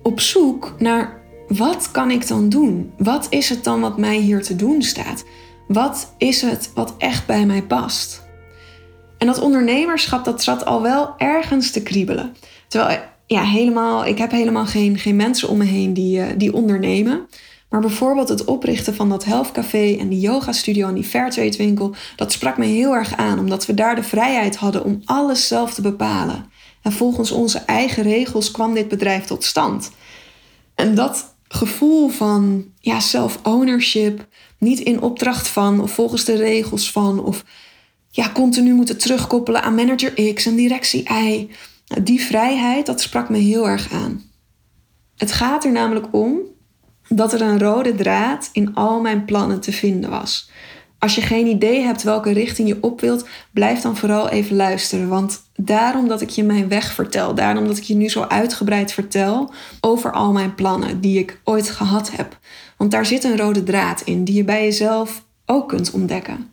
op 0.02 0.20
zoek 0.20 0.74
naar 0.78 1.20
wat 1.48 1.90
kan 1.90 2.10
ik 2.10 2.28
dan 2.28 2.48
doen? 2.48 2.92
Wat 2.98 3.26
is 3.30 3.48
het 3.48 3.64
dan 3.64 3.80
wat 3.80 3.98
mij 3.98 4.16
hier 4.16 4.42
te 4.42 4.56
doen 4.56 4.82
staat? 4.82 5.24
Wat 5.68 6.14
is 6.18 6.42
het 6.42 6.70
wat 6.74 6.94
echt 6.98 7.26
bij 7.26 7.46
mij 7.46 7.62
past? 7.62 8.22
En 9.18 9.26
dat 9.26 9.40
ondernemerschap, 9.40 10.24
dat 10.24 10.42
zat 10.42 10.64
al 10.64 10.82
wel 10.82 11.14
ergens 11.16 11.70
te 11.70 11.82
kriebelen. 11.82 12.36
Terwijl, 12.68 13.00
ja, 13.32 13.42
helemaal, 13.42 14.06
ik 14.06 14.18
heb 14.18 14.30
helemaal 14.30 14.66
geen, 14.66 14.98
geen 14.98 15.16
mensen 15.16 15.48
om 15.48 15.58
me 15.58 15.64
heen 15.64 15.94
die, 15.94 16.18
uh, 16.18 16.26
die 16.36 16.52
ondernemen. 16.52 17.28
Maar 17.68 17.80
bijvoorbeeld 17.80 18.28
het 18.28 18.44
oprichten 18.44 18.94
van 18.94 19.08
dat 19.08 19.24
Health 19.24 19.52
Café 19.52 19.96
en 19.98 20.08
die 20.08 20.20
yoga 20.20 20.52
studio 20.52 20.88
en 20.88 20.94
die 20.94 21.04
Fairtrade 21.04 21.56
winkel, 21.56 21.94
dat 22.16 22.32
sprak 22.32 22.58
me 22.58 22.64
heel 22.64 22.94
erg 22.94 23.16
aan, 23.16 23.38
omdat 23.38 23.66
we 23.66 23.74
daar 23.74 23.94
de 23.94 24.02
vrijheid 24.02 24.56
hadden 24.56 24.84
om 24.84 25.02
alles 25.04 25.48
zelf 25.48 25.74
te 25.74 25.82
bepalen. 25.82 26.50
En 26.82 26.92
volgens 26.92 27.30
onze 27.30 27.58
eigen 27.58 28.02
regels 28.02 28.50
kwam 28.50 28.74
dit 28.74 28.88
bedrijf 28.88 29.24
tot 29.24 29.44
stand. 29.44 29.90
En 30.74 30.94
dat 30.94 31.34
gevoel 31.48 32.08
van 32.08 32.64
ja, 32.80 33.00
self-ownership, 33.00 34.26
niet 34.58 34.80
in 34.80 35.00
opdracht 35.00 35.48
van 35.48 35.80
of 35.80 35.90
volgens 35.90 36.24
de 36.24 36.36
regels 36.36 36.90
van 36.90 37.24
of 37.24 37.44
ja, 38.10 38.30
continu 38.34 38.74
moeten 38.74 38.98
terugkoppelen 38.98 39.62
aan 39.62 39.74
manager 39.74 40.34
X 40.34 40.46
en 40.46 40.56
directie 40.56 41.12
Y. 41.12 41.48
Die 42.02 42.20
vrijheid, 42.20 42.86
dat 42.86 43.00
sprak 43.00 43.28
me 43.28 43.38
heel 43.38 43.68
erg 43.68 43.92
aan. 43.92 44.22
Het 45.16 45.32
gaat 45.32 45.64
er 45.64 45.72
namelijk 45.72 46.06
om 46.10 46.38
dat 47.08 47.32
er 47.32 47.40
een 47.40 47.58
rode 47.58 47.94
draad 47.94 48.50
in 48.52 48.74
al 48.74 49.00
mijn 49.00 49.24
plannen 49.24 49.60
te 49.60 49.72
vinden 49.72 50.10
was. 50.10 50.50
Als 50.98 51.14
je 51.14 51.20
geen 51.20 51.46
idee 51.46 51.80
hebt 51.80 52.02
welke 52.02 52.32
richting 52.32 52.68
je 52.68 52.78
op 52.80 53.00
wilt, 53.00 53.26
blijf 53.52 53.80
dan 53.80 53.96
vooral 53.96 54.28
even 54.28 54.56
luisteren. 54.56 55.08
Want 55.08 55.42
daarom 55.54 56.08
dat 56.08 56.20
ik 56.20 56.28
je 56.28 56.44
mijn 56.44 56.68
weg 56.68 56.92
vertel, 56.92 57.34
daarom 57.34 57.66
dat 57.66 57.76
ik 57.76 57.82
je 57.82 57.94
nu 57.94 58.08
zo 58.08 58.22
uitgebreid 58.22 58.92
vertel 58.92 59.52
over 59.80 60.12
al 60.12 60.32
mijn 60.32 60.54
plannen 60.54 61.00
die 61.00 61.18
ik 61.18 61.40
ooit 61.44 61.70
gehad 61.70 62.10
heb. 62.10 62.38
Want 62.76 62.90
daar 62.90 63.06
zit 63.06 63.24
een 63.24 63.36
rode 63.36 63.62
draad 63.62 64.00
in 64.00 64.24
die 64.24 64.34
je 64.34 64.44
bij 64.44 64.62
jezelf 64.62 65.24
ook 65.46 65.68
kunt 65.68 65.90
ontdekken. 65.90 66.51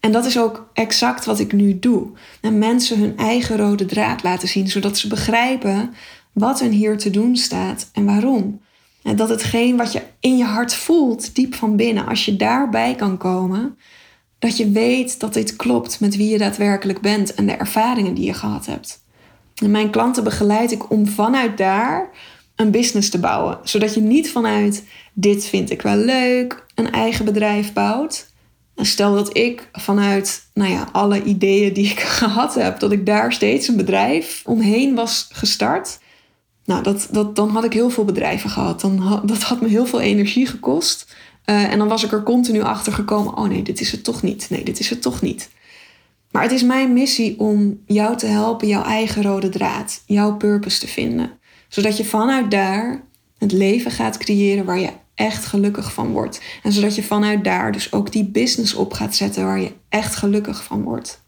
En 0.00 0.12
dat 0.12 0.24
is 0.24 0.38
ook 0.38 0.70
exact 0.72 1.24
wat 1.24 1.38
ik 1.38 1.52
nu 1.52 1.78
doe. 1.78 2.06
En 2.40 2.58
mensen 2.58 2.98
hun 2.98 3.16
eigen 3.16 3.56
rode 3.56 3.84
draad 3.84 4.22
laten 4.22 4.48
zien, 4.48 4.68
zodat 4.68 4.98
ze 4.98 5.08
begrijpen 5.08 5.94
wat 6.32 6.60
hun 6.60 6.72
hier 6.72 6.98
te 6.98 7.10
doen 7.10 7.36
staat 7.36 7.90
en 7.92 8.04
waarom. 8.04 8.60
En 9.02 9.16
dat 9.16 9.28
hetgeen 9.28 9.76
wat 9.76 9.92
je 9.92 10.02
in 10.20 10.36
je 10.36 10.44
hart 10.44 10.74
voelt, 10.74 11.34
diep 11.34 11.54
van 11.54 11.76
binnen, 11.76 12.06
als 12.06 12.24
je 12.24 12.36
daarbij 12.36 12.94
kan 12.94 13.16
komen, 13.16 13.78
dat 14.38 14.56
je 14.56 14.70
weet 14.70 15.20
dat 15.20 15.34
dit 15.34 15.56
klopt 15.56 16.00
met 16.00 16.16
wie 16.16 16.28
je 16.28 16.38
daadwerkelijk 16.38 17.00
bent 17.00 17.34
en 17.34 17.46
de 17.46 17.52
ervaringen 17.52 18.14
die 18.14 18.24
je 18.24 18.34
gehad 18.34 18.66
hebt. 18.66 19.04
En 19.54 19.70
mijn 19.70 19.90
klanten 19.90 20.24
begeleid 20.24 20.72
ik 20.72 20.90
om 20.90 21.06
vanuit 21.06 21.58
daar 21.58 22.10
een 22.56 22.70
business 22.70 23.10
te 23.10 23.18
bouwen, 23.18 23.58
zodat 23.62 23.94
je 23.94 24.00
niet 24.00 24.30
vanuit 24.30 24.84
dit 25.12 25.44
vind 25.44 25.70
ik 25.70 25.82
wel 25.82 25.96
leuk 25.96 26.66
een 26.74 26.90
eigen 26.90 27.24
bedrijf 27.24 27.72
bouwt, 27.72 28.29
stel 28.86 29.14
dat 29.14 29.36
ik 29.36 29.68
vanuit 29.72 30.48
nou 30.54 30.70
ja, 30.70 30.88
alle 30.92 31.22
ideeën 31.22 31.72
die 31.72 31.90
ik 31.90 32.00
gehad 32.00 32.54
heb, 32.54 32.80
dat 32.80 32.92
ik 32.92 33.06
daar 33.06 33.32
steeds 33.32 33.68
een 33.68 33.76
bedrijf 33.76 34.42
omheen 34.44 34.94
was 34.94 35.28
gestart. 35.32 35.98
Nou, 36.64 36.82
dat, 36.82 37.08
dat, 37.10 37.36
dan 37.36 37.48
had 37.48 37.64
ik 37.64 37.72
heel 37.72 37.90
veel 37.90 38.04
bedrijven 38.04 38.50
gehad. 38.50 38.80
Dan 38.80 39.22
dat 39.24 39.42
had 39.42 39.60
me 39.60 39.68
heel 39.68 39.86
veel 39.86 40.00
energie 40.00 40.46
gekost. 40.46 41.16
Uh, 41.46 41.72
en 41.72 41.78
dan 41.78 41.88
was 41.88 42.04
ik 42.04 42.12
er 42.12 42.22
continu 42.22 42.62
achter 42.62 42.92
gekomen: 42.92 43.36
oh 43.36 43.48
nee, 43.48 43.62
dit 43.62 43.80
is 43.80 43.92
het 43.92 44.04
toch 44.04 44.22
niet. 44.22 44.46
Nee, 44.50 44.64
dit 44.64 44.78
is 44.78 44.90
het 44.90 45.02
toch 45.02 45.20
niet. 45.20 45.50
Maar 46.30 46.42
het 46.42 46.52
is 46.52 46.62
mijn 46.62 46.92
missie 46.92 47.38
om 47.38 47.80
jou 47.86 48.16
te 48.16 48.26
helpen 48.26 48.68
jouw 48.68 48.82
eigen 48.82 49.22
rode 49.22 49.48
draad, 49.48 50.02
jouw 50.06 50.36
purpose 50.36 50.80
te 50.80 50.88
vinden. 50.88 51.30
Zodat 51.68 51.96
je 51.96 52.04
vanuit 52.04 52.50
daar 52.50 53.04
het 53.38 53.52
leven 53.52 53.90
gaat 53.90 54.18
creëren 54.18 54.64
waar 54.64 54.78
je 54.78 54.90
echt 55.20 55.44
gelukkig 55.44 55.92
van 55.92 56.12
wordt. 56.12 56.40
En 56.62 56.72
zodat 56.72 56.94
je 56.94 57.02
vanuit 57.02 57.44
daar 57.44 57.72
dus 57.72 57.92
ook 57.92 58.12
die 58.12 58.24
business 58.24 58.74
op 58.74 58.92
gaat 58.92 59.14
zetten 59.14 59.44
waar 59.44 59.60
je 59.60 59.72
echt 59.88 60.14
gelukkig 60.16 60.64
van 60.64 60.82
wordt. 60.82 61.22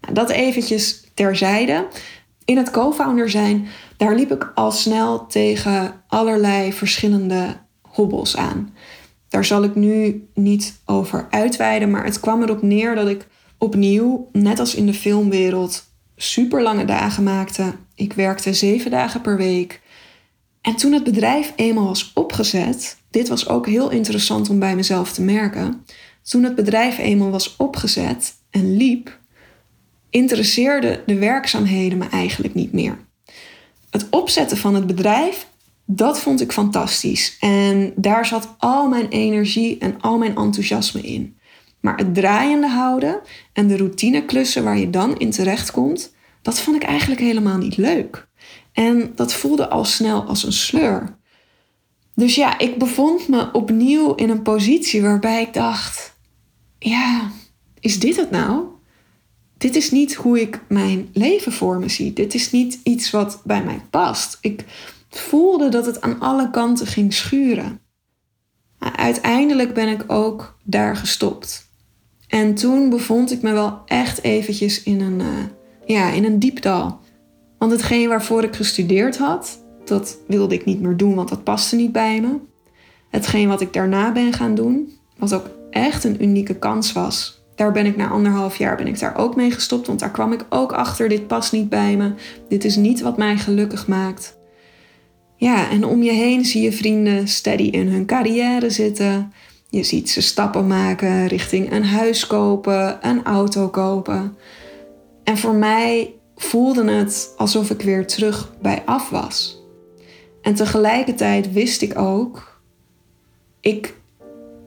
Nou, 0.00 0.14
dat 0.14 0.30
eventjes 0.30 1.04
terzijde. 1.14 1.88
In 2.44 2.56
het 2.56 2.70
co-founder 2.70 3.30
zijn, 3.30 3.68
daar 3.96 4.14
liep 4.14 4.32
ik 4.32 4.52
al 4.54 4.70
snel 4.70 5.26
tegen 5.26 6.02
allerlei 6.06 6.72
verschillende 6.72 7.56
hobbels 7.82 8.36
aan. 8.36 8.74
Daar 9.28 9.44
zal 9.44 9.62
ik 9.62 9.74
nu 9.74 10.28
niet 10.34 10.80
over 10.84 11.26
uitweiden, 11.30 11.90
maar 11.90 12.04
het 12.04 12.20
kwam 12.20 12.42
erop 12.42 12.62
neer 12.62 12.94
dat 12.94 13.08
ik 13.08 13.26
opnieuw, 13.58 14.28
net 14.32 14.58
als 14.58 14.74
in 14.74 14.86
de 14.86 14.94
filmwereld, 14.94 15.84
super 16.16 16.62
lange 16.62 16.84
dagen 16.84 17.22
maakte. 17.22 17.74
Ik 17.94 18.12
werkte 18.12 18.54
zeven 18.54 18.90
dagen 18.90 19.20
per 19.20 19.36
week. 19.36 19.81
En 20.62 20.76
toen 20.76 20.92
het 20.92 21.04
bedrijf 21.04 21.52
eenmaal 21.56 21.86
was 21.86 22.10
opgezet, 22.14 22.96
dit 23.10 23.28
was 23.28 23.48
ook 23.48 23.66
heel 23.66 23.90
interessant 23.90 24.48
om 24.48 24.58
bij 24.58 24.76
mezelf 24.76 25.12
te 25.12 25.22
merken. 25.22 25.84
Toen 26.22 26.42
het 26.42 26.54
bedrijf 26.54 26.98
eenmaal 26.98 27.30
was 27.30 27.56
opgezet 27.56 28.34
en 28.50 28.76
liep, 28.76 29.18
interesseerden 30.10 31.02
de 31.06 31.14
werkzaamheden 31.14 31.98
me 31.98 32.08
eigenlijk 32.08 32.54
niet 32.54 32.72
meer. 32.72 32.98
Het 33.90 34.06
opzetten 34.10 34.56
van 34.56 34.74
het 34.74 34.86
bedrijf, 34.86 35.46
dat 35.84 36.20
vond 36.20 36.40
ik 36.40 36.52
fantastisch. 36.52 37.36
En 37.40 37.92
daar 37.96 38.26
zat 38.26 38.54
al 38.58 38.88
mijn 38.88 39.08
energie 39.08 39.78
en 39.78 40.00
al 40.00 40.18
mijn 40.18 40.36
enthousiasme 40.36 41.00
in. 41.00 41.36
Maar 41.80 41.96
het 41.96 42.14
draaiende 42.14 42.68
houden 42.68 43.20
en 43.52 43.66
de 43.66 43.76
routineklussen 43.76 44.64
waar 44.64 44.78
je 44.78 44.90
dan 44.90 45.18
in 45.18 45.30
terechtkomt, 45.30 46.14
dat 46.42 46.60
vond 46.60 46.76
ik 46.76 46.82
eigenlijk 46.82 47.20
helemaal 47.20 47.58
niet 47.58 47.76
leuk. 47.76 48.28
En 48.72 49.12
dat 49.14 49.34
voelde 49.34 49.68
al 49.68 49.84
snel 49.84 50.22
als 50.22 50.44
een 50.44 50.52
sleur. 50.52 51.16
Dus 52.14 52.34
ja, 52.34 52.58
ik 52.58 52.78
bevond 52.78 53.28
me 53.28 53.52
opnieuw 53.52 54.14
in 54.14 54.30
een 54.30 54.42
positie 54.42 55.02
waarbij 55.02 55.42
ik 55.42 55.52
dacht: 55.54 56.16
ja, 56.78 57.30
is 57.80 58.00
dit 58.00 58.16
het 58.16 58.30
nou? 58.30 58.64
Dit 59.58 59.76
is 59.76 59.90
niet 59.90 60.14
hoe 60.14 60.40
ik 60.40 60.60
mijn 60.68 61.08
leven 61.12 61.52
voor 61.52 61.78
me 61.78 61.88
zie. 61.88 62.12
Dit 62.12 62.34
is 62.34 62.50
niet 62.50 62.78
iets 62.82 63.10
wat 63.10 63.40
bij 63.44 63.64
mij 63.64 63.80
past. 63.90 64.38
Ik 64.40 64.64
voelde 65.10 65.68
dat 65.68 65.86
het 65.86 66.00
aan 66.00 66.20
alle 66.20 66.50
kanten 66.50 66.86
ging 66.86 67.14
schuren. 67.14 67.80
Maar 68.78 68.96
uiteindelijk 68.96 69.74
ben 69.74 69.88
ik 69.88 70.04
ook 70.06 70.58
daar 70.62 70.96
gestopt. 70.96 71.70
En 72.28 72.54
toen 72.54 72.90
bevond 72.90 73.32
ik 73.32 73.42
me 73.42 73.52
wel 73.52 73.82
echt 73.86 74.22
eventjes 74.22 74.82
in 74.82 75.00
een, 75.00 75.20
uh, 75.20 75.44
ja, 75.92 76.10
in 76.10 76.24
een 76.24 76.38
diepdal. 76.38 76.98
Want 77.58 77.72
hetgeen 77.72 78.08
waarvoor 78.08 78.42
ik 78.44 78.54
gestudeerd 78.54 79.18
had, 79.18 79.58
dat 79.84 80.18
wilde 80.26 80.54
ik 80.54 80.64
niet 80.64 80.80
meer 80.80 80.96
doen, 80.96 81.14
want 81.14 81.28
dat 81.28 81.44
paste 81.44 81.76
niet 81.76 81.92
bij 81.92 82.20
me. 82.20 82.38
Hetgeen 83.10 83.48
wat 83.48 83.60
ik 83.60 83.72
daarna 83.72 84.12
ben 84.12 84.32
gaan 84.32 84.54
doen, 84.54 84.92
wat 85.16 85.34
ook 85.34 85.50
echt 85.70 86.04
een 86.04 86.22
unieke 86.22 86.54
kans 86.54 86.92
was. 86.92 87.42
Daar 87.54 87.72
ben 87.72 87.86
ik 87.86 87.96
na 87.96 88.08
anderhalf 88.08 88.56
jaar 88.56 88.76
ben 88.76 88.86
ik 88.86 88.98
daar 88.98 89.16
ook 89.16 89.36
mee 89.36 89.50
gestopt, 89.50 89.86
want 89.86 90.00
daar 90.00 90.10
kwam 90.10 90.32
ik 90.32 90.44
ook 90.48 90.72
achter. 90.72 91.08
Dit 91.08 91.26
past 91.26 91.52
niet 91.52 91.68
bij 91.68 91.96
me. 91.96 92.12
Dit 92.48 92.64
is 92.64 92.76
niet 92.76 93.00
wat 93.00 93.16
mij 93.16 93.36
gelukkig 93.36 93.86
maakt. 93.86 94.36
Ja, 95.36 95.70
en 95.70 95.84
om 95.84 96.02
je 96.02 96.12
heen 96.12 96.44
zie 96.44 96.62
je 96.62 96.72
vrienden 96.72 97.28
steady 97.28 97.62
in 97.62 97.88
hun 97.88 98.06
carrière 98.06 98.70
zitten. 98.70 99.32
Je 99.68 99.82
ziet 99.82 100.10
ze 100.10 100.20
stappen 100.20 100.66
maken 100.66 101.26
richting 101.26 101.72
een 101.72 101.84
huis 101.84 102.26
kopen, 102.26 102.98
een 103.08 103.24
auto 103.24 103.68
kopen. 103.68 104.36
En 105.24 105.38
voor 105.38 105.54
mij 105.54 106.14
voelde 106.36 106.90
het 106.90 107.34
alsof 107.36 107.70
ik 107.70 107.82
weer 107.82 108.06
terug 108.06 108.52
bij 108.60 108.82
af 108.84 109.10
was. 109.10 109.62
En 110.42 110.54
tegelijkertijd 110.54 111.52
wist 111.52 111.82
ik 111.82 111.98
ook, 111.98 112.60
ik 113.60 113.94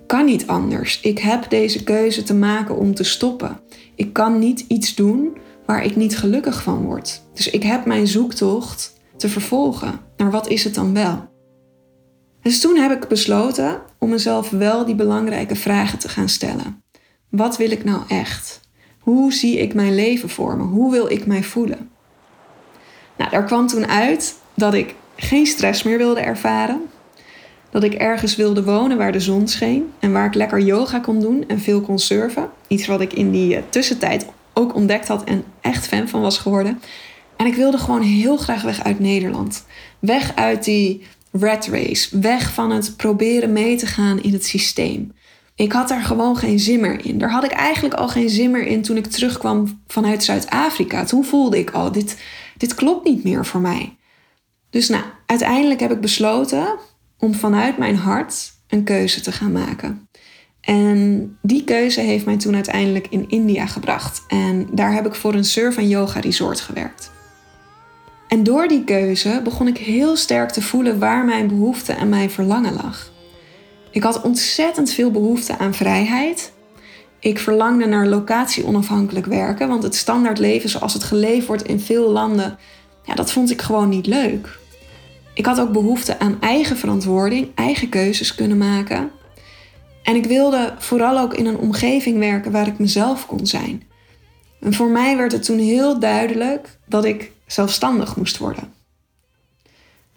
kan 0.08 0.26
niet 0.26 0.48
anders. 0.48 1.02
Ik 1.02 1.20
heb 1.20 1.50
deze 1.50 1.84
keuze 1.84 2.24
te 2.24 2.34
maken 2.34 2.76
om 2.78 2.94
te 2.94 3.04
stoppen. 3.04 3.60
Ik 3.96 4.13
kan 4.13 4.39
niet 4.39 4.65
iets 4.68 4.96
doen 4.96 5.38
waar 5.65 5.84
ik 5.84 5.96
niet 5.96 6.18
gelukkig 6.18 6.63
van 6.63 6.84
word. 6.84 7.22
Dus 7.34 7.50
ik 7.50 7.63
heb 7.63 7.86
mijn 7.86 8.08
zoektocht 8.08 8.94
te 9.18 9.30
vervolgen. 9.30 10.00
Naar 10.18 10.32
wat 10.32 10.48
is 10.48 10.63
het 10.63 10.76
dan 10.76 10.94
wel? 10.94 11.34
Dus 12.41 12.62
toen 12.62 12.76
heb 12.76 12.91
ik 12.91 13.08
besloten 13.08 13.82
om 14.00 14.10
mezelf 14.10 14.50
wel 14.50 14.86
die 14.86 14.96
belangrijke 14.96 15.56
vragen 15.56 16.00
te 16.00 16.10
gaan 16.10 16.30
stellen. 16.30 16.84
Wat 17.30 17.58
wil 17.58 17.72
ik 17.72 17.84
nou 17.84 18.02
echt? 18.08 18.60
Hoe 19.06 19.34
zie 19.34 19.58
ik 19.58 19.74
mijn 19.74 19.96
leven 19.96 20.30
voor 20.30 20.58
me? 20.58 20.63
Hoe 20.63 20.91
wil 20.91 21.12
ik 21.12 21.26
mij 21.26 21.44
voelen? 21.44 21.89
Nou, 23.18 23.32
daar 23.32 23.44
kwam 23.44 23.68
toen 23.68 23.88
uit 23.88 24.36
dat 24.54 24.74
ik 24.74 24.96
geen 25.15 25.46
stress 25.46 25.84
meer 25.84 25.98
wilde 25.98 26.20
ervaren. 26.20 26.82
Dat 27.70 27.84
ik 27.84 27.94
ergens 27.94 28.36
wilde 28.36 28.63
wonen 28.63 28.98
waar 28.98 29.12
de 29.12 29.20
zon 29.20 29.48
scheen 29.48 29.91
en 30.00 30.12
waar 30.12 30.26
ik 30.26 30.34
lekker 30.34 30.60
yoga 30.60 31.00
kon 31.00 31.20
doen 31.20 31.44
en 31.48 31.60
veel 31.60 31.82
kon 31.82 32.00
surfen. 32.00 32.50
Iets 32.68 32.88
wat 32.88 33.02
ik 33.02 33.13
in 33.13 33.32
die 33.32 33.56
eh, 33.56 33.63
tussentijd 33.70 34.26
ook 34.54 34.76
ontdekt 34.76 35.08
had 35.08 35.24
en 35.24 35.44
echt 35.62 35.88
fan 35.88 36.08
van 36.08 36.22
was 36.22 36.38
geworden. 36.38 36.82
En 37.36 37.46
ik 37.46 37.56
wilde 37.56 37.78
gewoon 37.78 38.02
heel 38.02 38.38
graag 38.38 38.62
weg 38.62 38.84
uit 38.84 39.00
Nederland. 39.00 39.65
Weg 40.00 40.36
uit 40.36 40.63
die 40.63 41.02
rat 41.32 41.68
race, 41.68 42.20
weg 42.20 42.54
van 42.54 42.72
het 42.72 42.94
proberen 42.98 43.54
mee 43.54 43.76
te 43.76 43.86
gaan 43.86 44.22
in 44.22 44.34
het 44.34 44.46
systeem. 44.46 45.12
Ik 45.56 45.72
had 45.72 45.88
daar 45.88 46.02
gewoon 46.02 46.38
geen 46.38 46.60
zin 46.60 46.80
meer 46.80 47.06
in. 47.06 47.18
Daar 47.18 47.32
had 47.32 47.44
ik 47.44 47.52
eigenlijk 47.52 47.94
al 47.94 48.08
geen 48.08 48.30
zin 48.30 48.52
meer 48.52 48.65
in 48.68 48.82
toen 48.82 48.98
ik 48.98 49.08
terugkwam 49.08 49.82
vanuit 49.88 50.24
Zuid-Afrika. 50.24 51.04
Toen 51.04 51.26
voelde 51.26 51.60
ik 51.60 51.70
al, 51.70 51.91
dit, 51.91 52.18
dit 52.58 52.76
klopt 52.76 53.08
niet 53.08 53.24
meer 53.24 53.46
voor 53.46 53.62
mij. 53.62 53.98
Dus 54.70 54.89
nou, 54.89 55.04
uiteindelijk 55.26 55.80
heb 55.80 55.91
ik 55.91 56.02
besloten 56.02 56.78
om 57.20 57.34
vanuit 57.34 57.78
mijn 57.78 57.96
hart 57.96 58.54
een 58.68 58.84
keuze 58.84 59.22
te 59.22 59.32
gaan 59.32 59.52
maken. 59.52 60.08
En 60.62 61.38
die 61.41 61.63
keuze 61.63 62.02
heeft 62.02 62.26
mij 62.26 62.38
toen 62.38 62.56
uiteindelijk 62.56 63.08
in 63.10 63.30
India 63.30 63.65
gebracht. 63.65 64.24
En 64.28 64.68
daar 64.72 64.94
heb 64.94 65.06
ik 65.06 65.15
voor 65.15 65.34
een 65.34 65.46
surf- 65.46 65.78
en 65.78 65.88
yoga 65.88 66.20
resort 66.20 66.60
gewerkt. 66.60 67.12
En 68.28 68.44
door 68.44 68.68
die 68.68 68.84
keuze 68.84 69.41
begon 69.44 69.68
ik 69.68 69.78
heel 69.78 70.15
sterk 70.15 70.50
te 70.50 70.62
voelen 70.62 71.00
waar 71.00 71.26
mijn 71.26 71.48
behoefte 71.48 71.94
en 71.94 72.10
mijn 72.10 72.30
verlangen 72.30 72.74
lag. 72.74 73.13
Ik 73.95 74.03
had 74.03 74.21
ontzettend 74.21 74.91
veel 74.91 75.12
behoefte 75.12 75.58
aan 75.58 75.73
vrijheid. 75.73 76.51
Ik 77.19 77.39
verlangde 77.39 77.86
naar 77.86 78.08
locatie-onafhankelijk 78.08 79.25
werken, 79.25 79.67
want 79.67 79.84
het 79.84 79.95
standaard 79.95 80.39
leven 80.39 80.69
zoals 80.69 80.93
het 80.93 81.03
geleefd 81.03 81.47
wordt 81.47 81.67
in 81.67 81.79
veel 81.79 82.12
landen, 82.12 82.58
ja, 83.03 83.13
dat 83.13 83.31
vond 83.31 83.51
ik 83.51 83.62
gewoon 83.62 83.89
niet 83.89 84.05
leuk. 84.05 84.60
Ik 85.34 85.45
had 85.45 85.60
ook 85.60 85.71
behoefte 85.71 86.19
aan 86.19 86.38
eigen 86.41 86.77
verantwoording, 86.77 87.47
eigen 87.53 87.89
keuzes 87.89 88.36
kunnen 88.36 88.58
maken. 88.58 89.12
En 90.03 90.15
ik 90.15 90.25
wilde 90.25 90.73
vooral 90.77 91.19
ook 91.19 91.34
in 91.34 91.45
een 91.45 91.58
omgeving 91.58 92.19
werken 92.19 92.51
waar 92.51 92.67
ik 92.67 92.79
mezelf 92.79 93.25
kon 93.25 93.47
zijn. 93.47 93.84
En 94.60 94.73
voor 94.73 94.89
mij 94.89 95.17
werd 95.17 95.31
het 95.31 95.43
toen 95.43 95.60
heel 95.60 95.99
duidelijk 95.99 96.77
dat 96.86 97.05
ik 97.05 97.31
zelfstandig 97.45 98.15
moest 98.15 98.38
worden. 98.38 98.73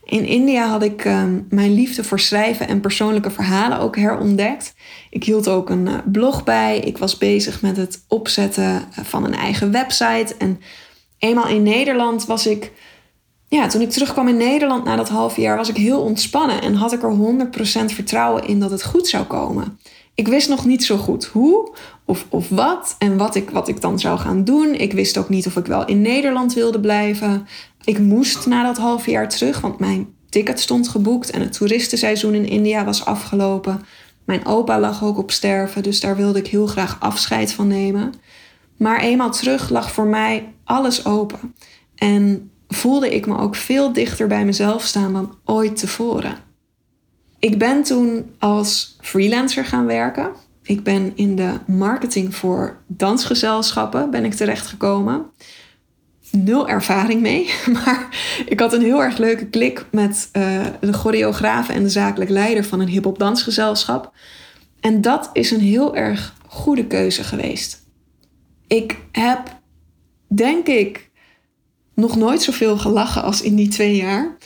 In 0.08 0.24
India 0.24 0.66
had 0.66 0.82
ik 0.82 1.04
ehm, 1.04 1.40
mijn 1.48 1.74
liefde 1.74 2.04
voor 2.04 2.20
schrijven 2.20 2.68
en 2.68 2.80
persoonlijke 2.80 3.30
verhalen 3.30 3.78
ook 3.78 3.96
herontdekt. 3.96 4.74
Ik 5.10 5.24
hield 5.24 5.48
ook 5.48 5.70
een 5.70 5.86
uh, 5.86 5.94
blog 6.12 6.44
bij. 6.44 6.78
Ik 6.78 6.98
was 6.98 7.18
bezig 7.18 7.62
met 7.62 7.76
het 7.76 8.04
opzetten 8.06 8.64
eh, 8.64 9.04
van 9.04 9.24
een 9.24 9.34
eigen 9.34 9.72
website. 9.72 10.34
En 10.38 10.60
eenmaal 11.18 11.48
in 11.48 11.62
Nederland 11.62 12.26
was 12.26 12.46
ik. 12.46 12.72
Ja, 13.48 13.66
toen 13.66 13.80
ik 13.80 13.90
terugkwam 13.90 14.28
in 14.28 14.36
Nederland 14.36 14.84
na 14.84 14.96
dat 14.96 15.08
half 15.08 15.36
jaar 15.36 15.56
was 15.56 15.68
ik 15.68 15.76
heel 15.76 16.00
ontspannen 16.00 16.62
en 16.62 16.74
had 16.74 16.92
ik 16.92 17.02
er 17.02 17.16
100% 17.80 17.94
vertrouwen 17.94 18.46
in 18.46 18.60
dat 18.60 18.70
het 18.70 18.84
goed 18.84 19.08
zou 19.08 19.24
komen. 19.24 19.78
Ik 20.14 20.28
wist 20.28 20.48
nog 20.48 20.64
niet 20.64 20.84
zo 20.84 20.96
goed 20.96 21.24
hoe 21.24 21.74
of, 22.04 22.26
of 22.28 22.48
wat 22.48 22.94
en 22.98 23.16
wat 23.16 23.34
ik, 23.34 23.50
wat 23.50 23.68
ik 23.68 23.80
dan 23.80 23.98
zou 23.98 24.18
gaan 24.18 24.44
doen. 24.44 24.74
Ik 24.74 24.92
wist 24.92 25.18
ook 25.18 25.28
niet 25.28 25.46
of 25.46 25.56
ik 25.56 25.66
wel 25.66 25.86
in 25.86 26.00
Nederland 26.00 26.54
wilde 26.54 26.80
blijven. 26.80 27.46
Ik 27.88 27.98
moest 27.98 28.46
na 28.46 28.62
dat 28.62 28.76
half 28.76 29.06
jaar 29.06 29.28
terug, 29.28 29.60
want 29.60 29.78
mijn 29.78 30.14
ticket 30.28 30.60
stond 30.60 30.88
geboekt 30.88 31.30
en 31.30 31.40
het 31.40 31.52
toeristenseizoen 31.52 32.34
in 32.34 32.48
India 32.48 32.84
was 32.84 33.04
afgelopen. 33.04 33.80
Mijn 34.24 34.46
opa 34.46 34.80
lag 34.80 35.04
ook 35.04 35.18
op 35.18 35.30
sterven, 35.30 35.82
dus 35.82 36.00
daar 36.00 36.16
wilde 36.16 36.38
ik 36.38 36.46
heel 36.46 36.66
graag 36.66 37.00
afscheid 37.00 37.52
van 37.52 37.66
nemen. 37.66 38.14
Maar 38.76 39.00
eenmaal 39.00 39.30
terug 39.30 39.68
lag 39.68 39.92
voor 39.92 40.06
mij 40.06 40.54
alles 40.64 41.04
open. 41.04 41.54
En 41.94 42.50
voelde 42.68 43.14
ik 43.14 43.26
me 43.26 43.38
ook 43.38 43.54
veel 43.54 43.92
dichter 43.92 44.26
bij 44.26 44.44
mezelf 44.44 44.82
staan 44.82 45.12
dan 45.12 45.34
ooit 45.44 45.76
tevoren. 45.76 46.38
Ik 47.38 47.58
ben 47.58 47.82
toen 47.82 48.30
als 48.38 48.96
freelancer 49.00 49.64
gaan 49.64 49.86
werken. 49.86 50.30
Ik 50.62 50.82
ben 50.82 51.12
in 51.14 51.36
de 51.36 51.52
marketing 51.66 52.34
voor 52.34 52.76
dansgezelschappen 52.86 54.10
ben 54.10 54.24
ik 54.24 54.34
terechtgekomen 54.34 55.26
nul 56.30 56.68
ervaring 56.68 57.20
mee. 57.20 57.50
Maar 57.84 58.08
ik 58.46 58.60
had 58.60 58.72
een 58.72 58.82
heel 58.82 59.02
erg 59.02 59.18
leuke 59.18 59.46
klik 59.46 59.86
met 59.90 60.28
uh, 60.32 60.66
de 60.80 60.92
choreograaf 60.92 61.68
en 61.68 61.82
de 61.82 61.88
zakelijk 61.88 62.30
leider 62.30 62.64
van 62.64 62.80
een 62.80 62.88
hip-hop 62.88 63.18
dansgezelschap. 63.18 64.12
En 64.80 65.00
dat 65.00 65.30
is 65.32 65.50
een 65.50 65.60
heel 65.60 65.96
erg 65.96 66.34
goede 66.46 66.86
keuze 66.86 67.24
geweest. 67.24 67.86
Ik 68.66 68.96
heb, 69.12 69.60
denk 70.26 70.66
ik, 70.66 71.10
nog 71.94 72.16
nooit 72.16 72.42
zoveel 72.42 72.78
gelachen 72.78 73.22
als 73.22 73.42
in 73.42 73.54
die 73.54 73.68
twee 73.68 73.96
jaar. 73.96 74.36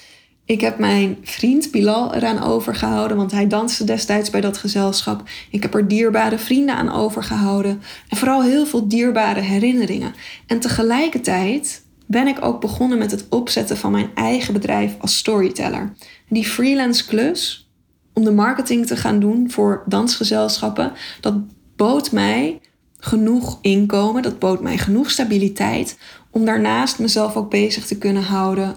Ik 0.45 0.61
heb 0.61 0.79
mijn 0.79 1.19
vriend 1.23 1.71
Bilal 1.71 2.15
eraan 2.15 2.43
overgehouden, 2.43 3.17
want 3.17 3.33
hij 3.33 3.47
danste 3.47 3.85
destijds 3.85 4.31
bij 4.31 4.41
dat 4.41 4.57
gezelschap. 4.57 5.23
Ik 5.51 5.63
heb 5.63 5.75
er 5.75 5.89
dierbare 5.89 6.39
vrienden 6.39 6.75
aan 6.75 6.93
overgehouden 6.93 7.83
en 8.09 8.17
vooral 8.17 8.43
heel 8.43 8.67
veel 8.67 8.89
dierbare 8.89 9.41
herinneringen. 9.41 10.15
En 10.47 10.61
tegelijkertijd 10.61 11.83
ben 12.07 12.27
ik 12.27 12.45
ook 12.45 12.61
begonnen 12.61 12.99
met 12.99 13.11
het 13.11 13.27
opzetten 13.29 13.77
van 13.77 13.91
mijn 13.91 14.11
eigen 14.15 14.53
bedrijf 14.53 14.95
als 15.01 15.17
storyteller. 15.17 15.93
Die 16.29 16.47
freelance 16.47 17.07
klus 17.07 17.71
om 18.13 18.25
de 18.25 18.33
marketing 18.33 18.87
te 18.87 18.97
gaan 18.97 19.21
doen 19.21 19.51
voor 19.51 19.83
dansgezelschappen, 19.87 20.93
dat 21.21 21.35
bood 21.77 22.13
mij 22.13 22.61
genoeg 22.99 23.59
inkomen, 23.61 24.23
dat 24.23 24.39
bood 24.39 24.61
mij 24.61 24.79
genoeg 24.79 25.11
stabiliteit 25.11 25.99
om 26.31 26.45
daarnaast 26.45 26.99
mezelf 26.99 27.37
ook 27.37 27.51
bezig 27.51 27.87
te 27.87 27.99
kunnen 27.99 28.23
houden 28.23 28.75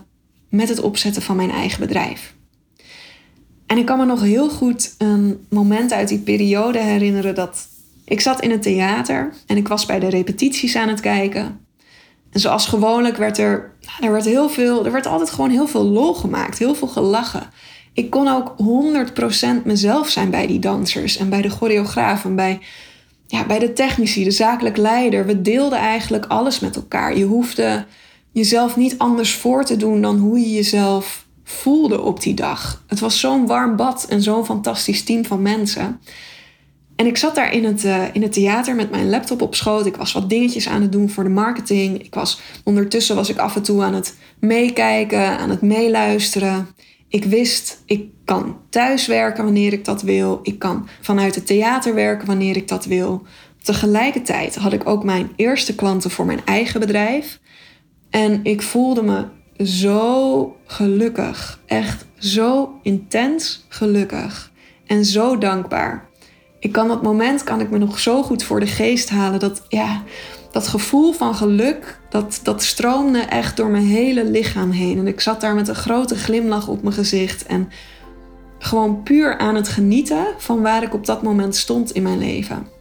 met 0.55 0.69
het 0.69 0.81
opzetten 0.81 1.21
van 1.21 1.35
mijn 1.35 1.51
eigen 1.51 1.79
bedrijf. 1.79 2.33
En 3.65 3.77
ik 3.77 3.85
kan 3.85 3.97
me 3.97 4.05
nog 4.05 4.21
heel 4.21 4.49
goed 4.49 4.95
een 4.97 5.45
moment 5.49 5.93
uit 5.93 6.07
die 6.07 6.19
periode 6.19 6.79
herinneren 6.79 7.35
dat 7.35 7.67
ik 8.05 8.21
zat 8.21 8.41
in 8.41 8.51
het 8.51 8.61
theater 8.61 9.33
en 9.45 9.57
ik 9.57 9.67
was 9.67 9.85
bij 9.85 9.99
de 9.99 10.09
repetities 10.09 10.75
aan 10.75 10.89
het 10.89 10.99
kijken. 10.99 11.59
En 12.31 12.39
zoals 12.39 12.67
gewoonlijk 12.67 13.17
werd 13.17 13.37
er, 13.37 13.71
er 13.99 14.11
werd 14.11 14.25
heel 14.25 14.49
veel, 14.49 14.85
er 14.85 14.91
werd 14.91 15.05
altijd 15.05 15.29
gewoon 15.29 15.49
heel 15.49 15.67
veel 15.67 15.83
lol 15.83 16.13
gemaakt, 16.13 16.57
heel 16.57 16.75
veel 16.75 16.87
gelachen. 16.87 17.49
Ik 17.93 18.09
kon 18.09 18.27
ook 18.27 18.55
100% 19.61 19.63
mezelf 19.63 20.09
zijn 20.09 20.29
bij 20.29 20.47
die 20.47 20.59
dansers 20.59 21.17
en 21.17 21.29
bij 21.29 21.41
de 21.41 21.49
choreografen, 21.49 22.35
bij, 22.35 22.59
ja, 23.27 23.45
bij 23.45 23.59
de 23.59 23.73
technici, 23.73 24.23
de 24.23 24.31
zakelijk 24.31 24.77
leider. 24.77 25.25
We 25.25 25.41
deelden 25.41 25.79
eigenlijk 25.79 26.25
alles 26.25 26.59
met 26.59 26.75
elkaar. 26.75 27.17
Je 27.17 27.25
hoefde 27.25 27.85
jezelf 28.35 28.75
niet 28.75 28.97
anders 28.97 29.33
voor 29.33 29.65
te 29.65 29.77
doen 29.77 30.01
dan 30.01 30.17
hoe 30.17 30.39
je 30.39 30.51
jezelf 30.51 31.25
voelde 31.43 32.01
op 32.01 32.21
die 32.21 32.33
dag. 32.33 32.83
Het 32.87 32.99
was 32.99 33.19
zo'n 33.19 33.45
warm 33.45 33.75
bad 33.75 34.05
en 34.09 34.21
zo'n 34.21 34.45
fantastisch 34.45 35.03
team 35.03 35.25
van 35.25 35.41
mensen. 35.41 35.99
En 36.95 37.05
ik 37.05 37.17
zat 37.17 37.35
daar 37.35 37.53
in 37.53 37.63
het, 37.63 37.83
uh, 37.83 38.03
in 38.13 38.21
het 38.21 38.33
theater 38.33 38.75
met 38.75 38.91
mijn 38.91 39.09
laptop 39.09 39.41
op 39.41 39.55
schoot. 39.55 39.85
Ik 39.85 39.95
was 39.95 40.11
wat 40.11 40.29
dingetjes 40.29 40.67
aan 40.67 40.81
het 40.81 40.91
doen 40.91 41.09
voor 41.09 41.23
de 41.23 41.29
marketing. 41.29 42.03
Ik 42.03 42.13
was, 42.13 42.39
ondertussen 42.63 43.15
was 43.15 43.29
ik 43.29 43.37
af 43.37 43.55
en 43.55 43.63
toe 43.63 43.83
aan 43.83 43.93
het 43.93 44.15
meekijken, 44.39 45.37
aan 45.37 45.49
het 45.49 45.61
meeluisteren. 45.61 46.67
Ik 47.07 47.25
wist, 47.25 47.81
ik 47.85 48.09
kan 48.25 48.57
thuis 48.69 49.07
werken 49.07 49.43
wanneer 49.43 49.73
ik 49.73 49.85
dat 49.85 50.01
wil. 50.01 50.39
Ik 50.43 50.59
kan 50.59 50.87
vanuit 51.01 51.35
het 51.35 51.45
theater 51.45 51.93
werken 51.93 52.27
wanneer 52.27 52.55
ik 52.55 52.67
dat 52.67 52.85
wil. 52.85 53.23
Tegelijkertijd 53.63 54.55
had 54.55 54.73
ik 54.73 54.89
ook 54.89 55.03
mijn 55.03 55.31
eerste 55.35 55.75
klanten 55.75 56.11
voor 56.11 56.25
mijn 56.25 56.45
eigen 56.45 56.79
bedrijf. 56.79 57.39
En 58.15 58.39
ik 58.43 58.62
voelde 58.62 59.04
me 59.04 59.25
zo 59.65 60.56
gelukkig. 60.65 61.60
Echt 61.65 62.06
zo 62.17 62.80
intens 62.82 63.65
gelukkig. 63.69 64.51
En 64.86 65.06
zo 65.06 65.38
dankbaar. 65.38 66.10
Ik 66.60 66.71
kan 66.71 66.88
dat 66.88 67.04
moment 67.04 67.43
kan 67.43 67.60
ik 67.60 67.69
me 67.69 67.78
nog 67.78 67.99
zo 67.99 68.23
goed 68.23 68.43
voor 68.43 68.60
de 68.60 68.67
geest 68.67 69.10
halen. 69.10 69.39
Dat, 69.39 69.65
ja, 69.69 70.04
dat 70.51 70.67
gevoel 70.67 71.13
van 71.13 71.36
geluk, 71.36 71.99
dat, 72.10 72.39
dat 72.43 72.63
stroomde 72.63 73.19
echt 73.19 73.58
door 73.58 73.69
mijn 73.69 73.86
hele 73.86 74.25
lichaam 74.25 74.71
heen. 74.71 74.97
En 74.97 75.08
ik 75.08 75.21
zat 75.21 75.41
daar 75.41 75.56
met 75.56 75.67
een 75.67 75.75
grote 75.75 76.15
glimlach 76.15 76.67
op 76.67 76.82
mijn 76.82 76.95
gezicht. 76.95 77.45
En 77.45 77.69
gewoon 78.60 79.04
puur 79.04 79.38
aan 79.38 79.56
het 79.56 79.67
genieten 79.67 80.25
van 80.38 80.62
waar 80.62 80.84
ik 80.84 80.93
op 80.93 81.06
dat 81.06 81.23
moment 81.23 81.56
stond 81.56 81.91
in 81.91 82.04
mijn 82.04 82.19
leven. 82.19 82.74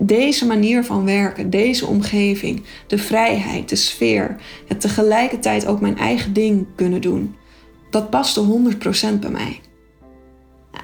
Deze 0.00 0.46
manier 0.46 0.84
van 0.84 1.04
werken, 1.04 1.50
deze 1.50 1.86
omgeving, 1.86 2.62
de 2.86 2.98
vrijheid, 2.98 3.68
de 3.68 3.76
sfeer, 3.76 4.36
het 4.66 4.80
tegelijkertijd 4.80 5.66
ook 5.66 5.80
mijn 5.80 5.98
eigen 5.98 6.32
ding 6.32 6.66
kunnen 6.74 7.00
doen, 7.00 7.36
dat 7.90 8.10
paste 8.10 8.40
100% 9.14 9.18
bij 9.20 9.30
mij. 9.30 9.60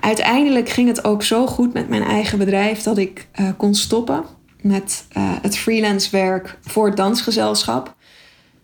Uiteindelijk 0.01 0.69
ging 0.69 0.89
het 0.89 1.05
ook 1.05 1.23
zo 1.23 1.47
goed 1.47 1.73
met 1.73 1.89
mijn 1.89 2.03
eigen 2.03 2.39
bedrijf 2.39 2.83
dat 2.83 2.99
ik 2.99 3.29
uh, 3.41 3.49
kon 3.57 3.75
stoppen 3.75 4.25
met 4.61 5.05
uh, 5.17 5.33
het 5.43 5.57
freelance 5.57 6.11
werk 6.11 6.59
voor 6.61 6.87
het 6.87 6.97
dansgezelschap. 6.97 7.95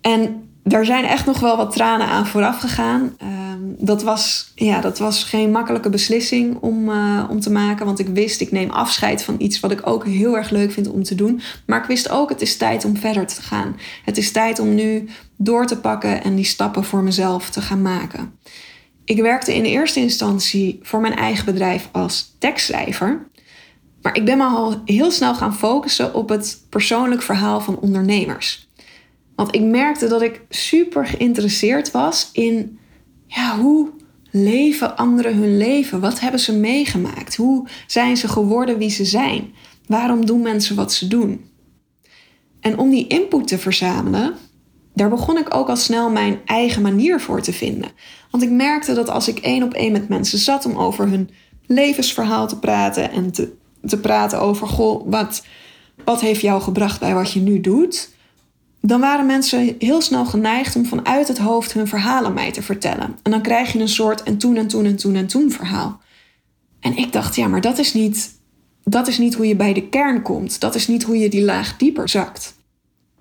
En 0.00 0.47
daar 0.68 0.84
zijn 0.84 1.04
echt 1.04 1.26
nog 1.26 1.40
wel 1.40 1.56
wat 1.56 1.72
tranen 1.72 2.06
aan 2.06 2.26
vooraf 2.26 2.60
gegaan. 2.60 3.14
Ehm, 3.18 3.58
dat, 3.78 4.02
was, 4.02 4.52
ja, 4.54 4.80
dat 4.80 4.98
was 4.98 5.24
geen 5.24 5.50
makkelijke 5.50 5.90
beslissing 5.90 6.56
om, 6.60 6.88
uh, 6.88 7.24
om 7.30 7.40
te 7.40 7.50
maken. 7.50 7.86
Want 7.86 7.98
ik 7.98 8.08
wist, 8.08 8.40
ik 8.40 8.52
neem 8.52 8.70
afscheid 8.70 9.22
van 9.22 9.34
iets 9.38 9.60
wat 9.60 9.70
ik 9.70 9.86
ook 9.86 10.06
heel 10.06 10.36
erg 10.36 10.50
leuk 10.50 10.72
vind 10.72 10.88
om 10.88 11.02
te 11.02 11.14
doen. 11.14 11.40
Maar 11.66 11.80
ik 11.80 11.86
wist 11.86 12.10
ook, 12.10 12.28
het 12.28 12.40
is 12.40 12.56
tijd 12.56 12.84
om 12.84 12.96
verder 12.96 13.26
te 13.26 13.42
gaan. 13.42 13.76
Het 14.04 14.16
is 14.16 14.32
tijd 14.32 14.58
om 14.58 14.74
nu 14.74 15.08
door 15.36 15.66
te 15.66 15.78
pakken 15.78 16.22
en 16.22 16.34
die 16.34 16.44
stappen 16.44 16.84
voor 16.84 17.02
mezelf 17.02 17.50
te 17.50 17.60
gaan 17.60 17.82
maken. 17.82 18.32
Ik 19.04 19.22
werkte 19.22 19.54
in 19.54 19.64
eerste 19.64 20.00
instantie 20.00 20.78
voor 20.82 21.00
mijn 21.00 21.16
eigen 21.16 21.44
bedrijf 21.44 21.88
als 21.92 22.34
tekstschrijver. 22.38 23.26
Maar 24.02 24.16
ik 24.16 24.24
ben 24.24 24.38
me 24.38 24.44
al 24.44 24.82
heel 24.84 25.10
snel 25.10 25.34
gaan 25.34 25.54
focussen 25.54 26.14
op 26.14 26.28
het 26.28 26.64
persoonlijk 26.68 27.22
verhaal 27.22 27.60
van 27.60 27.78
ondernemers. 27.78 28.67
Want 29.38 29.54
ik 29.54 29.62
merkte 29.62 30.08
dat 30.08 30.22
ik 30.22 30.40
super 30.48 31.06
geïnteresseerd 31.06 31.90
was 31.90 32.30
in 32.32 32.78
ja, 33.26 33.58
hoe 33.58 33.90
leven 34.30 34.96
anderen 34.96 35.36
hun 35.36 35.56
leven? 35.56 36.00
Wat 36.00 36.20
hebben 36.20 36.40
ze 36.40 36.52
meegemaakt? 36.52 37.36
Hoe 37.36 37.68
zijn 37.86 38.16
ze 38.16 38.28
geworden 38.28 38.78
wie 38.78 38.90
ze 38.90 39.04
zijn? 39.04 39.54
Waarom 39.86 40.26
doen 40.26 40.42
mensen 40.42 40.76
wat 40.76 40.92
ze 40.92 41.08
doen? 41.08 41.50
En 42.60 42.78
om 42.78 42.90
die 42.90 43.06
input 43.06 43.48
te 43.48 43.58
verzamelen, 43.58 44.34
daar 44.94 45.08
begon 45.08 45.38
ik 45.38 45.54
ook 45.54 45.68
al 45.68 45.76
snel 45.76 46.10
mijn 46.10 46.40
eigen 46.44 46.82
manier 46.82 47.20
voor 47.20 47.40
te 47.40 47.52
vinden. 47.52 47.90
Want 48.30 48.42
ik 48.42 48.50
merkte 48.50 48.94
dat 48.94 49.08
als 49.08 49.28
ik 49.28 49.38
één 49.38 49.62
op 49.62 49.74
één 49.74 49.92
met 49.92 50.08
mensen 50.08 50.38
zat 50.38 50.66
om 50.66 50.76
over 50.76 51.08
hun 51.08 51.30
levensverhaal 51.66 52.48
te 52.48 52.58
praten 52.58 53.10
en 53.10 53.32
te, 53.32 53.52
te 53.86 54.00
praten 54.00 54.40
over, 54.40 54.66
goh, 54.66 55.10
wat, 55.10 55.44
wat 56.04 56.20
heeft 56.20 56.40
jou 56.40 56.62
gebracht 56.62 57.00
bij 57.00 57.14
wat 57.14 57.32
je 57.32 57.40
nu 57.40 57.60
doet? 57.60 58.16
Dan 58.80 59.00
waren 59.00 59.26
mensen 59.26 59.76
heel 59.78 60.00
snel 60.00 60.24
geneigd 60.24 60.76
om 60.76 60.86
vanuit 60.86 61.28
het 61.28 61.38
hoofd 61.38 61.72
hun 61.72 61.88
verhaal 61.88 62.24
aan 62.24 62.34
mij 62.34 62.52
te 62.52 62.62
vertellen. 62.62 63.16
En 63.22 63.30
dan 63.30 63.42
krijg 63.42 63.72
je 63.72 63.78
een 63.78 63.88
soort 63.88 64.22
en 64.22 64.38
toen 64.38 64.56
en 64.56 64.66
toen 64.66 64.84
en 64.84 64.96
toen 64.96 65.14
en 65.14 65.26
toen 65.26 65.50
verhaal. 65.50 66.00
En 66.80 66.96
ik 66.96 67.12
dacht, 67.12 67.36
ja, 67.36 67.48
maar 67.48 67.60
dat 67.60 67.78
is 67.78 67.94
niet, 67.94 68.30
dat 68.84 69.08
is 69.08 69.18
niet 69.18 69.34
hoe 69.34 69.46
je 69.46 69.56
bij 69.56 69.72
de 69.72 69.88
kern 69.88 70.22
komt. 70.22 70.60
Dat 70.60 70.74
is 70.74 70.88
niet 70.88 71.02
hoe 71.02 71.18
je 71.18 71.28
die 71.28 71.44
laag 71.44 71.76
dieper 71.76 72.08
zakt. 72.08 72.56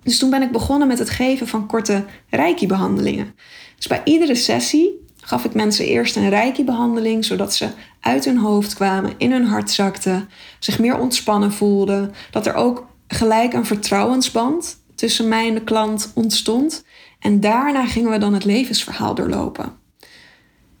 Dus 0.02 0.18
toen 0.18 0.30
ben 0.30 0.42
ik 0.42 0.52
begonnen 0.52 0.88
met 0.88 0.98
het 0.98 1.10
geven 1.10 1.48
van 1.48 1.66
korte 1.66 2.04
reiki-behandelingen. 2.30 3.34
Dus 3.76 3.86
bij 3.86 4.00
iedere 4.04 4.34
sessie 4.34 5.06
gaf 5.16 5.44
ik 5.44 5.54
mensen 5.54 5.86
eerst 5.86 6.16
een 6.16 6.28
reiki-behandeling, 6.28 7.24
zodat 7.24 7.54
ze 7.54 7.68
uit 8.00 8.24
hun 8.24 8.38
hoofd 8.38 8.74
kwamen, 8.74 9.14
in 9.18 9.32
hun 9.32 9.44
hart 9.44 9.70
zakten, 9.70 10.28
zich 10.58 10.78
meer 10.78 10.98
ontspannen 10.98 11.52
voelden. 11.52 12.12
Dat 12.30 12.46
er 12.46 12.54
ook 12.54 12.86
gelijk 13.08 13.52
een 13.52 13.66
vertrouwensband 13.66 14.77
tussen 14.98 15.28
mij 15.28 15.48
en 15.48 15.54
de 15.54 15.64
klant 15.64 16.10
ontstond. 16.14 16.84
En 17.18 17.40
daarna 17.40 17.86
gingen 17.86 18.10
we 18.10 18.18
dan 18.18 18.34
het 18.34 18.44
levensverhaal 18.44 19.14
doorlopen. 19.14 19.72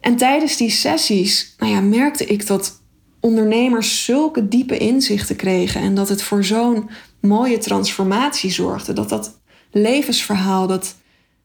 En 0.00 0.16
tijdens 0.16 0.56
die 0.56 0.70
sessies 0.70 1.54
nou 1.58 1.72
ja, 1.72 1.80
merkte 1.80 2.24
ik 2.24 2.46
dat 2.46 2.82
ondernemers 3.20 4.04
zulke 4.04 4.48
diepe 4.48 4.78
inzichten 4.78 5.36
kregen 5.36 5.80
en 5.80 5.94
dat 5.94 6.08
het 6.08 6.22
voor 6.22 6.44
zo'n 6.44 6.90
mooie 7.20 7.58
transformatie 7.58 8.50
zorgde. 8.50 8.92
Dat 8.92 9.08
dat 9.08 9.40
levensverhaal, 9.70 10.66
dat, 10.66 10.96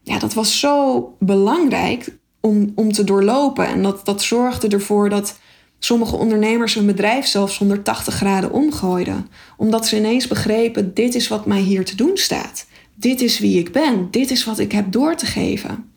ja, 0.01 0.19
dat 0.19 0.33
was 0.33 0.59
zo 0.59 1.15
belangrijk 1.19 2.17
om, 2.41 2.71
om 2.75 2.91
te 2.91 3.03
doorlopen. 3.03 3.67
En 3.67 3.83
dat, 3.83 4.05
dat 4.05 4.21
zorgde 4.21 4.67
ervoor 4.67 5.09
dat 5.09 5.39
sommige 5.85 6.15
ondernemers 6.15 6.73
hun 6.73 6.85
bedrijf 6.85 7.25
zelfs 7.25 7.57
180 7.57 8.13
graden 8.13 8.51
omgooiden. 8.51 9.27
Omdat 9.57 9.87
ze 9.87 9.97
ineens 9.97 10.27
begrepen, 10.27 10.93
dit 10.93 11.15
is 11.15 11.27
wat 11.27 11.45
mij 11.45 11.59
hier 11.59 11.85
te 11.85 11.95
doen 11.95 12.17
staat. 12.17 12.65
Dit 12.95 13.21
is 13.21 13.39
wie 13.39 13.59
ik 13.59 13.71
ben. 13.71 14.07
Dit 14.11 14.31
is 14.31 14.43
wat 14.43 14.59
ik 14.59 14.71
heb 14.71 14.91
door 14.91 15.15
te 15.15 15.25
geven. 15.25 15.91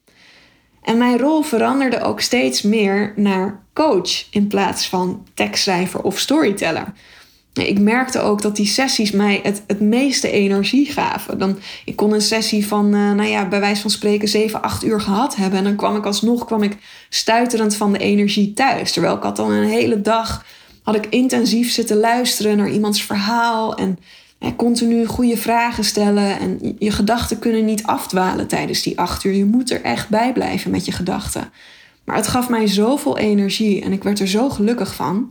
En 0.83 0.99
mijn 0.99 1.19
rol 1.19 1.43
veranderde 1.43 2.01
ook 2.01 2.21
steeds 2.21 2.63
meer 2.63 3.13
naar 3.17 3.63
coach 3.75 4.27
in 4.31 4.47
plaats 4.47 4.89
van 4.89 5.27
tekstschrijver 5.35 6.03
of 6.03 6.19
storyteller 6.19 6.93
ik 7.65 7.81
merkte 7.81 8.21
ook 8.21 8.43
dat 8.43 8.57
die 8.57 8.67
sessies 8.67 9.11
mij 9.11 9.41
het, 9.43 9.63
het 9.67 9.81
meeste 9.81 10.31
energie 10.31 10.87
gaven. 10.87 11.39
Dan, 11.39 11.59
ik 11.85 11.97
kon 11.97 12.13
een 12.13 12.21
sessie 12.21 12.67
van, 12.67 12.87
uh, 12.87 13.13
nou 13.13 13.29
ja, 13.29 13.49
bij 13.49 13.61
wijze 13.61 13.81
van 13.81 13.91
spreken 13.91 14.29
7, 14.29 14.63
8 14.63 14.85
uur 14.85 15.01
gehad 15.01 15.37
hebben. 15.37 15.59
En 15.59 15.65
dan 15.65 15.77
kwam 15.77 15.97
ik 15.97 16.07
alsnog 16.07 16.45
kwam 16.45 16.63
ik 16.63 16.77
stuiterend 17.09 17.77
van 17.77 17.93
de 17.93 17.99
energie 17.99 18.53
thuis. 18.53 18.93
Terwijl 18.93 19.17
ik 19.17 19.23
had 19.23 19.37
dan 19.37 19.51
een 19.51 19.69
hele 19.69 20.01
dag 20.01 20.45
had 20.83 20.95
ik 20.95 21.07
intensief 21.07 21.71
zitten 21.71 21.97
luisteren 21.97 22.57
naar 22.57 22.71
iemands 22.71 23.03
verhaal. 23.03 23.75
En 23.75 23.99
continu 24.57 25.07
goede 25.07 25.37
vragen 25.37 25.85
stellen. 25.85 26.39
En 26.39 26.77
je 26.79 26.91
gedachten 26.91 27.39
kunnen 27.39 27.65
niet 27.65 27.83
afdwalen 27.83 28.47
tijdens 28.47 28.83
die 28.83 28.99
acht 28.99 29.25
uur. 29.25 29.35
Je 29.35 29.45
moet 29.45 29.71
er 29.71 29.83
echt 29.83 30.09
bij 30.09 30.33
blijven 30.33 30.71
met 30.71 30.85
je 30.85 30.93
gedachten. 30.93 31.51
Maar 32.05 32.17
het 32.17 32.29
gaf 32.29 32.49
mij 32.49 32.67
zoveel 32.67 33.19
energie 33.19 33.83
en 33.83 33.93
ik 33.93 34.03
werd 34.03 34.21
er 34.21 34.29
zo 34.29 34.49
gelukkig 34.49 34.95
van 34.95 35.31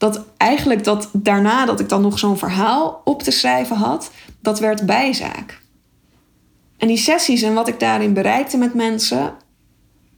dat 0.00 0.24
eigenlijk 0.36 0.84
dat 0.84 1.08
daarna 1.12 1.64
dat 1.64 1.80
ik 1.80 1.88
dan 1.88 2.02
nog 2.02 2.18
zo'n 2.18 2.38
verhaal 2.38 3.00
op 3.04 3.22
te 3.22 3.30
schrijven 3.30 3.76
had, 3.76 4.10
dat 4.42 4.58
werd 4.58 4.86
bijzaak. 4.86 5.62
En 6.76 6.88
die 6.88 6.96
sessies 6.96 7.42
en 7.42 7.54
wat 7.54 7.68
ik 7.68 7.80
daarin 7.80 8.12
bereikte 8.12 8.56
met 8.56 8.74
mensen, 8.74 9.34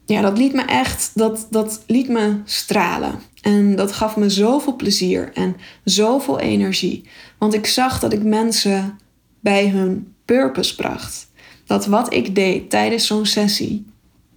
ja, 0.04 0.20
dat 0.20 0.38
liet 0.38 0.52
me 0.52 0.62
echt, 0.62 1.10
dat, 1.14 1.46
dat 1.50 1.82
liet 1.86 2.08
me 2.08 2.40
stralen. 2.44 3.20
En 3.40 3.76
dat 3.76 3.92
gaf 3.92 4.16
me 4.16 4.30
zoveel 4.30 4.76
plezier 4.76 5.30
en 5.34 5.56
zoveel 5.84 6.38
energie. 6.38 7.08
Want 7.38 7.54
ik 7.54 7.66
zag 7.66 8.00
dat 8.00 8.12
ik 8.12 8.22
mensen 8.22 8.98
bij 9.40 9.68
hun 9.68 10.14
purpose 10.24 10.74
bracht. 10.74 11.30
Dat 11.64 11.86
wat 11.86 12.14
ik 12.14 12.34
deed 12.34 12.70
tijdens 12.70 13.06
zo'n 13.06 13.26
sessie, 13.26 13.86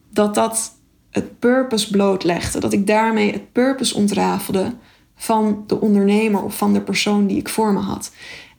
dat 0.10 0.36
dat 0.36 0.76
het 1.10 1.40
purpose 1.40 1.90
blootlegde. 1.90 2.60
Dat 2.60 2.74
ik 2.74 2.88
daarmee 2.88 3.32
het 3.32 3.52
purpose 3.52 3.96
ontrafelde 3.96 4.74
van 5.16 5.64
de 5.68 5.82
ondernemer 5.82 6.44
of 6.44 6.58
van 6.58 6.74
de 6.74 6.82
persoon 6.82 7.28
die 7.28 7.38
ik 7.38 7.50
voor 7.50 7.74
me 7.74 7.80
had. 7.80 8.12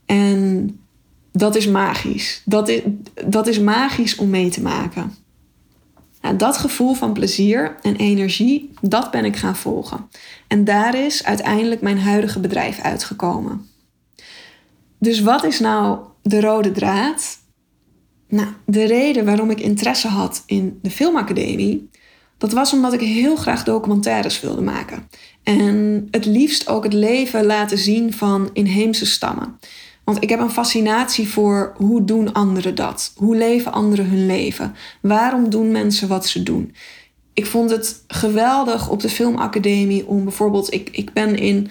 En 0.07 0.71
dat 1.33 1.57
is 1.57 1.67
magisch. 1.67 2.43
Dat 2.45 2.69
is, 2.69 2.81
dat 3.27 3.47
is 3.47 3.59
magisch 3.59 4.17
om 4.17 4.31
mee 4.31 4.51
te 4.51 4.63
maken. 4.63 5.15
Dat 6.37 6.57
gevoel 6.57 6.95
van 6.95 7.13
plezier 7.13 7.77
en 7.83 7.97
energie, 7.97 8.73
dat 8.81 9.11
ben 9.11 9.25
ik 9.25 9.37
gaan 9.37 9.57
volgen. 9.57 10.09
En 10.47 10.65
daar 10.65 10.95
is 10.95 11.25
uiteindelijk 11.25 11.81
mijn 11.81 11.99
huidige 11.99 12.41
bedrijf 12.41 12.81
uitgekomen. 12.81 13.67
Dus 14.99 15.21
wat 15.21 15.45
is 15.45 15.61
nou 15.61 15.99
de 16.23 16.41
rode 16.41 16.73
draad? 16.73 17.39
Nou, 18.29 18.49
de 18.65 18.85
reden 18.85 19.25
waarom 19.25 19.51
ik 19.51 19.61
interesse 19.61 20.09
had 20.09 20.43
in 20.47 20.79
de 20.83 20.91
filmacademie 20.91 21.91
dat 22.39 22.53
was 22.53 22.73
omdat 22.73 22.93
ik 22.93 23.01
heel 23.01 23.37
graag 23.37 23.65
documentaires 23.65 24.41
wilde 24.41 24.63
maken. 24.63 25.09
En 25.43 26.09
het 26.11 26.25
liefst 26.25 26.69
ook 26.69 26.85
het 26.85 26.93
leven 26.93 27.45
laten 27.45 27.79
zien 27.79 28.13
van 28.13 28.51
inheemse 28.53 29.07
stammen. 29.07 29.59
Want 30.05 30.23
ik 30.23 30.29
heb 30.29 30.41
een 30.41 30.51
fascinatie 30.51 31.29
voor 31.29 31.75
hoe 31.77 32.05
doen 32.05 32.33
anderen 32.33 32.75
dat? 32.75 33.13
Hoe 33.17 33.37
leven 33.37 33.73
anderen 33.73 34.09
hun 34.09 34.27
leven? 34.27 34.75
Waarom 35.01 35.51
doen 35.51 35.71
mensen 35.71 36.09
wat 36.09 36.27
ze 36.27 36.43
doen? 36.43 36.75
Ik 37.33 37.47
vond 37.47 37.71
het 37.71 38.05
geweldig 38.07 38.91
op 38.91 39.01
de 39.01 39.09
filmacademie 39.09 40.07
om 40.07 40.25
bijvoorbeeld, 40.25 40.75
ik, 40.75 40.89
ik 40.93 41.13
ben 41.13 41.39
in 41.39 41.69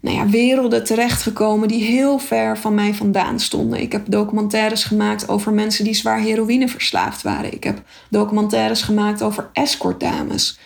nou 0.00 0.16
ja, 0.16 0.28
werelden 0.28 0.84
terechtgekomen 0.84 1.68
die 1.68 1.84
heel 1.84 2.18
ver 2.18 2.58
van 2.58 2.74
mij 2.74 2.94
vandaan 2.94 3.40
stonden. 3.40 3.80
Ik 3.80 3.92
heb 3.92 4.04
documentaires 4.08 4.84
gemaakt 4.84 5.28
over 5.28 5.52
mensen 5.52 5.84
die 5.84 5.94
zwaar 5.94 6.20
heroïne 6.20 6.68
verslaafd 6.68 7.22
waren. 7.22 7.52
Ik 7.52 7.64
heb 7.64 7.82
documentaires 8.10 8.82
gemaakt 8.82 9.22
over 9.22 9.50
escortdames. 9.52 10.58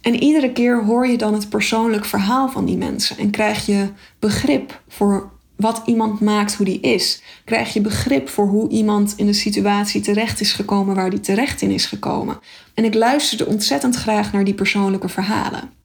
En 0.00 0.22
iedere 0.22 0.52
keer 0.52 0.84
hoor 0.84 1.06
je 1.06 1.18
dan 1.18 1.34
het 1.34 1.48
persoonlijk 1.48 2.04
verhaal 2.04 2.48
van 2.48 2.64
die 2.64 2.76
mensen 2.76 3.18
en 3.18 3.30
krijg 3.30 3.66
je 3.66 3.88
begrip 4.18 4.80
voor 4.88 5.30
wat 5.56 5.82
iemand 5.84 6.20
maakt 6.20 6.54
hoe 6.54 6.66
die 6.66 6.80
is. 6.80 7.22
Krijg 7.44 7.72
je 7.72 7.80
begrip 7.80 8.28
voor 8.28 8.46
hoe 8.46 8.68
iemand 8.68 9.14
in 9.16 9.26
de 9.26 9.32
situatie 9.32 10.00
terecht 10.00 10.40
is 10.40 10.52
gekomen 10.52 10.94
waar 10.94 11.10
die 11.10 11.20
terecht 11.20 11.62
in 11.62 11.70
is 11.70 11.86
gekomen. 11.86 12.38
En 12.74 12.84
ik 12.84 12.94
luisterde 12.94 13.46
ontzettend 13.46 13.96
graag 13.96 14.32
naar 14.32 14.44
die 14.44 14.54
persoonlijke 14.54 15.08
verhalen. 15.08 15.79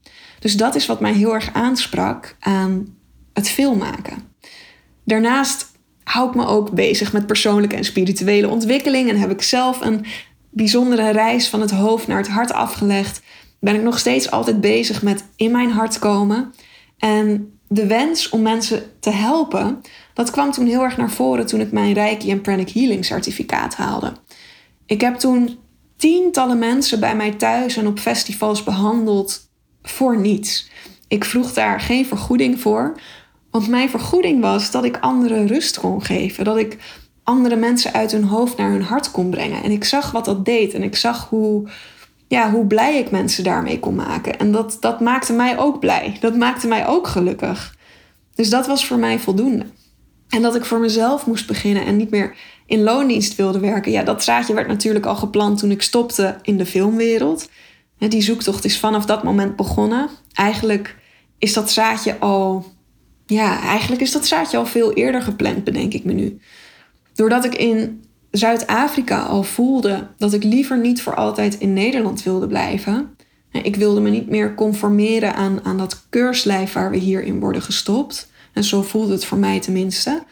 Dus 0.45 0.57
dat 0.57 0.75
is 0.75 0.85
wat 0.85 0.99
mij 0.99 1.13
heel 1.13 1.33
erg 1.33 1.53
aansprak 1.53 2.35
aan 2.39 2.97
het 3.33 3.49
filmmaken. 3.49 4.17
Daarnaast 5.03 5.71
hou 6.03 6.29
ik 6.29 6.35
me 6.35 6.45
ook 6.45 6.71
bezig 6.71 7.13
met 7.13 7.27
persoonlijke 7.27 7.75
en 7.75 7.83
spirituele 7.83 8.49
ontwikkeling 8.49 9.09
en 9.09 9.19
heb 9.19 9.31
ik 9.31 9.41
zelf 9.41 9.81
een 9.81 10.05
bijzondere 10.49 11.09
reis 11.09 11.49
van 11.49 11.61
het 11.61 11.71
hoofd 11.71 12.07
naar 12.07 12.17
het 12.17 12.27
hart 12.27 12.53
afgelegd. 12.53 13.21
Ben 13.59 13.75
ik 13.75 13.81
nog 13.81 13.99
steeds 13.99 14.31
altijd 14.31 14.61
bezig 14.61 15.01
met 15.01 15.25
in 15.35 15.51
mijn 15.51 15.71
hart 15.71 15.99
komen. 15.99 16.53
En 16.97 17.53
de 17.67 17.87
wens 17.87 18.29
om 18.29 18.41
mensen 18.41 18.83
te 18.99 19.11
helpen, 19.11 19.81
dat 20.13 20.31
kwam 20.31 20.51
toen 20.51 20.67
heel 20.67 20.83
erg 20.83 20.97
naar 20.97 21.11
voren 21.11 21.45
toen 21.45 21.61
ik 21.61 21.71
mijn 21.71 21.93
Reiki 21.93 22.31
en 22.31 22.41
Pranic 22.41 22.69
Healing 22.69 23.05
certificaat 23.05 23.75
haalde. 23.75 24.13
Ik 24.85 25.01
heb 25.01 25.15
toen 25.15 25.57
tientallen 25.97 26.59
mensen 26.59 26.99
bij 26.99 27.15
mij 27.15 27.31
thuis 27.31 27.77
en 27.77 27.87
op 27.87 27.99
festivals 27.99 28.63
behandeld 28.63 29.45
voor 29.85 30.19
niets. 30.19 30.69
Ik 31.07 31.25
vroeg 31.25 31.53
daar 31.53 31.79
geen 31.79 32.05
vergoeding 32.05 32.59
voor, 32.59 32.99
want 33.51 33.67
mijn 33.67 33.89
vergoeding 33.89 34.41
was 34.41 34.71
dat 34.71 34.83
ik 34.83 34.97
anderen 34.99 35.47
rust 35.47 35.79
kon 35.79 36.03
geven. 36.03 36.43
Dat 36.43 36.57
ik 36.57 36.77
andere 37.23 37.55
mensen 37.55 37.93
uit 37.93 38.11
hun 38.11 38.23
hoofd 38.23 38.57
naar 38.57 38.71
hun 38.71 38.83
hart 38.83 39.11
kon 39.11 39.29
brengen. 39.29 39.63
En 39.63 39.71
ik 39.71 39.83
zag 39.83 40.11
wat 40.11 40.25
dat 40.25 40.45
deed 40.45 40.73
en 40.73 40.83
ik 40.83 40.95
zag 40.95 41.29
hoe, 41.29 41.69
ja, 42.27 42.51
hoe 42.51 42.65
blij 42.65 42.97
ik 42.97 43.11
mensen 43.11 43.43
daarmee 43.43 43.79
kon 43.79 43.95
maken. 43.95 44.39
En 44.39 44.51
dat, 44.51 44.77
dat 44.79 44.99
maakte 44.99 45.33
mij 45.33 45.57
ook 45.57 45.79
blij. 45.79 46.17
Dat 46.19 46.35
maakte 46.35 46.67
mij 46.67 46.87
ook 46.87 47.07
gelukkig. 47.07 47.75
Dus 48.35 48.49
dat 48.49 48.67
was 48.67 48.85
voor 48.85 48.97
mij 48.97 49.19
voldoende. 49.19 49.65
En 50.29 50.41
dat 50.41 50.55
ik 50.55 50.65
voor 50.65 50.79
mezelf 50.79 51.25
moest 51.25 51.47
beginnen 51.47 51.85
en 51.85 51.97
niet 51.97 52.09
meer 52.09 52.35
in 52.65 52.83
loondienst 52.83 53.35
wilde 53.35 53.59
werken. 53.59 53.91
Ja, 53.91 54.03
dat 54.03 54.23
zaadje 54.23 54.53
werd 54.53 54.67
natuurlijk 54.67 55.05
al 55.05 55.15
geplant 55.15 55.59
toen 55.59 55.71
ik 55.71 55.81
stopte 55.81 56.37
in 56.41 56.57
de 56.57 56.65
filmwereld. 56.65 57.49
Die 57.97 58.21
zoektocht 58.21 58.65
is 58.65 58.79
vanaf 58.79 59.05
dat 59.05 59.23
moment 59.23 59.55
begonnen. 59.55 60.09
Eigenlijk 60.33 60.95
is 61.37 61.53
dat 61.53 61.71
zaadje 61.71 62.19
al. 62.19 62.65
Ja, 63.25 63.61
eigenlijk 63.61 64.01
is 64.01 64.11
dat 64.11 64.27
zaadje 64.27 64.57
al 64.57 64.65
veel 64.65 64.93
eerder 64.93 65.21
gepland, 65.21 65.63
bedenk 65.63 65.93
ik 65.93 66.03
me 66.03 66.13
nu. 66.13 66.39
Doordat 67.13 67.45
ik 67.45 67.55
in 67.55 68.03
Zuid-Afrika 68.31 69.23
al 69.23 69.43
voelde 69.43 70.07
dat 70.17 70.33
ik 70.33 70.43
liever 70.43 70.79
niet 70.79 71.01
voor 71.01 71.15
altijd 71.15 71.59
in 71.59 71.73
Nederland 71.73 72.23
wilde 72.23 72.47
blijven. 72.47 73.15
Ik 73.51 73.75
wilde 73.75 74.01
me 74.01 74.09
niet 74.09 74.29
meer 74.29 74.55
conformeren 74.55 75.35
aan, 75.35 75.59
aan 75.63 75.77
dat 75.77 76.05
keurslijf 76.09 76.73
waar 76.73 76.91
we 76.91 76.97
hierin 76.97 77.39
worden 77.39 77.61
gestopt. 77.61 78.29
En 78.53 78.63
zo 78.63 78.81
voelde 78.81 79.11
het 79.11 79.25
voor 79.25 79.37
mij 79.37 79.59
tenminste. 79.59 80.23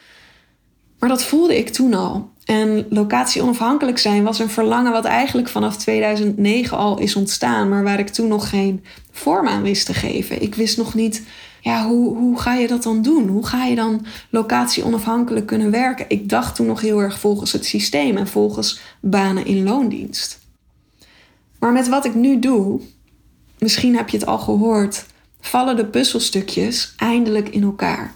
Maar 1.00 1.10
dat 1.10 1.24
voelde 1.24 1.58
ik 1.58 1.70
toen 1.70 1.94
al. 1.94 2.32
En 2.46 2.86
locatie 2.90 3.42
onafhankelijk 3.42 3.98
zijn 3.98 4.24
was 4.24 4.40
een 4.40 4.50
verlangen 4.50 4.92
wat 4.92 5.06
eigenlijk 5.06 5.50
vanaf 5.50 5.78
2009 5.78 6.78
al 6.78 7.00
is 7.00 7.16
ontstaan, 7.16 7.70
maar 7.70 7.84
waar 7.84 8.00
ik 8.00 8.10
toen 8.10 8.28
nog 8.28 8.50
geen 8.50 8.84
vorm 9.12 9.48
aan 9.48 9.62
wist 9.62 9.86
te 9.86 9.94
geven. 9.94 10.42
Ik 10.42 10.56
wist 10.56 10.78
nog 10.78 10.94
niet, 10.94 11.24
ja, 11.62 11.88
hoe, 11.88 12.18
hoe 12.18 12.40
ga 12.40 12.54
je 12.54 12.68
dat 12.68 12.84
dan 12.84 13.02
doen? 13.02 13.28
Hoe 13.28 13.46
ga 13.46 13.66
je 13.66 13.76
dan 13.76 14.06
locatie 14.30 14.84
onafhankelijk 14.84 15.46
kunnen 15.46 15.72
werken? 15.72 16.06
Ik 16.08 16.30
dacht 16.30 16.56
toen 16.56 16.68
nog 16.68 16.82
heel 16.82 17.00
erg 17.00 17.20
volgens 17.20 17.52
het 17.52 17.66
systeem 17.66 18.18
en 18.18 18.28
volgens 18.28 18.80
banen 19.02 19.46
in 19.46 19.64
loondienst. 19.64 20.40
Maar 21.60 21.72
met 21.72 21.88
wat 21.88 22.06
ik 22.06 22.16
nu 22.16 22.40
doe, 22.40 22.82
misschien 23.60 23.96
heb 23.96 24.10
je 24.10 24.18
het 24.18 24.26
al 24.26 24.40
gehoord, 24.40 25.06
vallen 25.40 25.76
de 25.76 25.86
puzzelstukjes 25.86 26.94
eindelijk 26.98 27.50
in 27.50 27.64
elkaar. 27.64 28.16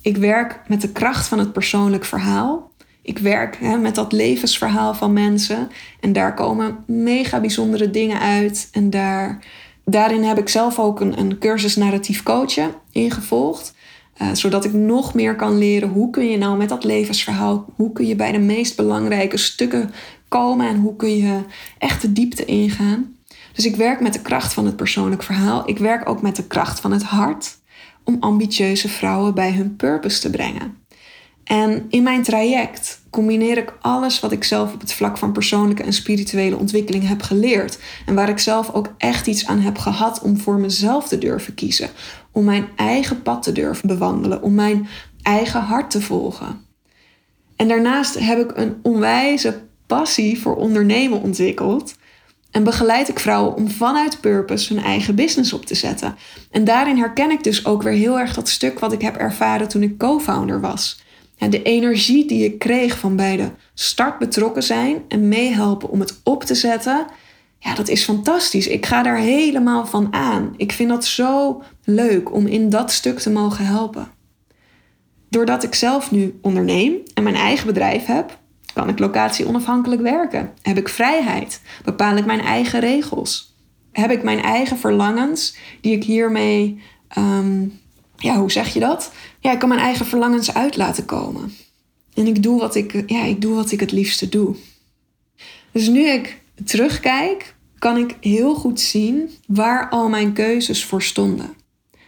Ik 0.00 0.16
werk 0.16 0.60
met 0.68 0.80
de 0.80 0.92
kracht 0.92 1.26
van 1.26 1.38
het 1.38 1.52
persoonlijk 1.52 2.04
verhaal. 2.04 2.71
Ik 3.02 3.18
werk 3.18 3.56
hè, 3.60 3.76
met 3.76 3.94
dat 3.94 4.12
levensverhaal 4.12 4.94
van 4.94 5.12
mensen. 5.12 5.70
En 6.00 6.12
daar 6.12 6.34
komen 6.34 6.84
mega 6.86 7.40
bijzondere 7.40 7.90
dingen 7.90 8.20
uit. 8.20 8.68
En 8.72 8.90
daar, 8.90 9.44
daarin 9.84 10.22
heb 10.22 10.38
ik 10.38 10.48
zelf 10.48 10.78
ook 10.78 11.00
een, 11.00 11.18
een 11.18 11.38
cursus 11.38 11.76
narratief 11.76 12.22
coachen 12.22 12.70
ingevolgd. 12.92 13.74
Uh, 14.22 14.28
zodat 14.32 14.64
ik 14.64 14.72
nog 14.72 15.14
meer 15.14 15.36
kan 15.36 15.58
leren 15.58 15.88
hoe 15.88 16.10
kun 16.10 16.30
je 16.30 16.38
nou 16.38 16.56
met 16.56 16.68
dat 16.68 16.84
levensverhaal, 16.84 17.64
hoe 17.76 17.92
kun 17.92 18.06
je 18.06 18.16
bij 18.16 18.32
de 18.32 18.38
meest 18.38 18.76
belangrijke 18.76 19.36
stukken 19.36 19.90
komen 20.28 20.68
en 20.68 20.76
hoe 20.76 20.96
kun 20.96 21.16
je 21.16 21.40
echt 21.78 22.02
de 22.02 22.12
diepte 22.12 22.44
ingaan. 22.44 23.16
Dus 23.52 23.66
ik 23.66 23.76
werk 23.76 24.00
met 24.00 24.12
de 24.12 24.22
kracht 24.22 24.52
van 24.52 24.66
het 24.66 24.76
persoonlijk 24.76 25.22
verhaal. 25.22 25.68
Ik 25.68 25.78
werk 25.78 26.08
ook 26.08 26.22
met 26.22 26.36
de 26.36 26.46
kracht 26.46 26.80
van 26.80 26.92
het 26.92 27.02
hart 27.02 27.58
om 28.04 28.16
ambitieuze 28.20 28.88
vrouwen 28.88 29.34
bij 29.34 29.52
hun 29.52 29.76
purpose 29.76 30.20
te 30.20 30.30
brengen. 30.30 30.81
En 31.52 31.86
in 31.88 32.02
mijn 32.02 32.22
traject 32.22 33.00
combineer 33.10 33.58
ik 33.58 33.72
alles 33.80 34.20
wat 34.20 34.32
ik 34.32 34.44
zelf 34.44 34.72
op 34.72 34.80
het 34.80 34.92
vlak 34.92 35.18
van 35.18 35.32
persoonlijke 35.32 35.82
en 35.82 35.92
spirituele 35.92 36.56
ontwikkeling 36.56 37.08
heb 37.08 37.22
geleerd. 37.22 37.78
En 38.06 38.14
waar 38.14 38.28
ik 38.28 38.38
zelf 38.38 38.72
ook 38.72 38.94
echt 38.98 39.26
iets 39.26 39.46
aan 39.46 39.60
heb 39.60 39.78
gehad 39.78 40.22
om 40.22 40.38
voor 40.38 40.58
mezelf 40.58 41.08
te 41.08 41.18
durven 41.18 41.54
kiezen. 41.54 41.90
Om 42.30 42.44
mijn 42.44 42.68
eigen 42.76 43.22
pad 43.22 43.42
te 43.42 43.52
durven 43.52 43.88
bewandelen. 43.88 44.42
Om 44.42 44.54
mijn 44.54 44.88
eigen 45.22 45.60
hart 45.60 45.90
te 45.90 46.00
volgen. 46.00 46.64
En 47.56 47.68
daarnaast 47.68 48.18
heb 48.18 48.38
ik 48.38 48.56
een 48.56 48.76
onwijze 48.82 49.60
passie 49.86 50.40
voor 50.40 50.56
ondernemen 50.56 51.20
ontwikkeld. 51.20 51.94
En 52.50 52.64
begeleid 52.64 53.08
ik 53.08 53.18
vrouwen 53.18 53.54
om 53.54 53.70
vanuit 53.70 54.20
purpose 54.20 54.74
hun 54.74 54.84
eigen 54.84 55.14
business 55.14 55.52
op 55.52 55.66
te 55.66 55.74
zetten. 55.74 56.16
En 56.50 56.64
daarin 56.64 56.98
herken 56.98 57.30
ik 57.30 57.44
dus 57.44 57.66
ook 57.66 57.82
weer 57.82 57.92
heel 57.92 58.18
erg 58.18 58.34
dat 58.34 58.48
stuk 58.48 58.78
wat 58.78 58.92
ik 58.92 59.02
heb 59.02 59.16
ervaren 59.16 59.68
toen 59.68 59.82
ik 59.82 59.98
co-founder 59.98 60.60
was. 60.60 61.00
De 61.50 61.62
energie 61.62 62.26
die 62.26 62.44
ik 62.44 62.58
kreeg 62.58 62.98
van 62.98 63.16
bij 63.16 63.36
de 63.36 63.50
start 63.74 64.18
betrokken 64.18 64.62
zijn 64.62 65.02
en 65.08 65.28
meehelpen 65.28 65.88
om 65.88 66.00
het 66.00 66.20
op 66.24 66.44
te 66.44 66.54
zetten, 66.54 67.06
ja, 67.58 67.74
dat 67.74 67.88
is 67.88 68.04
fantastisch. 68.04 68.66
Ik 68.66 68.86
ga 68.86 69.02
daar 69.02 69.16
helemaal 69.16 69.86
van 69.86 70.12
aan. 70.12 70.54
Ik 70.56 70.72
vind 70.72 70.88
dat 70.88 71.04
zo 71.04 71.62
leuk 71.84 72.32
om 72.32 72.46
in 72.46 72.70
dat 72.70 72.92
stuk 72.92 73.18
te 73.18 73.30
mogen 73.30 73.66
helpen. 73.66 74.10
Doordat 75.28 75.62
ik 75.62 75.74
zelf 75.74 76.10
nu 76.10 76.38
onderneem 76.42 76.94
en 77.14 77.22
mijn 77.22 77.34
eigen 77.34 77.66
bedrijf 77.66 78.06
heb, 78.06 78.38
kan 78.74 78.88
ik 78.88 78.98
locatie 78.98 79.46
onafhankelijk 79.46 80.02
werken? 80.02 80.50
Heb 80.62 80.76
ik 80.76 80.88
vrijheid? 80.88 81.60
Bepaal 81.84 82.16
ik 82.16 82.26
mijn 82.26 82.40
eigen 82.40 82.80
regels? 82.80 83.56
Heb 83.92 84.10
ik 84.10 84.22
mijn 84.22 84.42
eigen 84.42 84.78
verlangens 84.78 85.56
die 85.80 85.92
ik 85.96 86.04
hiermee, 86.04 86.82
ehm, 87.08 87.66
ja, 88.16 88.36
hoe 88.38 88.52
zeg 88.52 88.72
je 88.74 88.80
dat? 88.80 89.12
Ja, 89.42 89.52
ik 89.52 89.58
kan 89.58 89.68
mijn 89.68 89.80
eigen 89.80 90.06
verlangens 90.06 90.54
uit 90.54 90.76
laten 90.76 91.04
komen. 91.04 91.52
En 92.14 92.26
ik 92.26 92.42
doe 92.42 92.60
wat 92.60 92.74
ik, 92.74 93.10
ja, 93.10 93.24
ik 93.24 93.40
doe 93.40 93.54
wat 93.54 93.70
ik 93.70 93.80
het 93.80 93.92
liefste 93.92 94.28
doe. 94.28 94.56
Dus 95.72 95.88
nu 95.88 96.08
ik 96.08 96.40
terugkijk, 96.64 97.54
kan 97.78 97.96
ik 97.96 98.16
heel 98.20 98.54
goed 98.54 98.80
zien 98.80 99.30
waar 99.46 99.88
al 99.88 100.08
mijn 100.08 100.32
keuzes 100.32 100.84
voor 100.84 101.02
stonden. 101.02 101.54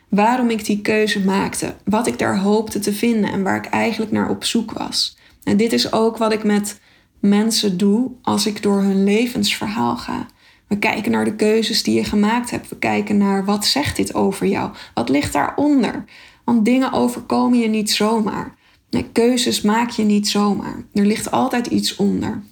Waarom 0.08 0.50
ik 0.50 0.64
die 0.64 0.80
keuze 0.80 1.20
maakte, 1.20 1.74
wat 1.84 2.06
ik 2.06 2.18
daar 2.18 2.38
hoopte 2.38 2.78
te 2.78 2.92
vinden 2.92 3.32
en 3.32 3.42
waar 3.42 3.56
ik 3.56 3.66
eigenlijk 3.66 4.12
naar 4.12 4.30
op 4.30 4.44
zoek 4.44 4.72
was. 4.72 5.16
En 5.42 5.56
dit 5.56 5.72
is 5.72 5.92
ook 5.92 6.16
wat 6.16 6.32
ik 6.32 6.44
met 6.44 6.80
mensen 7.20 7.76
doe 7.76 8.10
als 8.22 8.46
ik 8.46 8.62
door 8.62 8.80
hun 8.80 9.04
levensverhaal 9.04 9.96
ga. 9.96 10.26
We 10.66 10.78
kijken 10.78 11.10
naar 11.10 11.24
de 11.24 11.36
keuzes 11.36 11.82
die 11.82 11.94
je 11.94 12.04
gemaakt 12.04 12.50
hebt. 12.50 12.68
We 12.68 12.76
kijken 12.76 13.16
naar 13.16 13.44
wat 13.44 13.66
zegt 13.66 13.96
dit 13.96 14.14
over 14.14 14.46
jou? 14.46 14.70
Wat 14.94 15.08
ligt 15.08 15.32
daaronder? 15.32 16.04
Want 16.44 16.64
dingen 16.64 16.92
overkomen 16.92 17.58
je 17.58 17.68
niet 17.68 17.90
zomaar. 17.90 18.56
Nee, 18.90 19.06
keuzes 19.12 19.60
maak 19.60 19.90
je 19.90 20.02
niet 20.02 20.28
zomaar. 20.28 20.84
Er 20.92 21.06
ligt 21.06 21.30
altijd 21.30 21.66
iets 21.66 21.96
onder. 21.96 22.42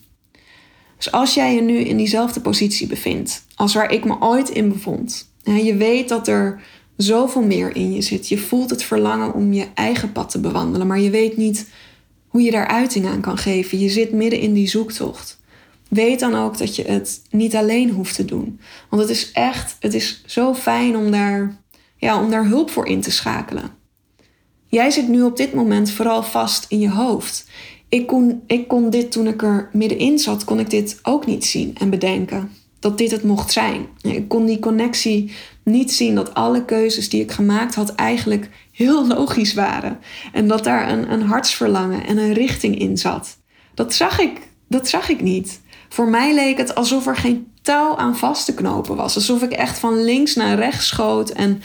Dus 0.97 1.13
als 1.13 1.35
jij 1.35 1.55
je 1.55 1.61
nu 1.61 1.79
in 1.79 1.97
diezelfde 1.97 2.41
positie 2.41 2.87
bevindt 2.87 3.45
als 3.55 3.75
waar 3.75 3.93
ik 3.93 4.05
me 4.05 4.17
ooit 4.21 4.49
in 4.49 4.69
bevond, 4.69 5.33
je 5.43 5.77
weet 5.77 6.09
dat 6.09 6.29
er 6.29 6.63
zoveel 6.97 7.43
meer 7.43 7.77
in 7.77 7.93
je 7.93 8.03
zit, 8.03 8.29
je 8.29 8.39
voelt 8.39 8.71
het 8.71 8.83
verlangen 8.83 9.35
om 9.35 9.53
je 9.53 9.67
eigen 9.75 10.13
pad 10.13 10.31
te 10.31 10.41
bewandelen, 10.41 10.87
maar 10.87 11.01
je 11.01 11.11
weet 11.11 11.37
niet 11.37 11.69
hoe 12.29 12.43
je 12.43 12.51
daar 12.51 12.67
uiting 12.67 13.07
aan 13.07 13.21
kan 13.21 13.39
geven. 13.39 13.79
Je 13.79 13.89
zit 13.89 14.13
midden 14.13 14.39
in 14.39 14.53
die 14.53 14.69
zoektocht. 14.69 15.41
Weet 15.89 16.21
dan 16.21 16.35
ook 16.35 16.59
dat 16.59 16.77
je 16.77 16.83
het 16.83 17.23
niet 17.31 17.57
alleen 17.57 17.91
hoeft 17.91 18.15
te 18.15 18.25
doen. 18.25 18.61
Want 18.89 19.03
het 19.03 19.11
is 19.11 19.33
echt, 19.33 19.77
het 19.81 19.95
is 19.95 20.23
zo 20.27 20.55
fijn 20.55 20.97
om 20.97 21.11
daar, 21.11 21.57
ja, 21.97 22.23
om 22.23 22.31
daar 22.31 22.47
hulp 22.47 22.71
voor 22.71 22.87
in 22.87 23.01
te 23.01 23.11
schakelen. 23.11 23.71
Jij 24.73 24.91
zit 24.91 25.09
nu 25.09 25.23
op 25.23 25.37
dit 25.37 25.55
moment 25.55 25.91
vooral 25.91 26.23
vast 26.23 26.65
in 26.69 26.79
je 26.79 26.91
hoofd. 26.91 27.45
Ik 27.89 28.07
kon, 28.07 28.43
ik 28.47 28.69
kon 28.69 28.91
dit 28.91 29.13
toen 29.13 29.27
ik 29.27 29.43
er 29.43 29.69
middenin 29.73 30.19
zat, 30.19 30.45
kon 30.45 30.59
ik 30.59 30.71
dit 30.71 30.99
ook 31.03 31.27
niet 31.27 31.45
zien 31.45 31.77
en 31.79 31.91
bedenken. 31.91 32.51
Dat 32.79 32.99
dit 32.99 33.11
het 33.11 33.23
mocht 33.23 33.53
zijn. 33.53 33.87
Ik 34.01 34.29
kon 34.29 34.47
die 34.47 34.59
connectie 34.59 35.33
niet 35.65 35.93
zien 35.93 36.15
dat 36.15 36.35
alle 36.35 36.65
keuzes 36.65 37.09
die 37.09 37.21
ik 37.23 37.33
gemaakt 37.33 37.75
had 37.75 37.95
eigenlijk 37.95 38.51
heel 38.71 39.07
logisch 39.07 39.55
waren. 39.55 39.99
En 40.33 40.49
dat 40.49 40.65
daar 40.65 40.91
een, 40.91 41.13
een 41.13 41.23
hartsverlangen 41.23 42.07
en 42.07 42.19
een 42.19 42.33
richting 42.33 42.79
in 42.79 42.99
zat. 42.99 43.39
Dat 43.75 43.95
zag 43.95 44.19
ik, 44.19 44.41
dat 44.69 44.89
zag 44.89 45.09
ik 45.09 45.23
niet. 45.23 45.61
Voor 45.89 46.09
mij 46.09 46.35
leek 46.35 46.57
het 46.57 46.75
alsof 46.75 47.07
er 47.07 47.17
geen 47.17 47.53
touw 47.63 47.97
aan 47.97 48.17
vast 48.17 48.45
te 48.45 48.55
knopen 48.55 48.97
was. 48.97 49.15
Alsof 49.15 49.43
ik 49.43 49.53
echt 49.53 49.79
van 49.79 50.05
links 50.05 50.35
naar 50.35 50.57
rechts 50.57 50.87
schoot 50.87 51.31
en 51.31 51.63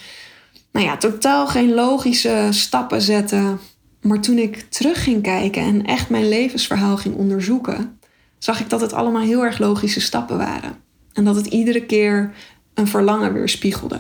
nou 0.77 0.89
ja, 0.89 0.97
totaal 0.97 1.47
geen 1.47 1.73
logische 1.73 2.47
stappen 2.49 3.01
zette. 3.01 3.57
Maar 4.01 4.21
toen 4.21 4.37
ik 4.37 4.65
terug 4.69 5.03
ging 5.03 5.23
kijken 5.23 5.61
en 5.61 5.85
echt 5.85 6.09
mijn 6.09 6.27
levensverhaal 6.29 6.97
ging 6.97 7.15
onderzoeken, 7.15 7.99
zag 8.37 8.59
ik 8.59 8.69
dat 8.69 8.81
het 8.81 8.93
allemaal 8.93 9.21
heel 9.21 9.43
erg 9.43 9.57
logische 9.57 9.99
stappen 9.99 10.37
waren. 10.37 10.75
En 11.13 11.23
dat 11.23 11.35
het 11.35 11.45
iedere 11.45 11.85
keer 11.85 12.33
een 12.73 12.87
verlangen 12.87 13.33
weer 13.33 13.49
spiegelde. 13.49 13.99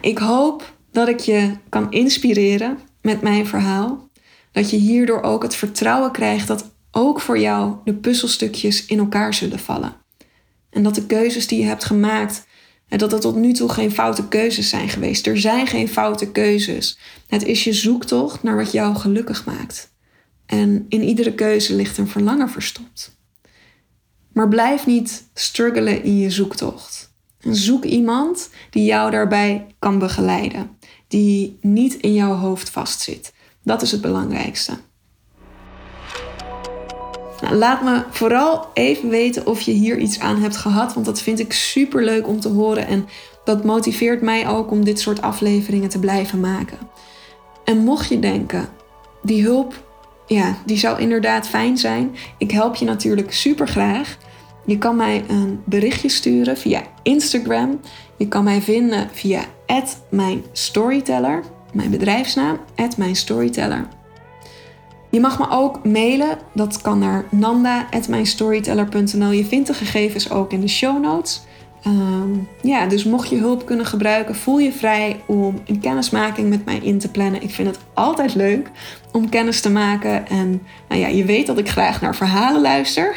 Ik 0.00 0.18
hoop 0.18 0.74
dat 0.90 1.08
ik 1.08 1.20
je 1.20 1.50
kan 1.68 1.90
inspireren 1.90 2.78
met 3.02 3.22
mijn 3.22 3.46
verhaal. 3.46 4.08
Dat 4.52 4.70
je 4.70 4.76
hierdoor 4.76 5.22
ook 5.22 5.42
het 5.42 5.54
vertrouwen 5.54 6.12
krijgt 6.12 6.46
dat 6.46 6.70
ook 6.90 7.20
voor 7.20 7.38
jou 7.38 7.76
de 7.84 7.94
puzzelstukjes 7.94 8.86
in 8.86 8.98
elkaar 8.98 9.34
zullen 9.34 9.58
vallen. 9.58 9.96
En 10.70 10.82
dat 10.82 10.94
de 10.94 11.06
keuzes 11.06 11.46
die 11.46 11.58
je 11.60 11.66
hebt 11.66 11.84
gemaakt, 11.84 12.46
dat 12.98 13.12
er 13.12 13.20
tot 13.20 13.36
nu 13.36 13.52
toe 13.52 13.68
geen 13.68 13.92
foute 13.92 14.28
keuzes 14.28 14.68
zijn 14.68 14.88
geweest. 14.88 15.26
Er 15.26 15.40
zijn 15.40 15.66
geen 15.66 15.88
foute 15.88 16.30
keuzes. 16.30 16.98
Het 17.26 17.44
is 17.44 17.64
je 17.64 17.72
zoektocht 17.72 18.42
naar 18.42 18.56
wat 18.56 18.72
jou 18.72 18.94
gelukkig 18.94 19.44
maakt. 19.44 19.92
En 20.46 20.86
in 20.88 21.02
iedere 21.02 21.34
keuze 21.34 21.74
ligt 21.74 21.98
een 21.98 22.08
verlangen 22.08 22.50
verstopt. 22.50 23.16
Maar 24.32 24.48
blijf 24.48 24.86
niet 24.86 25.24
struggelen 25.34 26.04
in 26.04 26.18
je 26.18 26.30
zoektocht. 26.30 27.12
Zoek 27.38 27.84
iemand 27.84 28.50
die 28.70 28.84
jou 28.84 29.10
daarbij 29.10 29.66
kan 29.78 29.98
begeleiden, 29.98 30.76
die 31.08 31.58
niet 31.60 31.94
in 31.94 32.14
jouw 32.14 32.34
hoofd 32.34 32.70
vastzit. 32.70 33.32
Dat 33.62 33.82
is 33.82 33.90
het 33.92 34.00
belangrijkste. 34.00 34.78
Nou, 37.42 37.54
laat 37.54 37.82
me 37.82 38.02
vooral 38.10 38.66
even 38.74 39.08
weten 39.08 39.46
of 39.46 39.60
je 39.60 39.72
hier 39.72 39.98
iets 39.98 40.20
aan 40.20 40.40
hebt 40.40 40.56
gehad, 40.56 40.94
want 40.94 41.06
dat 41.06 41.22
vind 41.22 41.38
ik 41.38 41.52
super 41.52 42.04
leuk 42.04 42.28
om 42.28 42.40
te 42.40 42.48
horen 42.48 42.86
en 42.86 43.08
dat 43.44 43.64
motiveert 43.64 44.22
mij 44.22 44.48
ook 44.48 44.70
om 44.70 44.84
dit 44.84 45.00
soort 45.00 45.22
afleveringen 45.22 45.88
te 45.88 45.98
blijven 45.98 46.40
maken. 46.40 46.78
En 47.64 47.78
mocht 47.78 48.08
je 48.08 48.18
denken, 48.18 48.68
die 49.22 49.42
hulp, 49.42 49.82
ja, 50.26 50.56
die 50.64 50.78
zou 50.78 51.00
inderdaad 51.00 51.48
fijn 51.48 51.78
zijn. 51.78 52.14
Ik 52.38 52.50
help 52.50 52.74
je 52.74 52.84
natuurlijk 52.84 53.32
super 53.32 53.68
graag. 53.68 54.16
Je 54.66 54.78
kan 54.78 54.96
mij 54.96 55.24
een 55.28 55.62
berichtje 55.64 56.08
sturen 56.08 56.56
via 56.56 56.82
Instagram. 57.02 57.80
Je 58.16 58.28
kan 58.28 58.44
mij 58.44 58.60
vinden 58.60 59.08
via 59.12 59.44
@mijnstoryteller, 60.10 61.42
mijn 61.72 61.90
bedrijfsnaam 61.90 62.58
@mijnstoryteller. 62.96 63.88
Je 65.12 65.20
mag 65.20 65.38
me 65.38 65.46
ook 65.50 65.84
mailen. 65.84 66.38
Dat 66.54 66.80
kan 66.80 66.98
naar 66.98 67.24
nanda@mijnstoryteller.nl. 67.30 69.30
Je 69.30 69.44
vindt 69.44 69.66
de 69.66 69.74
gegevens 69.74 70.30
ook 70.30 70.52
in 70.52 70.60
de 70.60 70.68
show 70.68 71.02
notes. 71.02 71.42
Ehm, 71.82 72.30
ja, 72.62 72.86
dus 72.86 73.04
mocht 73.04 73.28
je 73.28 73.36
hulp 73.36 73.66
kunnen 73.66 73.86
gebruiken, 73.86 74.34
voel 74.34 74.58
je 74.58 74.72
vrij 74.72 75.20
om 75.26 75.62
een 75.66 75.80
kennismaking 75.80 76.48
met 76.48 76.64
mij 76.64 76.78
in 76.78 76.98
te 76.98 77.10
plannen. 77.10 77.42
Ik 77.42 77.50
vind 77.50 77.68
het 77.68 77.78
altijd 77.94 78.34
leuk 78.34 78.70
om 79.12 79.28
kennis 79.28 79.60
te 79.60 79.70
maken. 79.70 80.28
En 80.28 80.62
nou 80.88 81.00
ja, 81.00 81.08
je 81.08 81.24
weet 81.24 81.46
dat 81.46 81.58
ik 81.58 81.68
graag 81.68 82.00
naar 82.00 82.16
verhalen 82.16 82.60
luister. 82.60 83.16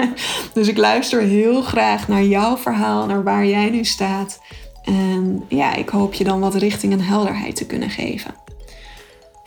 dus 0.54 0.68
ik 0.68 0.76
luister 0.76 1.20
heel 1.20 1.62
graag 1.62 2.08
naar 2.08 2.24
jouw 2.24 2.56
verhaal, 2.56 3.06
naar 3.06 3.22
waar 3.22 3.46
jij 3.46 3.70
nu 3.70 3.84
staat. 3.84 4.40
En 4.84 5.44
ja, 5.48 5.74
ik 5.74 5.88
hoop 5.88 6.14
je 6.14 6.24
dan 6.24 6.40
wat 6.40 6.54
richting 6.54 6.92
en 6.92 7.00
helderheid 7.00 7.56
te 7.56 7.66
kunnen 7.66 7.90
geven. 7.90 8.41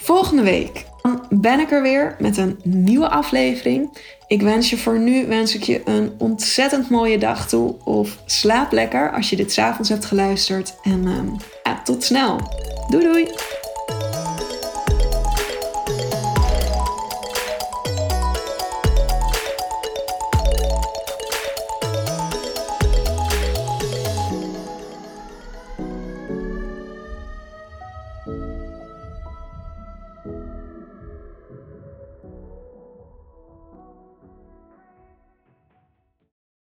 Volgende 0.05 0.43
week 0.43 0.85
ben 1.29 1.59
ik 1.59 1.71
er 1.71 1.81
weer 1.81 2.15
met 2.19 2.37
een 2.37 2.59
nieuwe 2.63 3.09
aflevering. 3.09 3.97
Ik 4.27 4.41
wens 4.41 4.69
je 4.69 4.77
voor 4.77 4.99
nu 4.99 5.27
wens 5.27 5.55
ik 5.55 5.63
je 5.63 5.81
een 5.85 6.11
ontzettend 6.17 6.89
mooie 6.89 7.17
dag 7.17 7.47
toe. 7.47 7.75
Of 7.83 8.17
slaap 8.25 8.71
lekker 8.71 9.11
als 9.11 9.29
je 9.29 9.35
dit 9.35 9.51
s'avonds 9.51 9.89
hebt 9.89 10.05
geluisterd. 10.05 10.75
En 10.83 11.03
ja, 11.63 11.81
tot 11.83 12.03
snel. 12.03 12.39
Doei 12.89 13.03
doei! 13.03 13.27